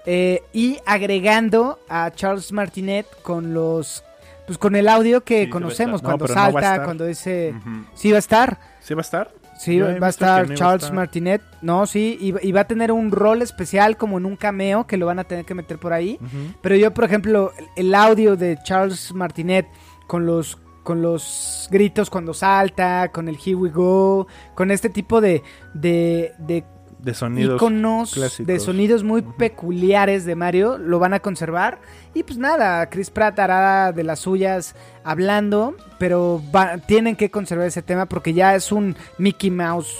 Eh, 0.06 0.44
y 0.54 0.78
agregando 0.86 1.80
a 1.90 2.12
Charles 2.12 2.52
Martinet 2.52 3.06
con 3.22 3.54
los. 3.54 4.04
Pues 4.46 4.58
con 4.60 4.76
el 4.76 4.88
audio 4.88 5.22
que 5.24 5.46
Sí, 5.46 5.50
conocemos. 5.50 6.04
No, 6.04 6.08
cuando 6.10 6.28
no 6.28 6.34
salta, 6.34 6.84
cuando 6.84 7.06
dice. 7.06 7.54
Ujú. 7.58 7.86
Sí, 7.96 8.12
va 8.12 8.18
a 8.18 8.20
estar. 8.20 8.60
¿Sí 8.82 8.94
va 8.94 9.00
a 9.00 9.02
estar? 9.02 9.32
Sí, 9.58 9.78
Yo 9.78 10.00
va 10.00 10.08
a 10.08 10.10
estar 10.10 10.52
a 10.52 10.54
Charles 10.54 10.84
estar. 10.84 10.94
Martinet. 10.94 11.42
No, 11.62 11.88
sí, 11.88 12.18
y, 12.20 12.48
y 12.48 12.52
va 12.52 12.62
a 12.62 12.68
tener 12.68 12.92
un 12.92 13.10
rol 13.10 13.42
especial 13.42 13.96
como 13.98 14.18
en 14.18 14.26
un 14.26 14.36
cameo 14.36 14.86
que 14.86 14.98
lo 14.98 15.06
van 15.06 15.18
a 15.18 15.24
tener 15.24 15.46
que 15.46 15.56
meter 15.56 15.80
por 15.80 15.94
ahí. 15.94 16.20
Pero 16.62 16.76
yo, 16.76 16.94
por 16.94 17.06
ejemplo, 17.06 17.52
el 17.78 17.88
el 17.88 17.96
audio 17.96 18.36
de 18.36 18.60
Charles 18.64 19.14
Martinet 19.14 19.66
con 20.08 20.26
los 20.26 20.60
con 20.84 21.02
los 21.02 21.68
gritos 21.72 22.12
cuando 22.12 22.34
salta, 22.36 23.10
con 23.12 23.28
el 23.28 23.38
Here 23.44 23.56
We 23.56 23.70
Go, 23.72 24.28
con 24.54 24.70
este 24.70 24.90
tipo 24.90 25.20
de, 25.20 25.42
de, 25.74 26.34
de 26.38 26.64
De 27.06 27.14
sonidos 27.14 27.56
iconos 27.62 28.14
clásicos. 28.14 28.48
de 28.48 28.60
sonidos 28.60 29.04
muy 29.04 29.22
peculiares 29.22 30.26
de 30.26 30.36
Mario, 30.36 30.78
lo 30.78 31.00
van 31.00 31.14
a 31.14 31.20
conservar. 31.20 31.80
Y 32.14 32.24
pues 32.24 32.38
nada, 32.38 32.90
Chris 32.90 33.10
Pratt 33.12 33.38
hará 33.40 33.92
de 33.92 34.04
las 34.04 34.20
suyas 34.20 34.76
hablando, 35.04 35.76
pero 36.00 36.42
va- 36.54 36.78
tienen 36.80 37.16
que 37.16 37.30
conservar 37.32 37.68
ese 37.68 37.82
tema 37.82 38.06
porque 38.08 38.34
ya 38.34 38.56
es 38.56 38.72
un 38.72 38.96
Mickey 39.18 39.52
Mouse 39.52 39.96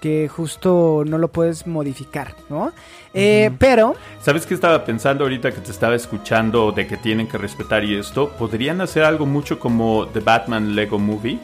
que 0.00 0.28
justo 0.28 1.02
no 1.06 1.18
lo 1.18 1.28
puedes 1.28 1.66
modificar, 1.66 2.34
¿no? 2.48 2.72
Eh, 3.12 3.50
Pero, 3.58 3.94
¿Sabes 4.22 4.46
qué 4.46 4.54
estaba 4.54 4.84
pensando 4.84 5.24
ahorita 5.24 5.52
que 5.52 5.60
te 5.60 5.70
estaba 5.70 5.94
escuchando 5.94 6.72
de 6.72 6.86
que 6.86 6.96
tienen 6.96 7.26
que 7.28 7.36
respetar 7.36 7.84
y 7.84 7.96
esto? 7.96 8.30
Podrían 8.38 8.80
hacer 8.80 9.04
algo 9.04 9.26
mucho 9.26 9.58
como 9.58 10.06
The 10.08 10.20
Batman 10.20 10.74
Lego 10.74 10.98
Movie, 10.98 11.38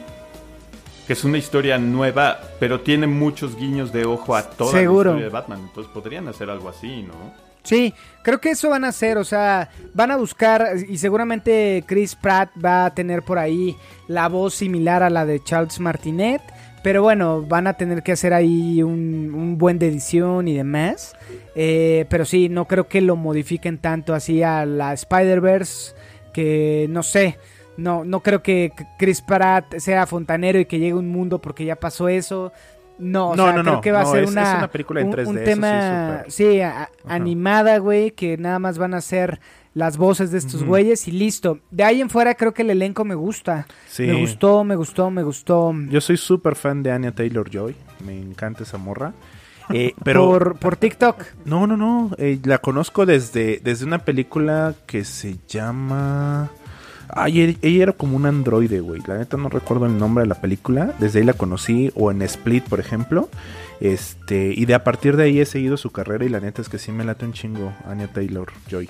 que 1.07 1.13
es 1.13 1.23
una 1.23 1.37
historia 1.37 1.77
nueva, 1.77 2.37
pero 2.59 2.81
tiene 2.81 3.07
muchos 3.07 3.55
guiños 3.55 3.91
de 3.93 4.05
ojo 4.05 4.35
a 4.35 4.43
toda 4.49 4.73
Seguro. 4.73 5.11
la 5.11 5.17
historia 5.21 5.25
de 5.25 5.31
Batman. 5.31 5.59
Entonces 5.67 5.91
podrían 5.93 6.27
hacer 6.27 6.49
algo 6.49 6.67
así, 6.69 7.03
¿no? 7.03 7.13
Sí, 7.63 7.93
creo 8.23 8.39
que 8.39 8.51
eso 8.51 8.69
van 8.69 8.85
a 8.85 8.89
hacer, 8.89 9.17
o 9.17 9.23
sea, 9.25 9.69
van 9.93 10.11
a 10.11 10.15
buscar 10.17 10.69
y 10.87 10.97
seguramente 10.97 11.83
Chris 11.85 12.15
Pratt 12.15 12.49
va 12.63 12.85
a 12.85 12.93
tener 12.93 13.23
por 13.23 13.39
ahí 13.39 13.75
la 14.07 14.29
voz 14.29 14.53
similar 14.53 15.03
a 15.03 15.09
la 15.09 15.25
de 15.25 15.43
Charles 15.43 15.79
Martinet, 15.81 16.41
pero 16.81 17.01
bueno, 17.01 17.41
van 17.41 17.67
a 17.67 17.73
tener 17.73 18.03
que 18.03 18.13
hacer 18.13 18.33
ahí 18.33 18.81
un, 18.83 19.33
un 19.35 19.57
buen 19.57 19.79
de 19.79 19.87
edición 19.87 20.47
y 20.47 20.55
demás, 20.55 21.13
Eh, 21.55 22.05
pero 22.09 22.23
sí, 22.23 22.47
no 22.49 22.65
creo 22.65 22.87
que 22.87 23.01
lo 23.01 23.15
modifiquen 23.15 23.79
tanto 23.79 24.13
así 24.13 24.43
a 24.43 24.63
la 24.65 24.93
Spider-Verse, 24.93 25.93
que 26.31 26.85
no 26.89 27.01
sé, 27.03 27.37
no, 27.77 28.03
no 28.03 28.19
creo 28.21 28.41
que 28.43 28.73
Chris 28.97 29.21
Pratt 29.21 29.77
sea 29.77 30.05
fontanero 30.05 30.59
y 30.59 30.65
que 30.65 30.79
llegue 30.79 30.93
un 30.95 31.09
mundo 31.09 31.39
porque 31.39 31.65
ya 31.65 31.75
pasó 31.75 32.09
eso. 32.09 32.51
No, 32.99 33.29
o 33.29 33.35
No, 33.35 33.43
sea, 33.45 33.53
no, 33.53 33.61
creo 33.61 33.73
no, 33.75 33.81
que 33.81 33.91
va 33.91 34.01
a 34.01 34.05
ser 34.05 34.23
es- 34.23 34.29
es 34.29 34.35
una, 34.35 34.57
una 34.57 34.67
película 34.71 35.01
en 35.01 35.07
un, 35.07 35.13
3D, 35.13 35.27
un 35.27 35.37
sí, 35.37 35.43
tema, 35.43 36.23
sí, 36.29 36.61
a- 36.61 36.89
animada, 37.07 37.77
güey, 37.77 38.09
que 38.11 38.37
nada 38.37 38.57
más 38.57 38.79
van 38.79 38.95
a 38.95 39.01
ser 39.01 39.39
las 39.75 39.97
voces 39.97 40.31
de 40.31 40.39
estos 40.39 40.63
güeyes 40.63 41.07
y 41.07 41.11
listo. 41.11 41.59
De 41.69 41.83
ahí 41.83 42.01
en 42.01 42.09
fuera 42.09 42.33
creo 42.33 42.55
que 42.55 42.63
el 42.63 42.71
elenco 42.71 43.05
me 43.05 43.13
gusta. 43.13 43.67
Sí. 43.87 44.07
Me 44.07 44.19
gustó, 44.21 44.63
me 44.63 44.75
gustó, 44.75 45.11
me 45.11 45.21
gustó. 45.21 45.71
Yo 45.89 46.01
soy 46.01 46.17
súper 46.17 46.55
fan 46.55 46.81
de 46.81 46.91
Anya 46.91 47.11
Taylor 47.11 47.47
Joy. 47.47 47.75
Me 48.03 48.17
encanta 48.19 48.63
esa 48.63 48.79
morra. 48.79 49.13
Eh, 49.69 49.93
pero 50.03 50.25
por, 50.25 50.57
por 50.57 50.75
TikTok. 50.77 51.23
no, 51.45 51.67
no, 51.67 51.77
no. 51.77 52.09
eh, 52.17 52.39
la 52.45 52.57
conozco 52.57 53.05
desde, 53.05 53.59
desde 53.63 53.85
una 53.85 53.99
película 53.99 54.73
que 54.87 55.03
se 55.05 55.37
llama. 55.47 56.49
Ay, 57.09 57.41
ella- 57.41 57.57
ella 57.61 57.83
era 57.83 57.91
como 57.93 58.15
un 58.17 58.25
androide, 58.25 58.79
güey. 58.79 59.01
La 59.07 59.17
neta 59.17 59.37
no 59.37 59.49
recuerdo 59.49 59.85
el 59.85 59.97
nombre 59.97 60.23
de 60.23 60.27
la 60.27 60.39
película. 60.41 60.93
Desde 60.99 61.19
ahí 61.19 61.25
la 61.25 61.33
conocí. 61.33 61.91
O 61.95 62.11
en 62.11 62.21
Split, 62.21 62.63
por 62.65 62.79
ejemplo. 62.79 63.29
Este. 63.79 64.53
Y 64.55 64.65
de 64.65 64.73
a 64.73 64.83
partir 64.83 65.15
de 65.15 65.23
ahí 65.23 65.39
he 65.39 65.45
seguido 65.45 65.77
su 65.77 65.91
carrera. 65.91 66.25
Y 66.25 66.29
la 66.29 66.39
neta 66.39 66.61
es 66.61 66.69
que 66.69 66.79
sí 66.79 66.91
me 66.91 67.03
late 67.03 67.25
un 67.25 67.33
chingo. 67.33 67.73
Anya 67.87 68.07
Taylor 68.07 68.47
Joy. 68.69 68.89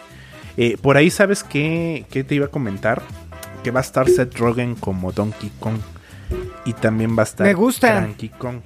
Eh, 0.57 0.77
por 0.81 0.97
ahí, 0.97 1.09
¿sabes 1.09 1.43
qué, 1.43 2.05
qué 2.09 2.23
te 2.23 2.35
iba 2.35 2.45
a 2.47 2.49
comentar? 2.49 3.01
Que 3.63 3.71
va 3.71 3.79
a 3.79 3.83
estar 3.83 4.09
Seth 4.09 4.35
Rogen 4.37 4.75
como 4.75 5.11
Donkey 5.11 5.51
Kong. 5.59 5.77
Y 6.65 6.73
también 6.73 7.15
va 7.17 7.21
a 7.21 7.25
estar 7.25 7.45
Me 7.47 7.53
gusta. 7.53 7.87
Cranky 7.99 8.29
Kong. 8.29 8.57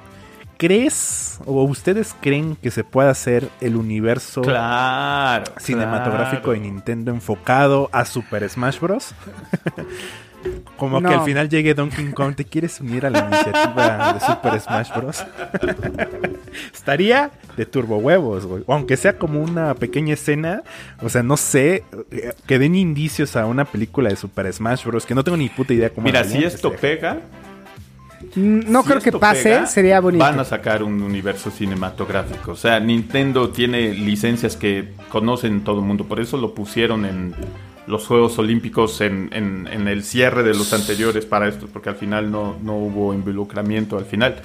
¿Crees 0.62 1.40
o 1.48 1.64
ustedes 1.64 2.16
creen 2.22 2.56
que 2.56 2.70
se 2.70 2.84
pueda 2.84 3.10
hacer 3.10 3.50
el 3.62 3.76
universo 3.76 4.44
Claro. 4.44 5.46
cinematográfico 5.58 6.44
claro. 6.44 6.60
de 6.60 6.60
Nintendo 6.60 7.10
enfocado 7.10 7.90
a 7.92 8.06
Super 8.06 8.48
Smash 8.48 8.80
Bros? 8.80 9.16
Como 10.78 11.02
que 11.02 11.08
al 11.08 11.22
final 11.22 11.50
llegue 11.50 11.74
Donkey 11.74 12.12
Kong, 12.12 12.36
¿te 12.36 12.46
quieres 12.46 12.80
unir 12.80 13.08
a 13.08 13.10
la 13.10 13.28
iniciativa 13.28 14.14
de 14.14 14.20
Super 14.20 14.60
Smash 14.60 14.90
Bros? 14.96 15.26
Estaría 16.74 17.32
de 17.58 17.66
turbo 17.66 17.98
huevos, 17.98 18.46
güey. 18.46 18.64
O 18.68 18.74
aunque 18.76 18.98
sea 18.98 19.18
como 19.18 19.42
una 19.42 19.74
pequeña 19.74 20.14
escena, 20.14 20.62
o 21.02 21.10
sea, 21.10 21.24
no 21.24 21.38
sé, 21.38 21.84
eh, 22.12 22.34
que 22.46 22.60
den 22.60 22.76
indicios 22.76 23.36
a 23.36 23.48
una 23.48 23.66
película 23.66 24.10
de 24.10 24.16
Super 24.16 24.54
Smash 24.54 24.86
Bros. 24.86 25.08
Que 25.08 25.16
no 25.16 25.24
tengo 25.24 25.38
ni 25.38 25.50
puta 25.50 25.74
idea 25.74 25.90
cómo 25.90 26.06
Mira, 26.06 26.24
si 26.24 26.44
esto 26.44 26.72
pega, 26.72 27.20
No 28.36 28.82
Si 28.84 28.88
creo 28.90 29.02
que 29.02 29.12
pase, 29.14 29.44
pega, 29.44 29.66
sería 29.66 30.00
bonito. 30.00 30.24
Van 30.24 30.40
a 30.40 30.46
sacar 30.46 30.84
un 30.84 31.02
universo 31.02 31.50
cinematográfico. 31.52 32.52
O 32.52 32.56
sea, 32.56 32.80
Nintendo 32.80 33.50
tiene 33.50 33.94
licencias 33.94 34.56
que 34.56 34.94
conocen 35.10 35.64
todo 35.64 35.80
el 35.80 35.86
mundo. 35.86 36.06
Por 36.06 36.20
eso 36.20 36.38
lo 36.38 36.54
pusieron 36.56 37.06
en 37.06 37.34
los 37.88 38.06
Juegos 38.08 38.38
Olímpicos 38.40 39.02
en, 39.02 39.30
en- 39.34 39.68
en 39.72 39.88
el 39.88 40.04
cierre 40.04 40.44
de 40.44 40.54
los 40.54 40.72
anteriores 40.74 41.26
para 41.26 41.48
esto. 41.48 41.68
Porque 41.72 41.90
al 41.90 41.96
final 41.96 42.32
no, 42.32 42.56
no 42.62 42.76
hubo 42.78 43.14
involucramiento 43.14 43.98
al 43.98 44.06
final. 44.06 44.36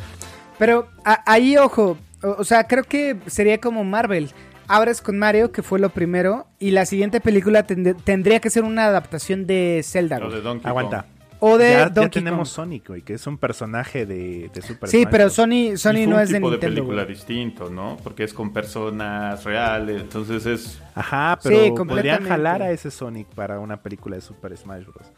Pero 0.59 0.89
a- 1.05 1.23
ahí, 1.31 1.57
ojo, 1.57 1.99
o, 2.23 2.29
o 2.39 2.45
sea, 2.45 2.65
creo 2.65 2.85
que 2.85 3.17
sería 3.27 3.61
como 3.61 3.85
Marvel. 3.85 4.31
Abres 4.69 5.01
con 5.01 5.17
Mario, 5.17 5.53
que 5.53 5.63
fue 5.63 5.79
lo 5.79 5.91
primero, 5.91 6.47
y 6.59 6.73
la 6.73 6.87
siguiente 6.87 7.21
película 7.21 7.67
tend- 7.69 7.95
tendría 8.03 8.41
que 8.41 8.51
ser 8.51 8.65
una 8.65 8.87
adaptación 8.87 9.47
de 9.47 9.81
Zelda. 9.85 10.19
Lo 10.19 10.29
de 10.31 10.41
Donkey 10.41 10.69
Aguanta. 10.69 11.03
Kong. 11.03 11.11
O 11.39 11.59
de 11.59 11.71
ya, 11.73 11.79
ya 11.79 11.89
Donkey 11.91 12.23
tenemos 12.23 12.49
Kong. 12.49 12.55
Sonic, 12.55 12.89
güey, 12.89 13.03
que 13.03 13.15
es 13.15 13.27
un 13.27 13.37
personaje 13.39 14.07
de, 14.07 14.51
de 14.55 14.63
Super 14.63 14.89
Sí, 14.89 15.03
Smash 15.03 15.11
pero 15.11 15.25
Bros. 15.25 15.35
Sony, 15.35 15.75
Y 15.75 15.77
Sony 15.77 16.07
no 16.07 16.19
es 16.21 16.31
de 16.31 16.37
tipo 16.37 16.51
de 16.51 16.57
Nintendo. 16.57 16.59
película 16.59 17.03
güey. 17.05 17.15
distinto, 17.15 17.71
¿no? 17.71 17.99
Porque 18.03 18.25
es 18.25 18.33
con 18.35 18.53
personas 18.53 19.45
reales. 19.45 20.01
Entonces 20.03 20.47
es... 20.47 20.81
Ajá, 20.95 21.39
Sí, 21.43 21.49
pero 21.49 21.59
podrían 21.87 22.19
completamente. 22.23 22.29
jalar 22.29 22.63
a 22.63 22.71
ese 22.71 22.91
Sonic 22.91 23.29
para 23.29 23.61
una 23.61 23.83
película 23.83 24.17
de 24.17 24.23
Super 24.23 24.57
Smash 24.57 24.85
Bros. 24.87 25.13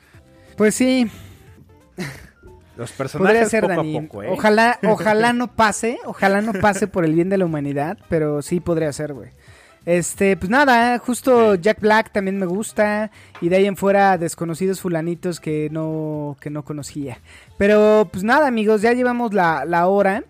Pues 0.56 0.74
sí, 0.74 1.08
Los 2.76 2.92
podría 2.92 2.96
personajes 2.96 3.48
ser, 3.48 3.62
poco 3.62 3.74
Dani. 3.76 3.96
a 3.96 4.00
poco, 4.02 4.22
¿eh? 4.22 4.28
Ojalá, 4.30 4.78
ojalá 4.84 5.32
no 5.32 5.54
pase, 5.54 5.98
ojalá 6.04 6.40
no 6.40 6.52
pase 6.54 6.86
por 6.88 7.04
el 7.04 7.12
bien 7.14 7.28
de 7.28 7.38
la 7.38 7.44
humanidad, 7.44 7.98
pero 8.08 8.42
sí 8.42 8.60
podría 8.60 8.92
ser, 8.92 9.14
güey. 9.14 9.30
Este, 9.88 10.36
pues 10.36 10.50
nada, 10.50 10.98
justo 10.98 11.54
Jack 11.54 11.80
Black 11.80 12.12
también 12.12 12.38
me 12.38 12.44
gusta 12.44 13.10
y 13.40 13.48
de 13.48 13.56
ahí 13.56 13.64
en 13.64 13.74
fuera 13.74 14.18
desconocidos 14.18 14.82
fulanitos 14.82 15.40
que 15.40 15.70
no 15.70 16.36
que 16.42 16.50
no 16.50 16.62
conocía. 16.62 17.20
Pero 17.56 18.06
pues 18.12 18.22
nada, 18.22 18.48
amigos, 18.48 18.82
ya 18.82 18.92
llevamos 18.92 19.32
la, 19.32 19.64
la 19.64 19.88
hora 19.88 20.24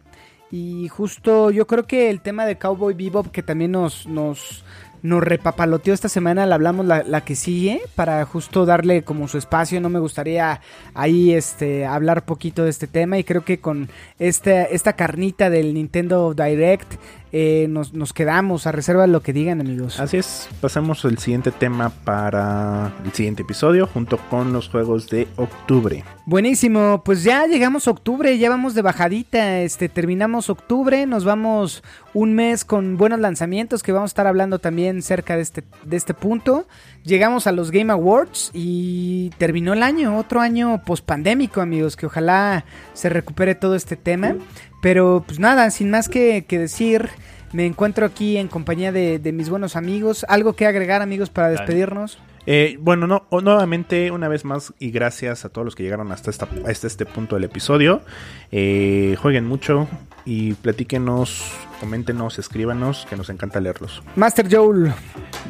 y 0.52 0.86
justo 0.86 1.50
yo 1.50 1.66
creo 1.66 1.88
que 1.88 2.08
el 2.08 2.20
tema 2.20 2.46
de 2.46 2.56
Cowboy 2.56 2.94
Bebop 2.94 3.32
que 3.32 3.42
también 3.42 3.72
nos 3.72 4.06
nos 4.06 4.64
nos 5.02 5.22
repapaloteó 5.22 5.94
esta 5.94 6.08
semana, 6.08 6.46
la 6.46 6.54
hablamos 6.54 6.86
la, 6.86 7.02
la 7.02 7.22
que 7.22 7.36
sigue, 7.36 7.82
para 7.94 8.24
justo 8.24 8.66
darle 8.66 9.02
como 9.02 9.28
su 9.28 9.38
espacio, 9.38 9.80
no 9.80 9.88
me 9.88 9.98
gustaría 9.98 10.60
ahí 10.94 11.32
este 11.32 11.86
hablar 11.86 12.24
poquito 12.24 12.64
de 12.64 12.70
este 12.70 12.86
tema 12.86 13.18
y 13.18 13.24
creo 13.24 13.44
que 13.44 13.60
con 13.60 13.88
este, 14.18 14.74
esta 14.74 14.94
carnita 14.94 15.50
del 15.50 15.74
Nintendo 15.74 16.34
Direct 16.34 16.94
eh, 17.32 17.66
nos, 17.68 17.92
nos 17.92 18.12
quedamos 18.12 18.66
a 18.66 18.72
reserva 18.72 19.02
de 19.02 19.08
lo 19.08 19.20
que 19.20 19.32
digan 19.32 19.60
amigos. 19.60 20.00
Así 20.00 20.16
es, 20.16 20.48
pasamos 20.60 21.04
al 21.04 21.18
siguiente 21.18 21.50
tema 21.50 21.90
para 21.90 22.92
el 23.04 23.12
siguiente 23.12 23.42
episodio 23.42 23.86
junto 23.86 24.18
con 24.30 24.52
los 24.52 24.68
juegos 24.68 25.08
de 25.08 25.28
octubre. 25.36 26.04
Buenísimo, 26.26 27.02
pues 27.04 27.22
ya 27.24 27.46
llegamos 27.46 27.88
a 27.88 27.90
octubre, 27.90 28.36
ya 28.38 28.50
vamos 28.50 28.74
de 28.74 28.82
bajadita, 28.82 29.60
este 29.60 29.88
terminamos 29.88 30.50
octubre, 30.50 31.06
nos 31.06 31.24
vamos 31.24 31.82
un 32.14 32.34
mes 32.34 32.64
con 32.64 32.96
buenos 32.96 33.20
lanzamientos 33.20 33.82
que 33.82 33.92
vamos 33.92 34.10
a 34.10 34.12
estar 34.12 34.26
hablando 34.26 34.58
también 34.58 35.02
cerca 35.02 35.36
de 35.36 35.42
este, 35.42 35.64
de 35.84 35.96
este 35.96 36.14
punto. 36.14 36.66
Llegamos 37.04 37.46
a 37.46 37.52
los 37.52 37.70
Game 37.70 37.92
Awards 37.92 38.50
y 38.52 39.30
terminó 39.38 39.72
el 39.72 39.82
año, 39.82 40.18
otro 40.18 40.40
año 40.40 40.82
pospandémico 40.84 41.60
amigos, 41.60 41.96
que 41.96 42.06
ojalá 42.06 42.64
se 42.92 43.08
recupere 43.08 43.54
todo 43.54 43.74
este 43.74 43.96
tema. 43.96 44.36
Pero 44.82 45.24
pues 45.26 45.38
nada, 45.38 45.70
sin 45.70 45.90
más 45.90 46.08
que, 46.08 46.44
que 46.46 46.58
decir, 46.58 47.08
me 47.52 47.66
encuentro 47.66 48.04
aquí 48.06 48.36
en 48.36 48.48
compañía 48.48 48.92
de, 48.92 49.18
de 49.18 49.32
mis 49.32 49.48
buenos 49.48 49.74
amigos. 49.74 50.26
¿Algo 50.28 50.52
que 50.52 50.66
agregar 50.66 51.02
amigos 51.02 51.30
para 51.30 51.48
despedirnos? 51.48 52.18
Eh, 52.50 52.78
bueno, 52.80 53.06
no, 53.06 53.26
nuevamente, 53.42 54.10
una 54.10 54.26
vez 54.26 54.46
más, 54.46 54.72
y 54.78 54.90
gracias 54.90 55.44
a 55.44 55.50
todos 55.50 55.66
los 55.66 55.74
que 55.74 55.82
llegaron 55.82 56.10
hasta, 56.12 56.30
esta, 56.30 56.48
hasta 56.66 56.86
este 56.86 57.04
punto 57.04 57.36
del 57.36 57.44
episodio. 57.44 58.00
Eh, 58.50 59.16
jueguen 59.20 59.46
mucho 59.46 59.86
y 60.28 60.52
platíquenos, 60.52 61.42
coméntenos, 61.80 62.38
escríbanos, 62.38 63.06
que 63.08 63.16
nos 63.16 63.30
encanta 63.30 63.62
leerlos. 63.62 64.02
Master 64.14 64.46
Joel. 64.54 64.92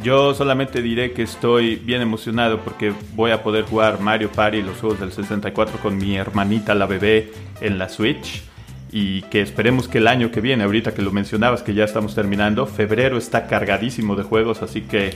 Yo 0.05 0.35
solamente 0.35 0.83
diré 0.83 1.11
que 1.11 1.23
estoy 1.23 1.75
bien 1.75 2.01
emocionado 2.01 2.61
porque 2.61 2.93
voy 3.17 3.33
a 3.33 3.43
poder 3.43 3.65
jugar 3.65 3.99
Mario 3.99 4.31
Party, 4.31 4.63
los 4.63 4.79
juegos 4.79 5.01
del 5.01 5.11
64 5.11 5.81
con 5.81 5.99
mi 5.99 6.17
hermanita 6.17 6.77
la 6.77 6.87
bebé 6.87 7.33
en 7.61 7.77
la 7.77 7.89
Switch. 7.89 8.45
Y 8.93 9.23
que 9.23 9.43
esperemos 9.43 9.89
que 9.89 9.99
el 9.99 10.07
año 10.07 10.31
que 10.31 10.41
viene, 10.41 10.63
ahorita 10.63 10.95
que 10.95 11.03
lo 11.03 11.11
mencionabas, 11.11 11.63
que 11.63 11.75
ya 11.75 11.83
estamos 11.83 12.15
terminando, 12.15 12.65
febrero 12.65 13.19
está 13.19 13.49
cargadísimo 13.49 14.15
de 14.15 14.23
juegos, 14.23 14.63
así 14.63 14.83
que 14.83 15.15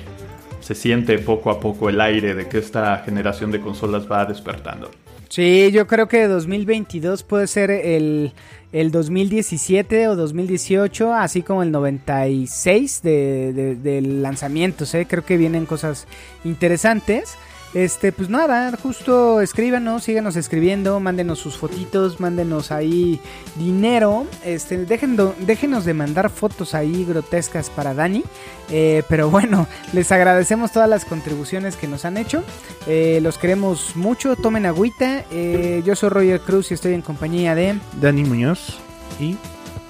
se 0.58 0.74
siente 0.74 1.16
poco 1.18 1.52
a 1.52 1.60
poco 1.60 1.88
el 1.88 2.00
aire 2.00 2.34
de 2.34 2.48
que 2.48 2.58
esta 2.58 2.98
generación 2.98 3.52
de 3.52 3.60
consolas 3.60 4.10
va 4.10 4.24
despertando. 4.24 4.90
Sí, 5.32 5.70
yo 5.72 5.86
creo 5.86 6.08
que 6.08 6.28
2022 6.28 7.22
puede 7.22 7.46
ser 7.46 7.70
el, 7.70 8.34
el 8.72 8.90
2017 8.90 10.08
o 10.08 10.16
2018, 10.16 11.12
así 11.12 11.42
como 11.42 11.62
el 11.62 11.70
96 11.70 13.02
de, 13.02 13.52
de, 13.52 13.76
de 13.76 14.00
lanzamientos. 14.00 14.96
Creo 15.08 15.24
que 15.24 15.36
vienen 15.36 15.66
cosas 15.66 16.06
interesantes. 16.44 17.36
Este, 17.74 18.12
pues 18.12 18.28
nada, 18.28 18.76
justo 18.82 19.40
escríbanos, 19.40 20.04
síganos 20.04 20.36
escribiendo, 20.36 21.00
mándenos 21.00 21.38
sus 21.38 21.56
fotitos, 21.56 22.20
mándenos 22.20 22.70
ahí 22.70 23.18
dinero. 23.56 24.26
Este, 24.44 24.84
dejen 24.84 25.18
déjenos 25.40 25.86
de 25.86 25.94
mandar 25.94 26.28
fotos 26.28 26.74
ahí 26.74 27.04
grotescas 27.04 27.70
para 27.70 27.94
Dani. 27.94 28.24
Eh, 28.70 29.02
pero 29.08 29.30
bueno, 29.30 29.66
les 29.94 30.12
agradecemos 30.12 30.72
todas 30.72 30.88
las 30.88 31.06
contribuciones 31.06 31.76
que 31.76 31.88
nos 31.88 32.04
han 32.04 32.18
hecho. 32.18 32.42
Eh, 32.86 33.20
los 33.22 33.38
queremos 33.38 33.96
mucho, 33.96 34.36
tomen 34.36 34.66
agüita. 34.66 35.24
Eh, 35.30 35.82
yo 35.84 35.96
soy 35.96 36.10
Roger 36.10 36.40
Cruz 36.40 36.70
y 36.70 36.74
estoy 36.74 36.92
en 36.92 37.02
compañía 37.02 37.54
de... 37.54 37.78
Dani 38.00 38.24
Muñoz 38.24 38.78
y 39.18 39.36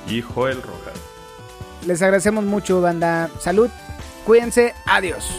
Y 0.09 0.23
Joel 0.23 0.63
Rojas. 0.63 0.95
Les 1.85 2.01
agradecemos 2.01 2.45
mucho, 2.45 2.81
banda. 2.81 3.29
Salud, 3.41 3.69
cuídense, 4.25 4.73
adiós. 4.87 5.33